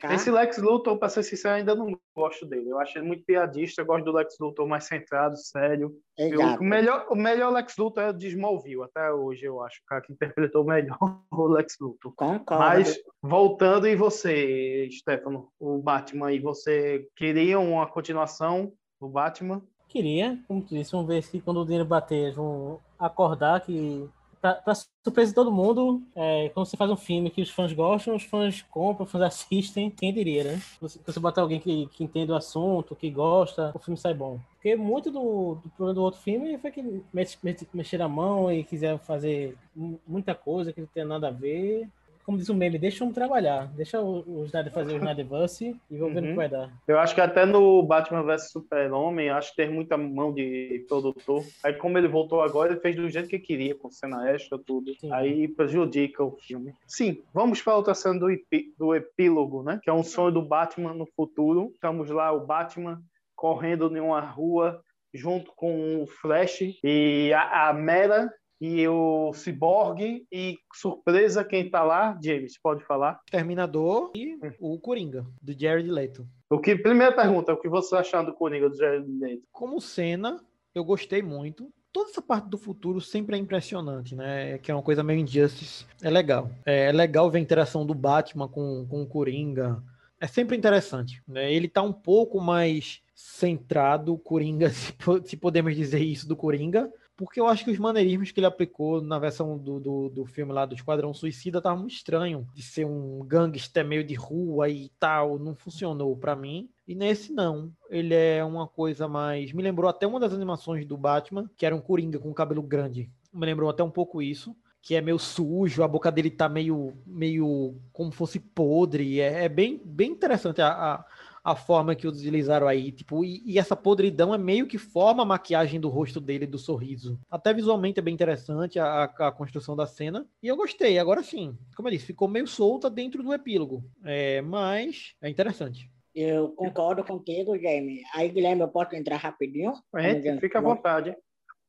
[0.00, 0.14] tá?
[0.14, 2.68] Esse Lex Luthor, pra ser sincero, ainda não gosto dele.
[2.70, 5.94] Eu acho ele muito piadista, eu gosto do Lex Luthor mais centrado, sério.
[6.18, 9.78] Eu- o, melhor, o melhor Lex Luthor é o de Smallville, até hoje, eu acho.
[9.82, 10.98] O cara que interpretou melhor
[11.32, 12.12] o Lex Luthor.
[12.16, 12.62] Concordo.
[12.64, 19.62] Mas, voltando, e você, Stefano, o Batman, e você queria uma continuação do Batman?
[19.88, 24.06] Queria, como tu disse, vamos ver se quando o dinheiro bater, eles vão acordar que.
[24.40, 24.72] Pra, pra
[25.04, 28.22] surpresa de todo mundo, é, quando você faz um filme que os fãs gostam, os
[28.22, 30.62] fãs compram, os fãs assistem, quem diria, né?
[30.80, 34.38] Você, você botar alguém que, que entende o assunto, que gosta, o filme sai bom.
[34.54, 38.52] Porque muito do, do problema do outro filme foi que mexe, mexe, mexeram a mão
[38.52, 41.88] e quiseram fazer mu- muita coisa que não tem nada a ver.
[42.28, 45.96] Como diz o meme, deixa eu trabalhar, deixa o, o Snyder fazer o Snyderverse e
[45.96, 46.36] vamos ver no que Uhum.
[46.36, 46.70] vai dar.
[46.86, 51.42] Eu acho que até no Batman vs Super-Homem, acho que tem muita mão de produtor.
[51.64, 54.92] Aí, como ele voltou agora, ele fez do jeito que queria, com cena extra, tudo.
[55.00, 55.10] Sim.
[55.10, 56.74] Aí prejudica o filme.
[56.86, 59.80] Sim, vamos para outra cena do, epi- do epílogo, né?
[59.82, 61.70] Que é um sonho do Batman no futuro.
[61.72, 63.00] Estamos lá, o Batman
[63.34, 64.82] correndo em uma rua
[65.14, 68.30] junto com o Flash e a, a Mera
[68.60, 70.26] e o Cyborg.
[70.30, 73.20] E surpresa, quem tá lá, James, pode falar?
[73.30, 76.26] Terminador e o Coringa, do Jared Leto.
[76.50, 79.42] O que, primeira pergunta, o que você achou do Coringa do Jared Leto?
[79.52, 80.40] Como cena,
[80.74, 81.70] eu gostei muito.
[81.92, 84.58] Toda essa parte do futuro sempre é impressionante, né?
[84.58, 85.86] Que é uma coisa meio Injustice.
[86.02, 86.50] É legal.
[86.64, 89.82] É legal ver a interação do Batman com, com o Coringa.
[90.20, 91.22] É sempre interessante.
[91.26, 91.52] Né?
[91.52, 94.94] Ele tá um pouco mais centrado, Coringa, se,
[95.24, 99.02] se podemos dizer isso do Coringa, porque eu acho que os maneirismos que ele aplicou
[99.02, 102.46] na versão do, do, do filme lá do Esquadrão Suicida tava muito estranho.
[102.54, 106.70] De ser um gangster meio de rua e tal, não funcionou pra mim.
[106.86, 107.72] E nesse não.
[107.90, 109.52] Ele é uma coisa mais.
[109.52, 113.10] Me lembrou até uma das animações do Batman, que era um Coringa com cabelo grande.
[113.34, 114.54] Me lembrou até um pouco isso.
[114.80, 119.20] Que é meio sujo, a boca dele tá meio, meio como fosse podre.
[119.20, 121.04] É, é bem, bem interessante a, a,
[121.50, 122.92] a forma que utilizaram aí.
[122.92, 126.58] Tipo, e, e essa podridão é meio que forma a maquiagem do rosto dele, do
[126.58, 127.18] sorriso.
[127.30, 130.26] Até visualmente é bem interessante a, a, construção da cena.
[130.42, 130.98] E eu gostei.
[130.98, 133.82] Agora sim, como eu disse, ficou meio solta dentro do epílogo.
[134.04, 135.90] É, mas é interessante.
[136.14, 138.02] Eu concordo contigo, Jamie.
[138.14, 139.72] Aí, Guilherme, eu posso entrar rapidinho?
[139.96, 141.16] Gente, fica à vontade.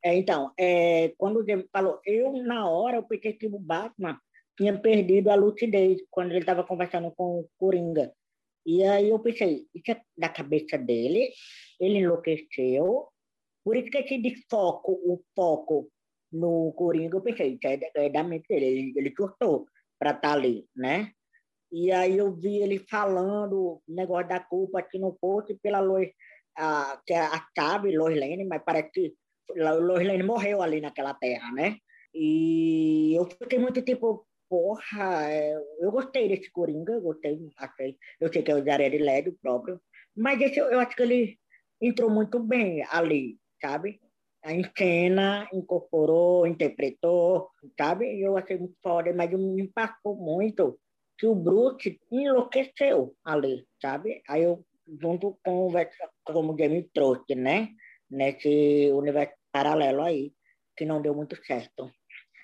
[0.03, 4.17] É, então, é, quando o Jamie falou, eu, na hora, eu pensei que o Batman
[4.57, 8.11] tinha perdido a lucidez quando ele estava conversando com o Coringa.
[8.69, 11.31] E aí eu pensei, isso é da cabeça dele,
[11.79, 13.07] ele enlouqueceu,
[13.63, 15.91] por isso que esse desfoco, o foco
[16.31, 19.65] no Coringa, eu pensei, isso é é da mente dele, ele, ele surtou
[19.97, 21.11] para estar ali, né?
[21.71, 26.11] E aí eu vi ele falando o negócio da culpa que não fosse pela Lois,
[26.55, 29.15] a, que é a Cabe, Lois Lane, mas parece que
[29.55, 31.77] Lois Lane morreu ali naquela terra, né?
[32.13, 38.33] E eu fiquei muito tipo, porra, é, eu gostei desse Coringa, eu gostei, achei, eu
[38.33, 39.79] sei que é o Jared Leto próprio,
[40.17, 41.39] mas esse, eu acho que ele
[41.79, 44.01] entrou muito bem ali, sabe?
[44.43, 48.21] Em cena, incorporou, interpretou, sabe?
[48.21, 50.79] Eu achei muito foda, mas me impactou muito
[51.17, 54.21] que o Bruce enlouqueceu ali, sabe?
[54.27, 54.65] Aí eu,
[54.99, 55.73] junto com o
[56.23, 57.69] como o Jamie trouxe, né?
[58.09, 60.33] Nesse universo paralelo aí,
[60.75, 61.91] que não deu muito certo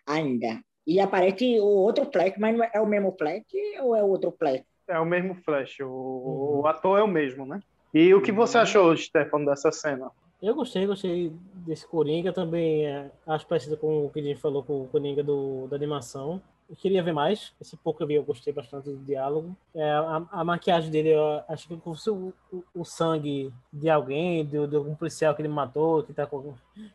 [0.06, 0.62] ainda.
[0.86, 3.44] E aparece o outro Flash, mas é o mesmo Flash
[3.82, 4.64] ou é outro Flash?
[4.88, 6.60] É o mesmo Flash, o, uhum.
[6.62, 7.60] o ator é o mesmo, né?
[7.94, 10.12] E o que você achou, Stefano, dessa cena?
[10.42, 11.32] Eu gostei, gostei
[11.66, 12.86] desse Coringa também.
[12.86, 16.42] É, acho parecido com o que a gente falou com o Coringa do, da animação.
[16.70, 17.54] Eu queria ver mais.
[17.60, 19.56] Esse pouco eu vi, eu gostei bastante do diálogo.
[19.74, 24.46] É, a, a, maquiagem dele, eu acho que fosse o, o, o, sangue de alguém,
[24.46, 26.54] de, de algum policial que ele matou, que tá, com,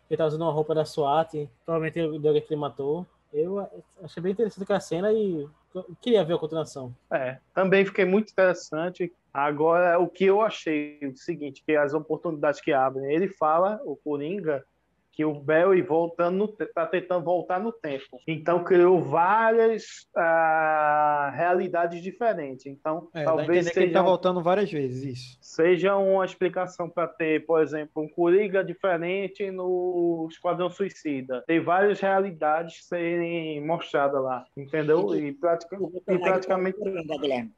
[0.09, 3.07] que tá usando uma roupa da SWAT, provavelmente de alguém que ele matou.
[3.32, 3.66] Eu
[4.02, 5.48] achei bem interessante aquela cena e
[6.01, 6.94] queria ver a continuação.
[7.12, 9.12] É, também fiquei muito interessante.
[9.32, 13.81] Agora, o que eu achei é o seguinte, que as oportunidades que abrem, ele fala,
[13.85, 14.65] o Coringa,
[15.20, 18.18] que o Barry voltando está tentando voltar no tempo.
[18.26, 22.64] Então criou várias uh, realidades diferentes.
[22.64, 25.38] Então é, talvez seja que ele está voltando várias vezes isso.
[25.42, 31.44] Seja uma explicação para ter, por exemplo, um Coringa diferente no Esquadrão Suicida.
[31.47, 35.14] Tem várias realidades serem mostradas lá, entendeu?
[35.14, 35.76] E, pratica,
[36.09, 36.78] e praticamente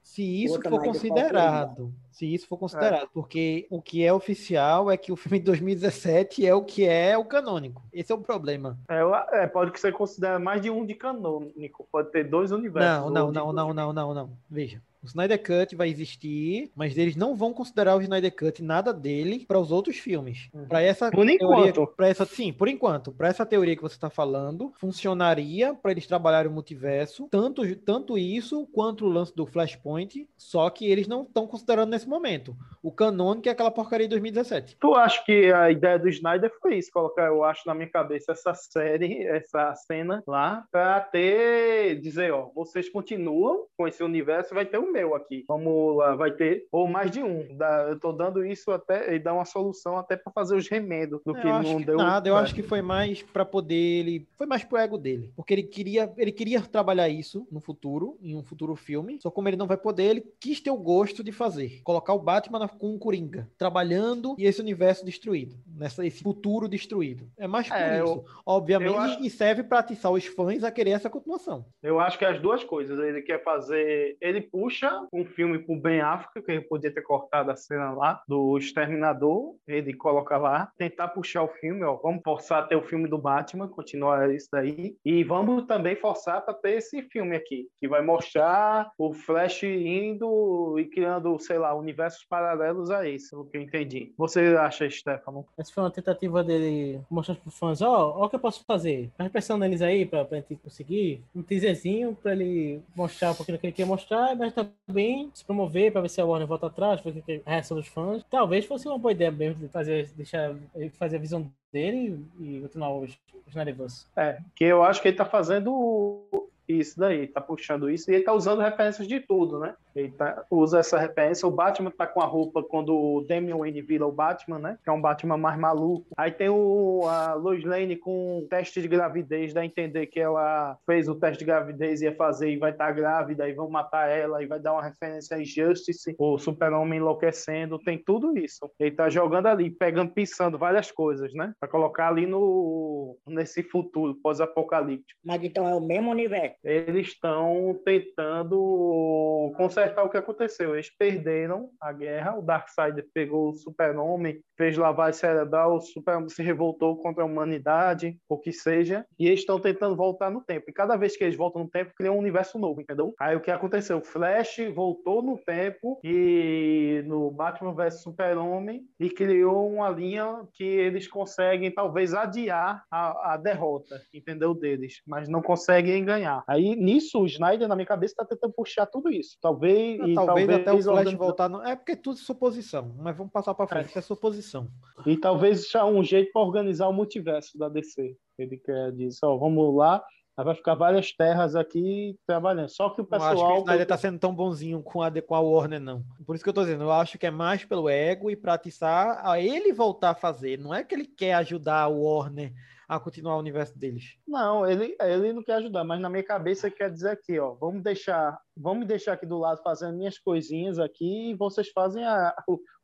[0.02, 3.08] se isso for considerado, se isso for considerado, é.
[3.14, 7.16] porque o que é oficial é que o filme de 2017 é o que é
[7.16, 7.82] o canônico canônico.
[7.92, 8.78] Esse é o problema.
[8.88, 11.86] É, é pode ser considerado mais de um de canônico.
[11.90, 13.04] Pode ter dois universos.
[13.04, 14.30] Não, não, não, não, não, não, não.
[14.50, 14.80] Veja.
[15.02, 19.44] O Snyder Cut vai existir, mas eles não vão considerar o Snyder Cut nada dele
[19.46, 20.48] para os outros filmes.
[20.54, 20.66] Uhum.
[20.66, 23.96] Para essa por teoria, enquanto, para essa sim, por enquanto, para essa teoria que você
[23.96, 29.44] está falando, funcionaria para eles trabalharem o multiverso, tanto tanto isso quanto o lance do
[29.44, 32.56] Flashpoint, só que eles não estão considerando nesse momento.
[32.82, 34.76] O canônico é aquela porcaria de 2017.
[34.78, 38.32] Tu acha que a ideia do Snyder foi isso, colocar, eu acho na minha cabeça
[38.32, 44.64] essa série, essa cena lá para ter dizer, ó, vocês continuam com esse universo, vai
[44.64, 45.44] ter um meu aqui.
[45.48, 47.46] Vamos lá, vai ter, ou mais de um.
[47.88, 51.34] eu tô dando isso até e dá uma solução até para fazer os remendos do
[51.34, 51.96] que não que deu.
[51.96, 55.54] Nada, eu acho que foi mais para poder ele, foi mais pro ego dele, porque
[55.54, 59.18] ele queria, ele queria trabalhar isso no futuro, em um futuro filme.
[59.20, 62.18] Só como ele não vai poder, ele quis ter o gosto de fazer, colocar o
[62.18, 67.28] Batman com o Coringa, trabalhando e esse universo destruído, nessa esse futuro destruído.
[67.38, 69.24] É mais por é, isso, eu, obviamente, eu acho...
[69.24, 71.64] e serve para atiçar os fãs a querer essa continuação.
[71.82, 74.81] Eu acho que as duas coisas, ele quer fazer, ele puxa
[75.12, 79.56] um filme com Ben Affleck, que ele podia ter cortado a cena lá, do Exterminador,
[79.66, 83.68] ele coloca lá, tentar puxar o filme, ó, vamos forçar até o filme do Batman,
[83.68, 88.90] continuar isso daí, e vamos também forçar para ter esse filme aqui, que vai mostrar
[88.98, 94.12] o Flash indo e criando, sei lá, universos paralelos a esse, o que eu entendi.
[94.16, 95.46] Você acha, Stefano?
[95.58, 98.64] Essa foi uma tentativa dele mostrar para os fãs, ó, ó o que eu posso
[98.64, 99.10] fazer.
[99.16, 103.58] Tá pressão eles aí para a gente conseguir um teaserzinho para ele mostrar um pouquinho
[103.58, 106.66] que ele quer mostrar, mas tá bem se promover para ver se a Warner volta
[106.66, 108.24] atrás, ver a reação dos fãs.
[108.30, 112.94] Talvez fosse uma boa ideia mesmo fazer, deixar ele fazer a visão dele e continuar
[112.96, 114.06] os, os Snyderverse.
[114.16, 118.24] É, que eu acho que ele tá fazendo isso daí, tá puxando isso e ele
[118.24, 119.74] tá usando referências de tudo, né?
[119.94, 121.46] Ele tá, usa essa referência.
[121.46, 124.78] O Batman tá com a roupa quando o Damian Wayne vira o Batman, né?
[124.82, 126.06] Que é um Batman mais maluco.
[126.16, 130.78] Aí tem o, a Lois Lane com teste de gravidez, dá a entender que ela
[130.86, 134.08] fez o teste de gravidez ia fazer e vai estar tá grávida e vão matar
[134.08, 137.78] ela e vai dar uma referência a Injustice, o super-homem enlouquecendo.
[137.78, 138.70] Tem tudo isso.
[138.78, 141.52] Ele tá jogando ali, pegando, pensando várias coisas, né?
[141.60, 145.20] Pra colocar ali no nesse futuro pós-apocalíptico.
[145.24, 150.74] Mas então é o mesmo universo Eles estão tentando consertar o que aconteceu.
[150.74, 156.42] Eles perderam a guerra, o Darkseid pegou o super-homem, fez lavagem cerebral, o super se
[156.42, 160.66] revoltou contra a humanidade, o que seja, e eles estão tentando voltar no tempo.
[160.68, 163.14] E cada vez que eles voltam no tempo, criam um universo novo, entendeu?
[163.18, 163.98] Aí o que aconteceu?
[163.98, 170.64] O Flash voltou no tempo e no Batman vs Super-Homem e criou uma linha que
[170.64, 174.54] eles conseguem talvez adiar a, a derrota, entendeu?
[174.54, 176.41] Deles, mas não conseguem ganhar.
[176.46, 179.36] Aí nisso o Snyder na minha cabeça está tentando puxar tudo isso.
[179.40, 181.48] Talvez Não, e talvez, talvez até o Flash voltar.
[181.48, 181.62] No...
[181.62, 184.68] É porque é tudo suposição, mas vamos passar pra frente, isso é suposição.
[185.06, 188.16] E talvez já um jeito para organizar o multiverso da DC.
[188.38, 190.02] Ele quer dizer, ó, vamos lá,
[190.36, 192.68] aí vai ficar várias terras aqui trabalhando.
[192.68, 193.58] Só que o Não acho que o pessoal.
[193.60, 196.04] Snyder tá sendo tão bonzinho com a, com a Warner, não.
[196.26, 198.54] Por isso que eu tô dizendo, eu acho que é mais pelo ego e pra
[198.54, 200.58] atiçar a ele voltar a fazer.
[200.58, 202.52] Não é que ele quer ajudar a Warner
[202.88, 204.16] a continuar o universo deles.
[204.26, 207.82] Não, ele, ele não quer ajudar, mas na minha cabeça quer dizer aqui, ó, vamos
[207.82, 212.34] deixar, vamos deixar aqui do lado fazendo minhas coisinhas aqui e vocês fazem a-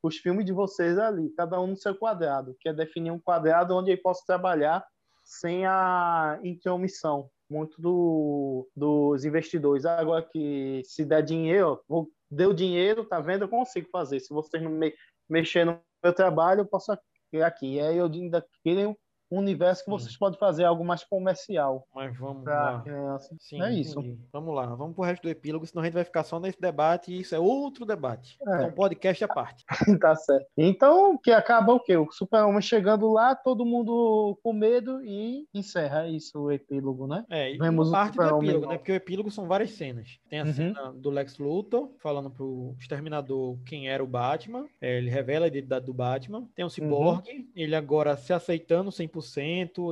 [0.03, 3.75] os filmes de vocês ali, cada um no seu quadrado, que é definir um quadrado
[3.75, 4.85] onde eu posso trabalhar
[5.25, 9.85] sem a intromissão muito do, dos investidores.
[9.85, 13.45] Agora que se der dinheiro, vou, deu dinheiro, tá vendo?
[13.45, 14.21] Eu consigo fazer.
[14.21, 14.95] Se vocês não me,
[15.29, 17.43] mexer no meu trabalho, eu posso aqui.
[17.43, 17.75] aqui.
[17.75, 18.95] E aí eu ainda queria
[19.31, 21.87] um universo que vocês podem fazer algo mais comercial.
[21.95, 22.81] Mas vamos lá.
[22.83, 23.37] criança.
[23.41, 23.99] Sim, é isso.
[24.01, 24.19] entendi.
[24.33, 27.13] Vamos lá, vamos pro resto do epílogo, senão a gente vai ficar só nesse debate
[27.13, 28.39] e isso é outro debate.
[28.47, 28.55] É.
[28.57, 29.65] Então, podcast à parte.
[30.01, 30.47] tá certo.
[30.57, 31.97] Então, que acaba o quê?
[31.97, 37.25] O super-homem chegando lá, todo mundo com medo e encerra isso, o epílogo, né?
[37.31, 38.79] É, e Vemos parte do epílogo, né?
[38.79, 40.19] Porque o epílogo são várias cenas.
[40.29, 40.53] Tem a Uhum.
[40.55, 44.67] cena do Lex Luthor falando pro Exterminador quem era o Batman.
[44.81, 46.49] É, ele revela a identidade do Batman.
[46.55, 47.25] Tem o Cyborg,
[47.55, 49.18] ele agora se aceitando 100%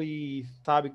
[0.03, 0.93] e sabe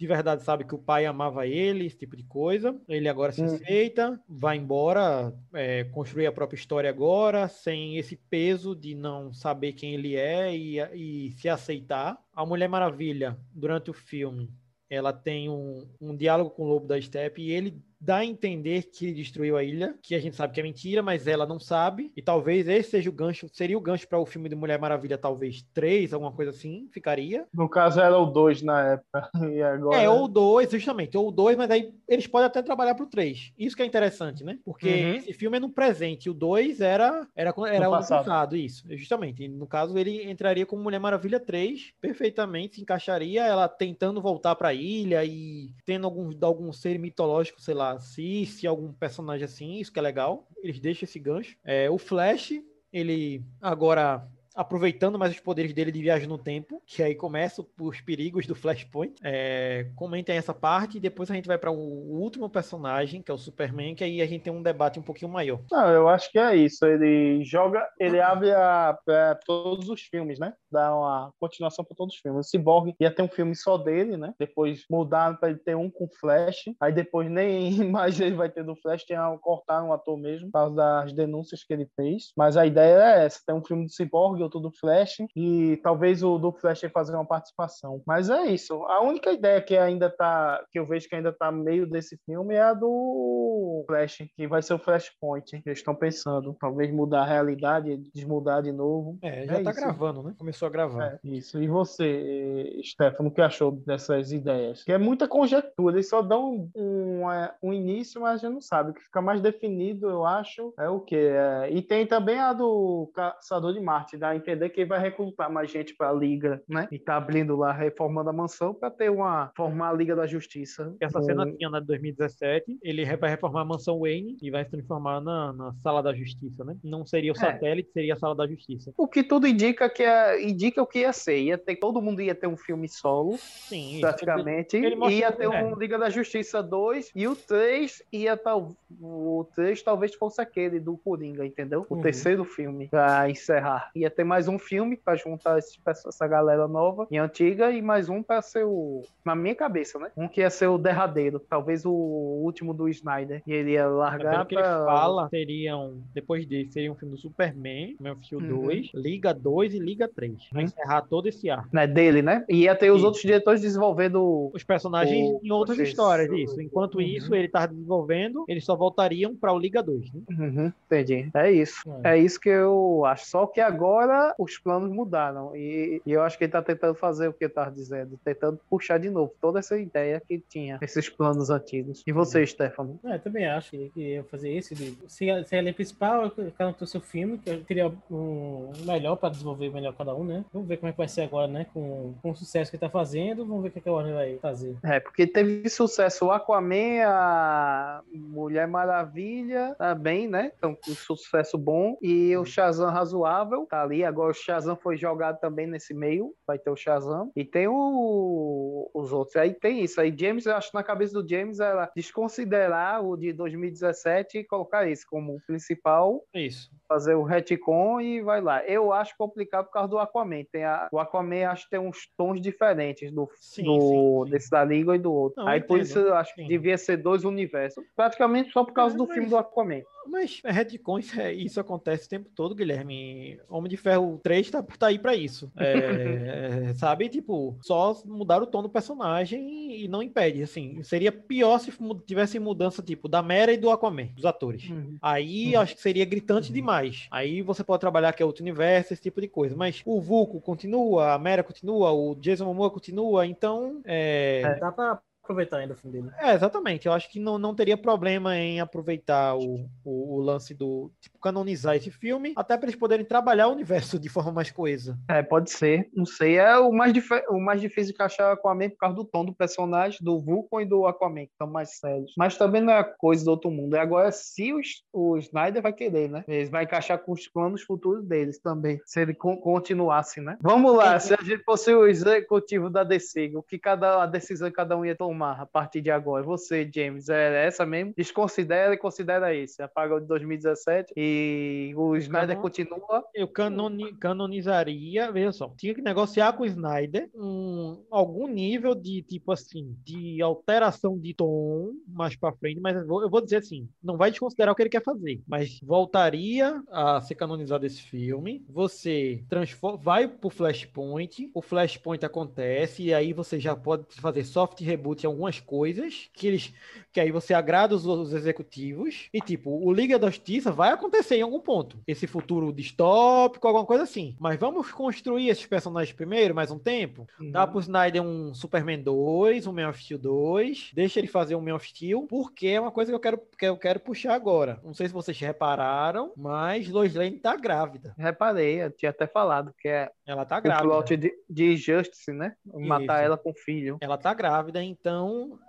[0.00, 2.74] de verdade sabe que o pai amava ele, esse tipo de coisa.
[2.88, 3.54] Ele agora se Uhum.
[3.54, 9.74] aceita, vai embora, é, construir a própria história agora, sem esse peso de não saber
[9.74, 12.18] quem ele é e, e se aceitar.
[12.32, 14.50] A Mulher Maravilha, durante o filme,
[14.88, 18.84] ela tem um, um diálogo com o Lobo da Steppe e ele dá a entender
[18.90, 21.58] que ele destruiu a ilha, que a gente sabe que é mentira, mas ela não
[21.60, 22.10] sabe.
[22.16, 25.18] E talvez esse seja o gancho, seria o gancho para o filme de Mulher Maravilha,
[25.18, 27.46] talvez três, alguma coisa assim, ficaria.
[27.52, 29.30] No caso, era o 2 na época.
[29.50, 30.00] E agora...
[30.02, 33.52] É, ou dois, justamente, ou dois, mas aí eles podem até trabalhar pro três.
[33.58, 34.58] Isso que é interessante, né?
[34.64, 35.14] Porque Uhum.
[35.16, 38.24] esse filme é no presente, e o dois era era era No o passado.
[38.24, 39.42] passado, isso, justamente.
[39.44, 44.54] E no caso ele entraria como Mulher Maravilha 3, perfeitamente se encaixaria ela tentando voltar
[44.56, 49.92] pra ilha e tendo algum algum ser mitológico, sei lá, se algum personagem assim, isso
[49.92, 50.46] que é legal.
[50.62, 51.56] Eles deixam esse gancho.
[51.64, 52.52] É, o Flash,
[52.92, 58.00] ele agora aproveitando mais os poderes dele de viagem no tempo, que aí começa os
[58.00, 59.14] perigos do Flashpoint.
[59.22, 63.34] É, comentem essa parte e depois a gente vai para o último personagem, que é
[63.34, 65.60] o Superman, que aí a gente tem um debate um pouquinho maior.
[65.70, 66.84] Não, eu acho que é isso.
[66.84, 70.52] Ele joga, ele abre a, pra todos os filmes, né?
[70.70, 72.46] Dá uma continuação para todos os filmes.
[72.46, 74.32] O Cyborg ia ter um filme só dele, né?
[74.38, 76.64] Depois mudaram para ele ter um com Flash.
[76.80, 80.46] Aí depois nem mais ele vai ter do Flash, tem a, cortaram o ator mesmo,
[80.46, 82.32] por causa das denúncias que ele fez.
[82.36, 86.22] Mas a ideia é essa: tem um filme do Cyborg, outro do Flash, e talvez
[86.22, 88.02] o do Flash ia fazer uma participação.
[88.06, 88.74] Mas é isso.
[88.84, 92.54] A única ideia que ainda tá, que eu vejo que ainda tá meio desse filme
[92.54, 95.50] é a do Flash, que vai ser o Flashpoint.
[95.62, 99.18] que Eles estão pensando, talvez mudar a realidade, desmudar de novo.
[99.22, 99.80] É, já tá isso.
[99.80, 100.34] gravando, né?
[100.38, 101.04] Começou a gravar.
[101.04, 101.62] É, isso.
[101.62, 104.82] E você, Stefano, o que achou dessas ideias?
[104.84, 108.60] Que é muita conjectura, eles só dão um, é, um início, mas a gente não
[108.60, 108.90] sabe.
[108.90, 111.30] O que fica mais definido, eu acho, é o quê?
[111.32, 115.00] É, e tem também a do Caçador de Marte, dá a entender que ele vai
[115.00, 116.88] recrutar mais gente para a Liga, né?
[116.90, 119.50] E tá abrindo lá, reformando a mansão para ter uma.
[119.56, 120.94] formar a Liga da Justiça.
[121.00, 124.64] Essa Com- cena tinha na de 2017, ele vai reformar a mansão Wayne e vai
[124.64, 126.76] se transformar na, na sala da justiça, né?
[126.82, 127.38] Não seria o É.
[127.38, 128.92] satélite, seria a sala da justiça.
[128.96, 131.38] O que tudo indica que é, indica o que ia ser.
[131.38, 134.76] Ia ter, todo mundo ia ter um filme solo, Sim, praticamente.
[134.76, 135.64] Ele ia ter é.
[135.64, 138.72] um Liga da Justiça 2 e o 3 ia tal.
[139.00, 141.86] O 3 talvez fosse aquele do Coringa, entendeu?
[141.88, 142.02] O Uhum.
[142.02, 143.90] terceiro filme pra encerrar.
[143.94, 148.08] Ia ter mais um filme pra juntar esse- essa galera nova e antiga e mais
[148.08, 149.02] um pra ser o.
[149.24, 150.10] Na minha cabeça, né?
[150.16, 153.42] Um que ia ser o derradeiro, talvez o último do Snyder.
[153.46, 154.84] E ele ia Pelo largar que ele pra.
[154.84, 158.62] fala, seriam, depois dele, seria um filme do Superman, Man of Steel Uhum.
[158.62, 160.39] 2, Liga 2 e Liga 3.
[160.52, 161.68] Vai encerrar todo esse arco.
[161.72, 162.44] Né, dele, né?
[162.48, 163.06] E ia ter os Isso.
[163.06, 166.60] outros diretores desenvolvendo Os personagens O- em outras vocês- histórias, isso.
[166.60, 167.00] Enquanto Uhum.
[167.02, 170.12] isso, ele tava desenvolvendo, eles só voltariam para o Liga 2.
[170.12, 170.20] Né?
[170.30, 171.28] Uhum, entendi.
[171.34, 171.80] É isso.
[172.04, 172.16] É.
[172.16, 172.18] É.
[172.18, 173.26] isso que eu acho.
[173.26, 175.54] Só que agora os planos mudaram.
[175.56, 178.58] E, e eu acho que ele tá tentando fazer o que eu tava dizendo, tentando
[178.68, 182.02] puxar de novo toda essa ideia que tinha, esses planos antigos.
[182.06, 182.98] E você, Stefano?
[183.04, 184.74] É, eu também acho que ia fazer isso.
[184.74, 187.62] De, se, a, se a linha principal, cada um tem o seu filme, que eu
[187.64, 190.44] teria um melhor para desenvolver melhor cada um, né?
[190.52, 191.66] Vamos ver como é que vai ser agora, né?
[191.72, 194.14] Com, com o sucesso que ele tá fazendo, vamos ver o que, que a Warner
[194.14, 194.76] vai fazer.
[194.82, 200.52] É, porque teve sucesso o Aquaman, a Mulher Maravilha, também, né?
[200.56, 201.96] Então, um sucesso bom.
[202.00, 204.04] E o Shazam razoável, tá ali.
[204.04, 207.30] Agora o Shazam foi jogado também nesse meio, vai ter o Shazam.
[207.34, 209.36] E tem o, os outros.
[209.36, 210.00] Aí tem isso.
[210.00, 214.44] Aí James, eu acho que na cabeça do James era desconsiderar o de 2017 e
[214.44, 216.22] colocar esse como o principal.
[216.34, 216.70] Isso.
[216.90, 218.64] Fazer o retcon e vai lá.
[218.66, 220.42] Eu acho complicado por causa do Aquaman.
[220.50, 224.30] Tem a, o Aquaman acho que tem uns tons diferentes do, Sim, do sim, sim.
[224.32, 225.40] desse da língua e do outro.
[225.40, 227.84] Não, Aí por isso eu acho que devia ser dois universos.
[227.94, 229.82] Praticamente só por causa É, do mas- filme do Aquaman.
[230.06, 233.38] Mas é retcon, isso, é- isso acontece o tempo todo, Guilherme.
[233.48, 235.50] Homem de Ferro 3 tá, tá aí pra isso.
[235.56, 237.08] É, sabe?
[237.08, 240.42] Tipo, só mudar o tom do personagem e não impede.
[240.42, 241.72] Assim, seria pior se
[242.06, 244.64] tivesse mudança, tipo, da Mera e do Aquaman, dos atores.
[245.00, 247.06] Aí acho que seria gritante demais.
[247.10, 249.54] Aí você pode trabalhar que é outro universo, esse tipo de coisa.
[249.56, 253.80] Mas o Vulco continua, a Mera continua, o Jason Momoa continua, então.
[253.84, 255.00] É, Dá pra
[255.30, 256.12] aproveitar ainda o filme dele.
[256.20, 256.86] é, exatamente.
[256.86, 260.90] Eu acho que não, não teria problema em aproveitar o, o, o lance do.
[261.00, 264.98] Tipo, canonizar esse filme, até para eles poderem trabalhar o universo de forma mais coesa.
[265.08, 265.88] É, pode ser.
[265.94, 266.38] Não sei.
[266.38, 269.24] É o mais, dif- o mais difícil de encaixar o Aquaman por causa do tom
[269.24, 272.12] do personagem, do Vulcan e do Aquaman, que estão mais sérios.
[272.16, 273.76] Mas também não é coisa do outro mundo.
[273.76, 274.60] É agora se o,
[274.92, 276.24] o Snyder vai querer, né?
[276.26, 278.80] Eles vai encaixar com os planos futuros deles também.
[278.86, 280.36] Se ele con- continuasse, né?
[280.40, 280.98] Vamos lá.
[280.98, 284.76] Se a gente fosse o executivo da DC, o que cada a decisão que cada
[284.76, 286.22] um ia tomar a partir de agora?
[286.24, 287.92] Você, James, é essa mesmo?
[287.96, 289.62] Desconsidera e considera esse.
[289.62, 293.04] Apaga o de 2017 e o Snyder Canon- continua.
[293.14, 299.02] Eu canoni- canonizaria, veja só, tinha que negociar com o Snyder um, algum nível de,
[299.02, 303.36] tipo assim, de alteração de tom mais pra frente, mas eu vou, eu vou dizer
[303.36, 307.82] assim, não vai desconsiderar o que ele quer fazer, mas voltaria a ser canonizado esse
[307.82, 314.24] filme, você transforma, vai pro Flashpoint, o Flashpoint acontece, e aí você já pode fazer
[314.24, 316.52] soft reboot em algumas coisas, que eles
[316.92, 321.16] que aí você agrada os, os executivos, e tipo, o Liga da Justiça vai acontecer
[321.16, 321.78] em algum ponto.
[321.86, 324.16] Esse futuro distópico, alguma coisa assim.
[324.18, 327.06] Mas vamos construir esses personagens primeiro, mais um tempo.
[327.30, 331.40] Dá pro Snyder um Superman 2, um Man of Steel 2, deixa ele fazer um
[331.40, 334.60] Man of Steel, porque é uma coisa que eu quero, que eu quero puxar agora.
[334.64, 337.94] Não sei se vocês repararam, mas Lois Lane tá grávida.
[337.96, 340.68] Reparei, eu tinha até falado que é Ela tá o grávida.
[340.68, 342.34] plot de, de Justice, né?
[342.44, 343.06] Matar Isso.
[343.06, 343.78] ela com o filho.
[343.80, 344.89] Ela tá grávida, então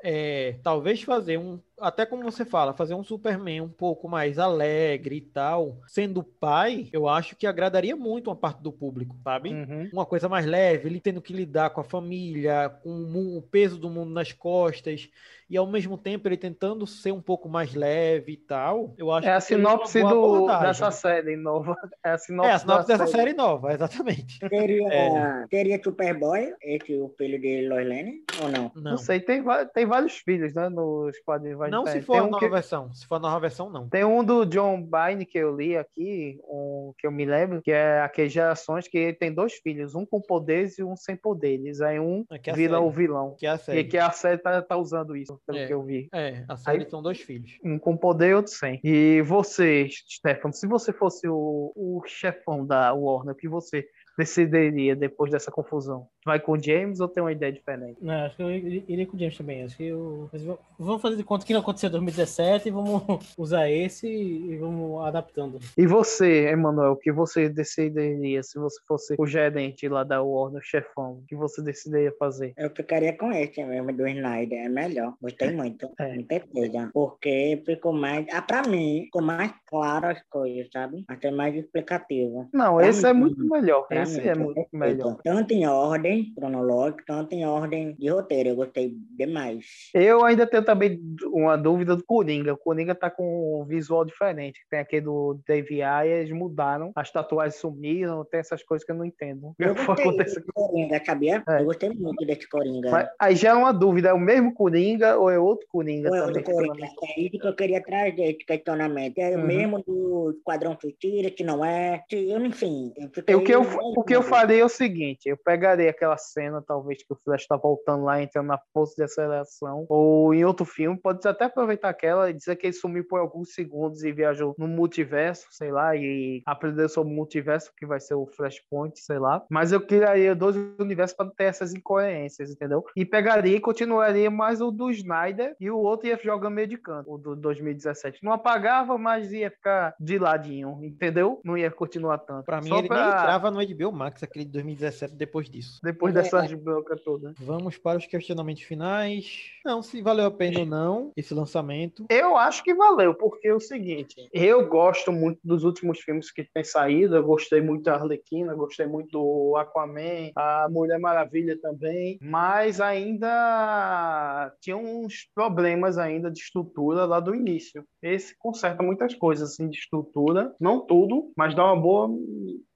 [0.03, 5.17] é, talvez fazer um, até como você fala, fazer um Superman um pouco mais alegre
[5.17, 9.53] e tal, sendo pai, eu acho que agradaria muito uma parte do público, sabe?
[9.53, 9.89] Uhum.
[9.91, 12.91] Uma coisa mais leve, ele tendo que lidar com a família, com
[13.37, 15.09] o peso do mundo nas costas,
[15.49, 18.93] e ao mesmo tempo ele tentando ser um pouco mais leve e tal.
[18.97, 21.75] Eu acho É a sinopse do, dessa série nova.
[22.03, 24.39] É a sinopse, É, a sinopse dessa série nova, exatamente.
[24.49, 25.45] Teria, É.
[25.49, 28.71] teria Superboy, esse o filho de Lois Lane, ou não?
[28.75, 29.43] Não sei, tem,
[29.73, 30.69] tem vários filhos, né?
[30.69, 31.59] Nos quadrinhos.
[31.71, 32.93] Não se for a um nova que- versão.
[32.93, 33.87] Se for a nova versão, não.
[33.89, 37.71] Tem um do John Byrne que eu li aqui, um, que eu me lembro, que
[37.71, 41.81] é aquelas gerações que ele tem dois filhos, um com poderes e um sem poderes.
[41.81, 42.85] Aí um É é vira série.
[42.85, 43.35] o vilão.
[43.39, 43.83] Que é a E série.
[43.85, 45.67] que a série tá, tá usando isso, pelo É.
[45.67, 46.07] que eu vi.
[46.13, 47.57] É, a série são dois filhos.
[47.63, 48.79] Um com poder e outro sem.
[48.83, 53.85] E você, Stefano, se você fosse o, o chefão da Warner, o que você
[54.17, 56.07] decidiria depois dessa confusão?
[56.25, 57.97] Vai com o James ou tem uma ideia diferente?
[58.01, 59.63] Não, acho que eu iria com o James também.
[59.63, 60.29] Acho que eu...
[60.77, 63.01] Vamos fazer de conta que não aconteceu em 2017 e vamos
[63.37, 65.59] usar esse e vamos adaptando.
[65.77, 70.59] E você, Emanuel, o que você decidiria se você fosse o gerente lá da Warner,
[70.61, 71.13] o chefão?
[71.13, 72.53] O que você decidiria fazer?
[72.57, 75.13] Eu ficaria com esse mesmo do Snyder, é melhor.
[75.21, 76.15] Gostei muito, É.
[76.15, 76.89] com certeza.
[76.93, 78.25] Porque ficou mais.
[78.31, 81.03] Ah, pra mim, ficou mais claro as coisas, sabe?
[81.07, 82.47] Até mais explicativo.
[82.53, 83.87] Não, Pra esse é mim, muito melhor.
[83.89, 84.67] Esse mim, é muito certeza.
[84.85, 85.17] melhor.
[85.23, 88.49] Tanto em ordem cronológica, tanto em ordem de roteiro.
[88.49, 89.65] Eu gostei demais.
[89.93, 92.53] Eu ainda tenho também uma dúvida do Coringa.
[92.53, 94.59] O Coringa tá com um visual diferente.
[94.69, 99.05] Tem aquele do Dave eles mudaram, as tatuagens sumiram, tem essas coisas que eu não
[99.05, 99.53] entendo.
[99.57, 101.43] Eu gostei desse Coringa, sabia?
[101.47, 101.61] É.
[101.61, 102.91] Eu gostei muito desse Coringa.
[102.91, 106.15] Mas aí já é uma dúvida, é o mesmo Coringa ou é outro Coringa Ou
[106.15, 106.37] é também?
[106.37, 106.85] outro Coringa?
[106.85, 109.17] É isso que eu queria trazer, esse questionamento.
[109.17, 109.43] É Uhum.
[109.43, 112.03] o mesmo do Esquadrão Suicida, que não é.
[112.07, 112.93] que, Enfim,
[113.27, 116.63] eu O que, eu, o que eu faria é o seguinte: eu pegaria aquela cena,
[116.65, 120.65] talvez, que o Flash tá voltando lá, entrando na força de aceleração, ou em outro
[120.65, 124.55] filme, pode até aproveitar aquela e dizer que ele sumiu por alguns segundos e viajou
[124.57, 129.19] no multiverso, sei lá, e aprendeu sobre o multiverso, que vai ser o Flashpoint, sei
[129.19, 129.45] lá.
[129.49, 132.83] Mas eu criaria dois universos para ter essas incoerências, entendeu?
[132.95, 136.77] E pegaria e continuaria mais o do Snyder e o outro ia jogar meio de
[136.77, 138.19] canto, o do 2017.
[138.23, 141.39] Não apagava, mas ia ficar de ladinho, entendeu?
[141.43, 142.45] Não ia continuar tanto.
[142.45, 145.79] Pra mim, Só ele nem entrava no HBO Max, aquele de 2017, depois disso.
[145.91, 147.35] Depois dessas broncas todas.
[147.39, 149.51] Vamos para os questionamentos finais.
[149.65, 152.05] Não, se valeu a pena ou não esse lançamento.
[152.09, 156.43] Eu acho que valeu, porque é o seguinte, eu gosto muito dos últimos filmes que
[156.43, 162.17] tem saído, eu gostei muito da Arlequina, gostei muito do Aquaman, a Mulher Maravilha também,
[162.21, 167.83] mas ainda tinha uns problemas ainda de estrutura lá do início.
[168.01, 172.09] Esse conserta muitas coisas assim de estrutura, não tudo, mas dá uma boa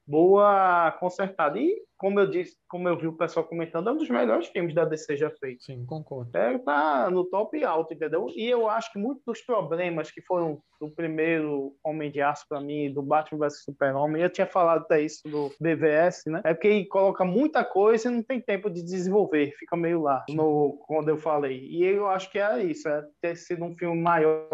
[0.07, 1.59] boa consertada.
[1.59, 4.75] E como eu disse, como eu vi o pessoal comentando, é um dos melhores filmes
[4.75, 5.63] da DC já feito.
[5.63, 6.37] Sim, concordo.
[6.37, 8.27] É, tá no top alto, entendeu?
[8.35, 12.59] E eu acho que muitos dos problemas que foram do primeiro Homem de Aço para
[12.59, 16.41] mim, do Batman vs Super-Homem, eu tinha falado até isso do BVS, né?
[16.43, 20.77] É porque coloca muita coisa e não tem tempo de desenvolver, fica meio lá, no,
[20.85, 21.65] quando eu falei.
[21.65, 24.49] E eu acho que é isso, é ter sido um filme maior,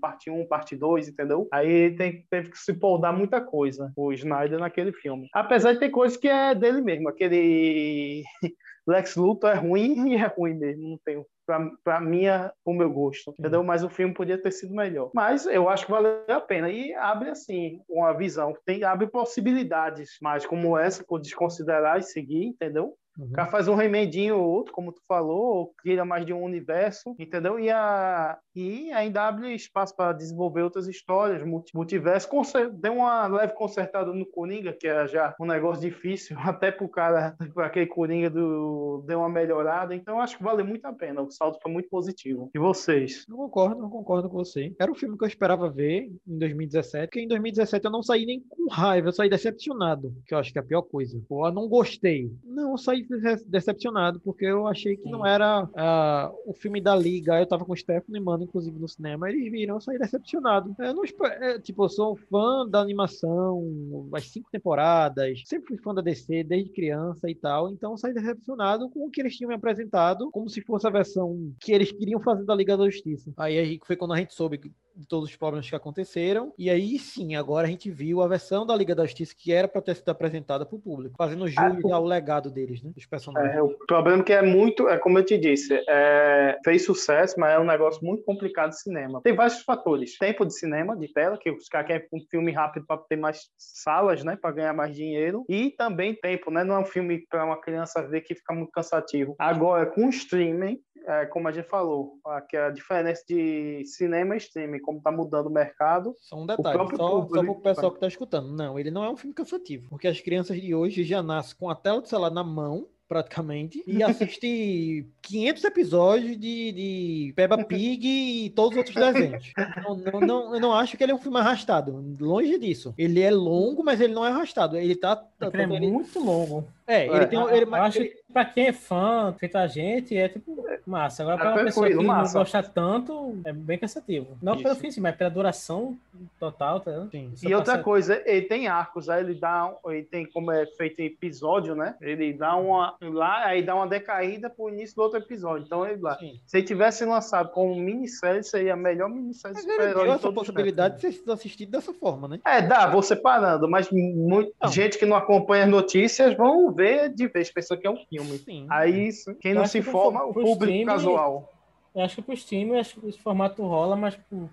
[0.00, 1.48] parte 1, parte 2, entendeu?
[1.52, 5.28] Aí tem, teve que se poldar muita coisa, o Snyder naquele filme.
[5.32, 8.22] Apesar de ter coisas que é dele mesmo, aquele
[8.86, 12.90] Lex Luthor é ruim e é ruim mesmo, não tenho pra, pra minha, o meu
[12.90, 13.64] gosto, entendeu?
[13.64, 15.10] Mas o filme podia ter sido melhor.
[15.14, 16.68] Mas eu acho que valeu a pena.
[16.68, 18.54] E abre, assim, uma visão.
[18.66, 22.94] Tem, abre possibilidades, mas como essa, por desconsiderar e seguir, entendeu?
[23.18, 26.42] O cara faz um remedinho ou outro, como tu falou, ou cria mais de um
[26.42, 27.58] universo, entendeu?
[27.58, 32.28] E, a, e ainda abre espaço para desenvolver outras histórias, multi- multiverso.
[32.74, 37.36] Deu uma leve consertada no Coringa, que era já um negócio difícil, até pro cara,
[37.54, 39.94] pra aquele Coringa do, deu uma melhorada.
[39.94, 41.22] Então acho que vale muito a pena.
[41.22, 42.50] O saldo foi muito positivo.
[42.54, 43.24] E vocês?
[43.28, 44.74] Não concordo, não concordo com você.
[44.78, 48.24] Era um filme que eu esperava ver em 2017, porque em 2017 eu não saí
[48.26, 51.20] nem com raiva, eu saí decepcionado, que eu acho que é a pior coisa.
[51.28, 52.30] Pô, eu não gostei.
[52.44, 53.07] Não, eu saí
[53.46, 57.38] decepcionado, porque eu achei que não era ah, o filme da Liga.
[57.38, 60.74] Eu tava com o Stefano e Mano, inclusive, no cinema, eles viram, eu saí decepcionado.
[60.78, 65.94] Eu não é, tipo, eu sou fã da animação, as cinco temporadas, sempre fui fã
[65.94, 69.48] da DC desde criança e tal, então eu saí decepcionado com o que eles tinham
[69.48, 73.32] me apresentado, como se fosse a versão que eles queriam fazer da Liga da Justiça.
[73.36, 74.60] Aí, aí foi quando a gente soube
[74.98, 78.66] de todos os problemas que aconteceram, e aí sim, agora a gente viu a versão
[78.66, 81.92] da Liga da Justiça que era para ter sido apresentada para o público, fazendo jus
[81.92, 82.90] ao legado deles, né?
[82.94, 83.54] Dos personagens.
[83.54, 87.38] É, o problema é que é muito, é como eu te disse, é, fez sucesso,
[87.38, 89.20] mas é um negócio muito complicado de cinema.
[89.22, 90.18] Tem vários fatores.
[90.18, 93.42] Tempo de cinema, de tela, que os caras querem um filme rápido para ter mais
[93.56, 94.36] salas, né?
[94.40, 95.44] Para ganhar mais dinheiro.
[95.48, 96.64] E também tempo, né?
[96.64, 99.36] Não é um filme para uma criança ver que fica muito cansativo.
[99.38, 104.38] Agora, com o streaming, é, como a gente falou, aqui a diferença de cinema e
[104.38, 106.14] streaming, como tá mudando o mercado.
[106.20, 108.48] Só um o detalhe, próprio só, só público- para o pessoal que tá escutando.
[108.56, 111.68] Não, ele não é um filme cansativo, porque as crianças de hoje já nascem com
[111.70, 118.06] a tela do celular na mão, praticamente, e assistem 500 episódios de, de Peppa Pig
[118.46, 119.52] e todos os outros desenhos.
[119.82, 122.92] Não, não, não- eu não acho que ele é um filme arrastado, longe disso.
[122.98, 124.76] Ele é longo, mas ele não é arrastado.
[124.76, 125.16] Ele tá...
[125.16, 126.68] tá Ele é ele- muito longo.
[126.88, 130.16] É, ele tem um- ele- eu acho que pra quem é fã, feito a gente,
[130.16, 131.22] é tipo massa.
[131.22, 132.38] Agora, É pra uma pessoa que tranquilo, não massa.
[132.38, 134.38] gosta tanto, é bem cansativo.
[134.42, 134.80] Não pelo Isso.
[134.80, 135.96] fim, sim, mas pela duração
[136.40, 137.06] total, tá?
[137.10, 137.30] Sim.
[137.42, 141.04] E outra coisa, ele tem arcos, aí ele dá, ele tem como é feito em
[141.06, 141.94] episódio, né?
[142.00, 145.64] Ele dá uma lá, aí dá uma decaída pro início do outro episódio.
[145.66, 146.16] Então ele lá,
[146.46, 150.94] se ele tivesse lançado como minissérie, seria a melhor minissérie Mas ele super-herói essa possibilidade
[150.96, 152.40] de ser sido assistido dessa forma, né?
[152.46, 157.26] É, dá, vou separando, mas muita gente que não acompanha as notícias vão ver de
[157.28, 158.40] vez, pensa que é um filme.
[158.70, 161.52] Aí, isso, quem não se que pro- forma, o público streaming- casual.
[161.94, 164.48] Eu acho que pro stream, eu acho que esse formato rola, mas pro,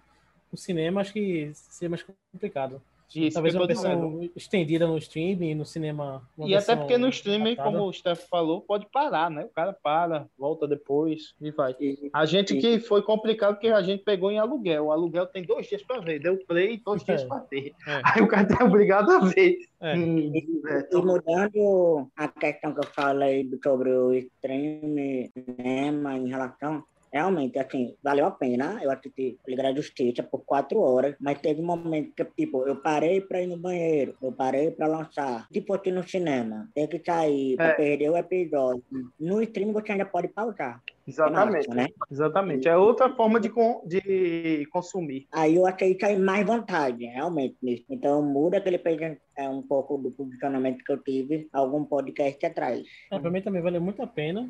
[0.50, 2.82] pro cinema, acho que seria mais complicado.
[3.14, 4.32] Isso, Talvez que uma versão dizendo.
[4.36, 6.28] estendida no stream e no cinema.
[6.38, 9.46] E até porque no streaming, como o Steph falou, pode parar, né?
[9.46, 11.76] O cara para, volta depois e vai.
[12.14, 14.86] A gente que foi complicado porque a gente pegou em aluguel.
[14.86, 17.74] O aluguel tem dois dias para ver, deu play e dois dias para ver.
[18.04, 19.58] Aí o cara tá obrigado a ver.
[19.82, 20.60] É, E
[20.94, 26.84] mudando a questão que eu falei sobre o stream cinema em relação
[27.16, 28.78] realmente, assim, valeu a pena.
[28.84, 32.76] Eu assisti Liga da Justiça por quatro horas, mas teve um momento que, tipo, eu
[32.76, 35.48] parei pra ir no banheiro, eu parei pra lançar.
[35.52, 37.74] Tipo aqui no cinema, tem que sair pra É.
[37.74, 38.84] perder o episódio.
[39.18, 40.82] No stream você ainda pode pausar.
[41.08, 41.68] Exatamente.
[41.68, 41.88] Nossa, né?
[42.12, 42.68] Exatamente.
[42.68, 45.28] É outra forma de, con- de consumir.
[45.32, 47.86] Aí eu achei que aí mais vantagem, realmente, nisso.
[47.90, 52.84] Então muda aquele page- é um pouco do posicionamento que eu tive algum podcast atrás.
[53.12, 54.50] É, pra mim também valeu muito a pena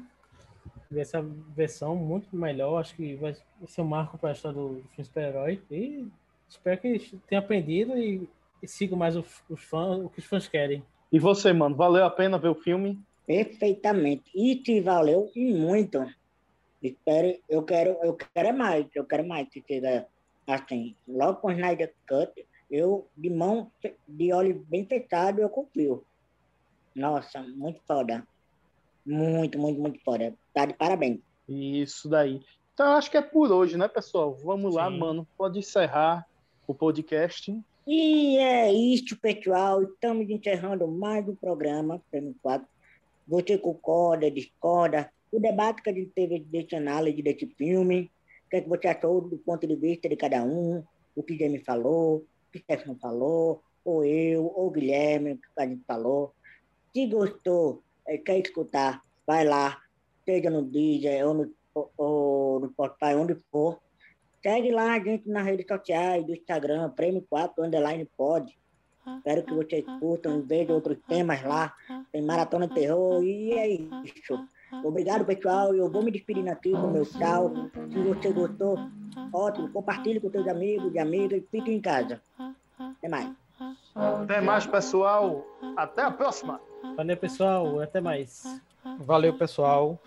[0.96, 2.80] ver essa versão muito melhor.
[2.80, 3.36] Acho que vai
[3.68, 5.62] ser um marco para a história do filme super-herói.
[5.70, 6.08] E
[6.48, 8.28] espero que tenha aprendido e,
[8.64, 10.84] e siga mais os, os fãs, o que os fãs querem.
[11.12, 13.00] E você, mano, valeu a pena ver o filme?
[13.28, 14.32] Perfeitamente.
[14.34, 16.06] E te valeu e muito.
[16.82, 20.08] Espero, eu quero, eu quero mais, eu quero mais que seja
[20.48, 20.96] assim.
[21.08, 23.72] Logo com o Snyder Cut, eu de mão,
[24.08, 26.06] de olho bem fechado, eu confio.
[26.96, 28.26] Nossa, muito foda.
[29.06, 30.34] Muito, muito, muito foda.
[30.54, 31.20] Tá de parabéns.
[31.48, 32.42] Isso daí.
[32.74, 34.36] Então, acho que é por hoje, né, pessoal?
[34.44, 34.98] Vamos lá, Sim.
[34.98, 35.28] mano.
[35.38, 36.28] Pode encerrar
[36.68, 37.56] o podcast.
[37.88, 39.84] E é isso, pessoal.
[39.84, 42.68] Estamos encerrando mais um programa, Prêmio 4.
[43.28, 45.12] Você concorda, discorda?
[45.32, 48.12] O debate que a gente teve desse análise desse filme.
[48.48, 50.84] O que, é que você achou do ponto de vista de cada um?
[51.16, 55.48] O que Jamie falou, o que Stefano falou, ou eu, ou o Guilherme, o que
[55.58, 56.34] a gente falou.
[56.94, 57.84] Se gostou,
[58.26, 59.80] quer escutar, vai lá,
[60.26, 61.52] seja no Deezer ou no,
[61.98, 63.80] ou- no Spotify, onde for.
[64.42, 68.56] Segue lá a gente nas redes sociais, do Instagram, Prêmio 4 Underline Pod.
[69.18, 71.74] Espero que vocês curtam vejam outros temas lá.
[72.12, 74.40] Tem Maratona Terror e é isso.
[74.84, 75.74] Obrigado, pessoal.
[75.76, 77.52] Eu vou me despedindo aqui com o meu tchau.
[77.92, 78.78] Se você gostou,
[79.32, 79.70] ótimo.
[79.72, 82.20] Compartilhe com seus amigos e amigas e fique em casa.
[82.80, 83.32] Até mais.
[83.96, 85.46] Até mais, pessoal.
[85.78, 86.60] Até a próxima.
[86.96, 87.80] Valeu, pessoal.
[87.80, 88.44] Até mais.
[89.00, 90.00] Valeu, pessoal.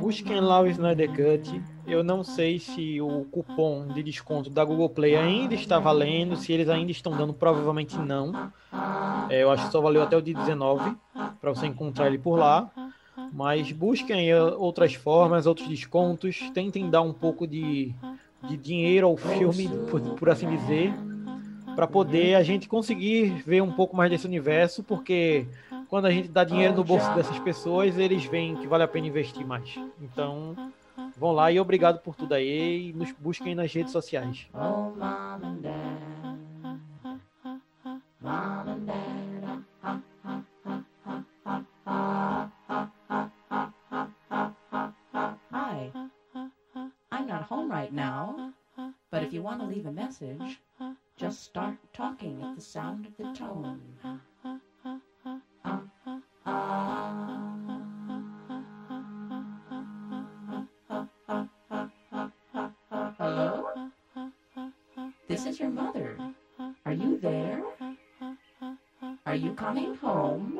[0.00, 1.62] Busquem lá o Snyder Cut.
[1.86, 6.52] Eu não sei se o cupom de desconto da Google Play ainda está valendo, se
[6.52, 8.50] eles ainda estão dando, provavelmente não.
[9.28, 10.96] É, eu acho que só valeu até o dia 19
[11.40, 12.70] para você encontrar ele por lá.
[13.32, 16.50] Mas busquem aí outras formas, outros descontos.
[16.54, 17.94] Tentem dar um pouco de,
[18.48, 20.94] de dinheiro ao filme, por, por assim dizer,
[21.74, 25.46] para poder a gente conseguir ver um pouco mais desse universo, porque
[25.88, 29.06] quando a gente dá dinheiro no bolso dessas pessoas, eles veem que vale a pena
[29.06, 29.78] investir mais.
[30.00, 30.56] Então,
[31.16, 34.48] vão lá e obrigado por tudo aí e nos busquem nas redes sociais.
[45.50, 45.90] Hi,
[47.12, 48.52] I'm not home right now,
[49.10, 50.58] but if you want to leave a message.
[51.16, 53.80] Just start talking at the sound of the tone.
[63.16, 63.64] Hello?
[65.28, 66.18] This is your mother.
[66.84, 67.62] Are you there?
[69.24, 70.53] Are you coming home?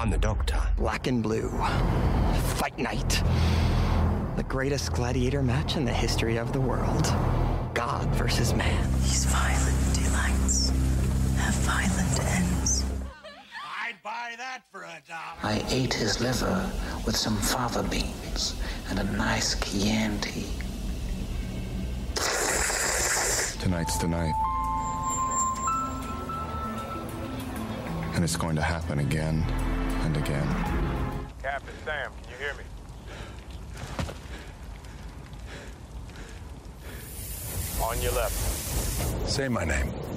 [0.00, 0.58] I'm the doctor.
[0.78, 1.50] Black and blue.
[2.56, 3.22] Fight night.
[4.36, 7.04] The greatest gladiator match in the history of the world.
[7.74, 8.90] God versus man.
[9.02, 10.70] These violent delights
[11.36, 12.82] have violent ends.
[13.62, 15.36] I'd buy that for a dollar.
[15.42, 16.70] I ate his liver
[17.04, 18.58] with some fava beans
[18.88, 20.46] and a nice Chianti.
[23.60, 24.34] Tonight's the night.
[28.14, 29.44] And it's going to happen again
[30.02, 30.46] and again.
[31.42, 32.64] Captain Sam, can you hear me?
[37.82, 39.28] On your left.
[39.28, 40.09] Say my name.